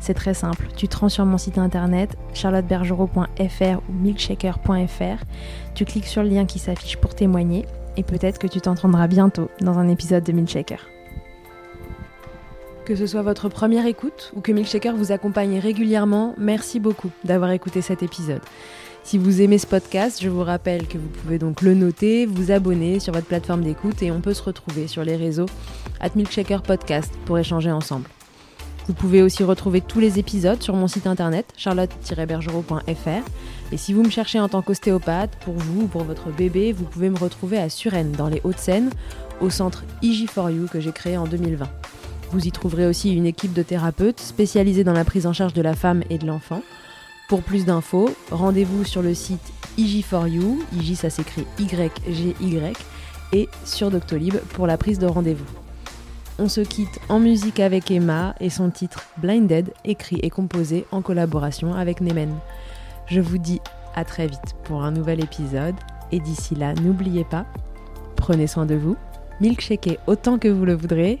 C'est 0.00 0.14
très 0.14 0.34
simple, 0.34 0.68
tu 0.76 0.88
te 0.88 0.96
rends 0.96 1.08
sur 1.08 1.26
mon 1.26 1.36
site 1.36 1.58
internet 1.58 2.16
charlottebergerot.fr 2.32 3.80
ou 3.88 3.92
milkshaker.fr, 3.92 5.24
tu 5.74 5.84
cliques 5.84 6.06
sur 6.06 6.22
le 6.22 6.28
lien 6.28 6.46
qui 6.46 6.58
s'affiche 6.58 6.96
pour 6.96 7.14
témoigner 7.14 7.66
et 7.96 8.02
peut-être 8.02 8.38
que 8.38 8.46
tu 8.46 8.60
t'entendras 8.60 9.08
bientôt 9.08 9.50
dans 9.60 9.78
un 9.78 9.88
épisode 9.88 10.24
de 10.24 10.32
Milkshaker. 10.32 10.93
Que 12.84 12.96
ce 12.96 13.06
soit 13.06 13.22
votre 13.22 13.48
première 13.48 13.86
écoute 13.86 14.30
ou 14.36 14.42
que 14.42 14.52
Milkshaker 14.52 14.94
vous 14.94 15.10
accompagne 15.10 15.58
régulièrement, 15.58 16.34
merci 16.36 16.80
beaucoup 16.80 17.10
d'avoir 17.24 17.50
écouté 17.52 17.80
cet 17.80 18.02
épisode. 18.02 18.42
Si 19.04 19.16
vous 19.16 19.40
aimez 19.40 19.56
ce 19.56 19.66
podcast, 19.66 20.22
je 20.22 20.28
vous 20.28 20.42
rappelle 20.42 20.86
que 20.86 20.98
vous 20.98 21.08
pouvez 21.08 21.38
donc 21.38 21.62
le 21.62 21.72
noter, 21.72 22.26
vous 22.26 22.50
abonner 22.50 23.00
sur 23.00 23.14
votre 23.14 23.26
plateforme 23.26 23.62
d'écoute 23.62 24.02
et 24.02 24.10
on 24.10 24.20
peut 24.20 24.34
se 24.34 24.42
retrouver 24.42 24.86
sur 24.86 25.02
les 25.02 25.16
réseaux 25.16 25.46
at 26.00 26.10
Milkshaker 26.14 26.62
Podcast 26.62 27.10
pour 27.24 27.38
échanger 27.38 27.70
ensemble. 27.70 28.06
Vous 28.86 28.92
pouvez 28.92 29.22
aussi 29.22 29.44
retrouver 29.44 29.80
tous 29.80 30.00
les 30.00 30.18
épisodes 30.18 30.62
sur 30.62 30.76
mon 30.76 30.86
site 30.86 31.06
internet 31.06 31.46
charlotte-bergerot.fr 31.56 33.24
et 33.72 33.76
si 33.78 33.94
vous 33.94 34.02
me 34.02 34.10
cherchez 34.10 34.38
en 34.38 34.50
tant 34.50 34.60
qu'ostéopathe, 34.60 35.36
pour 35.42 35.54
vous 35.54 35.84
ou 35.84 35.86
pour 35.86 36.04
votre 36.04 36.28
bébé, 36.28 36.72
vous 36.72 36.84
pouvez 36.84 37.08
me 37.08 37.18
retrouver 37.18 37.56
à 37.56 37.70
Suresnes 37.70 38.12
dans 38.12 38.28
les 38.28 38.42
Hauts-de-Seine 38.44 38.90
au 39.40 39.48
centre 39.48 39.84
IG4U 40.02 40.68
que 40.68 40.80
j'ai 40.80 40.92
créé 40.92 41.16
en 41.16 41.24
2020. 41.24 41.66
Vous 42.34 42.48
y 42.48 42.50
trouverez 42.50 42.84
aussi 42.86 43.14
une 43.14 43.26
équipe 43.26 43.52
de 43.52 43.62
thérapeutes 43.62 44.18
spécialisés 44.18 44.82
dans 44.82 44.92
la 44.92 45.04
prise 45.04 45.24
en 45.28 45.32
charge 45.32 45.52
de 45.52 45.62
la 45.62 45.74
femme 45.74 46.02
et 46.10 46.18
de 46.18 46.26
l'enfant 46.26 46.62
pour 47.28 47.42
plus 47.42 47.64
d'infos, 47.64 48.10
rendez-vous 48.32 48.82
sur 48.82 49.02
le 49.02 49.14
site 49.14 49.52
IG4U, 49.78 50.58
IG 50.72 50.96
ça 50.96 51.10
s'écrit 51.10 51.46
Y-G-Y, 51.60 52.76
et 53.32 53.48
sur 53.64 53.92
Doctolib 53.92 54.34
pour 54.52 54.66
la 54.66 54.76
prise 54.76 54.98
de 54.98 55.06
rendez-vous. 55.06 55.46
On 56.40 56.48
se 56.48 56.60
quitte 56.60 56.98
en 57.08 57.20
musique 57.20 57.60
avec 57.60 57.92
Emma 57.92 58.34
et 58.40 58.50
son 58.50 58.68
titre 58.70 59.04
Blinded, 59.18 59.72
écrit 59.84 60.18
et 60.24 60.28
composé 60.28 60.86
en 60.90 61.02
collaboration 61.02 61.72
avec 61.72 62.00
Nemen. 62.00 62.34
Je 63.06 63.20
vous 63.20 63.38
dis 63.38 63.60
à 63.94 64.04
très 64.04 64.26
vite 64.26 64.56
pour 64.64 64.82
un 64.82 64.90
nouvel 64.90 65.22
épisode, 65.22 65.76
et 66.10 66.18
d'ici 66.18 66.56
là, 66.56 66.74
n'oubliez 66.74 67.24
pas, 67.24 67.46
prenez 68.16 68.48
soin 68.48 68.66
de 68.66 68.74
vous, 68.74 68.96
milkshakez 69.40 69.98
autant 70.08 70.38
que 70.38 70.48
vous 70.48 70.64
le 70.64 70.74
voudrez, 70.74 71.20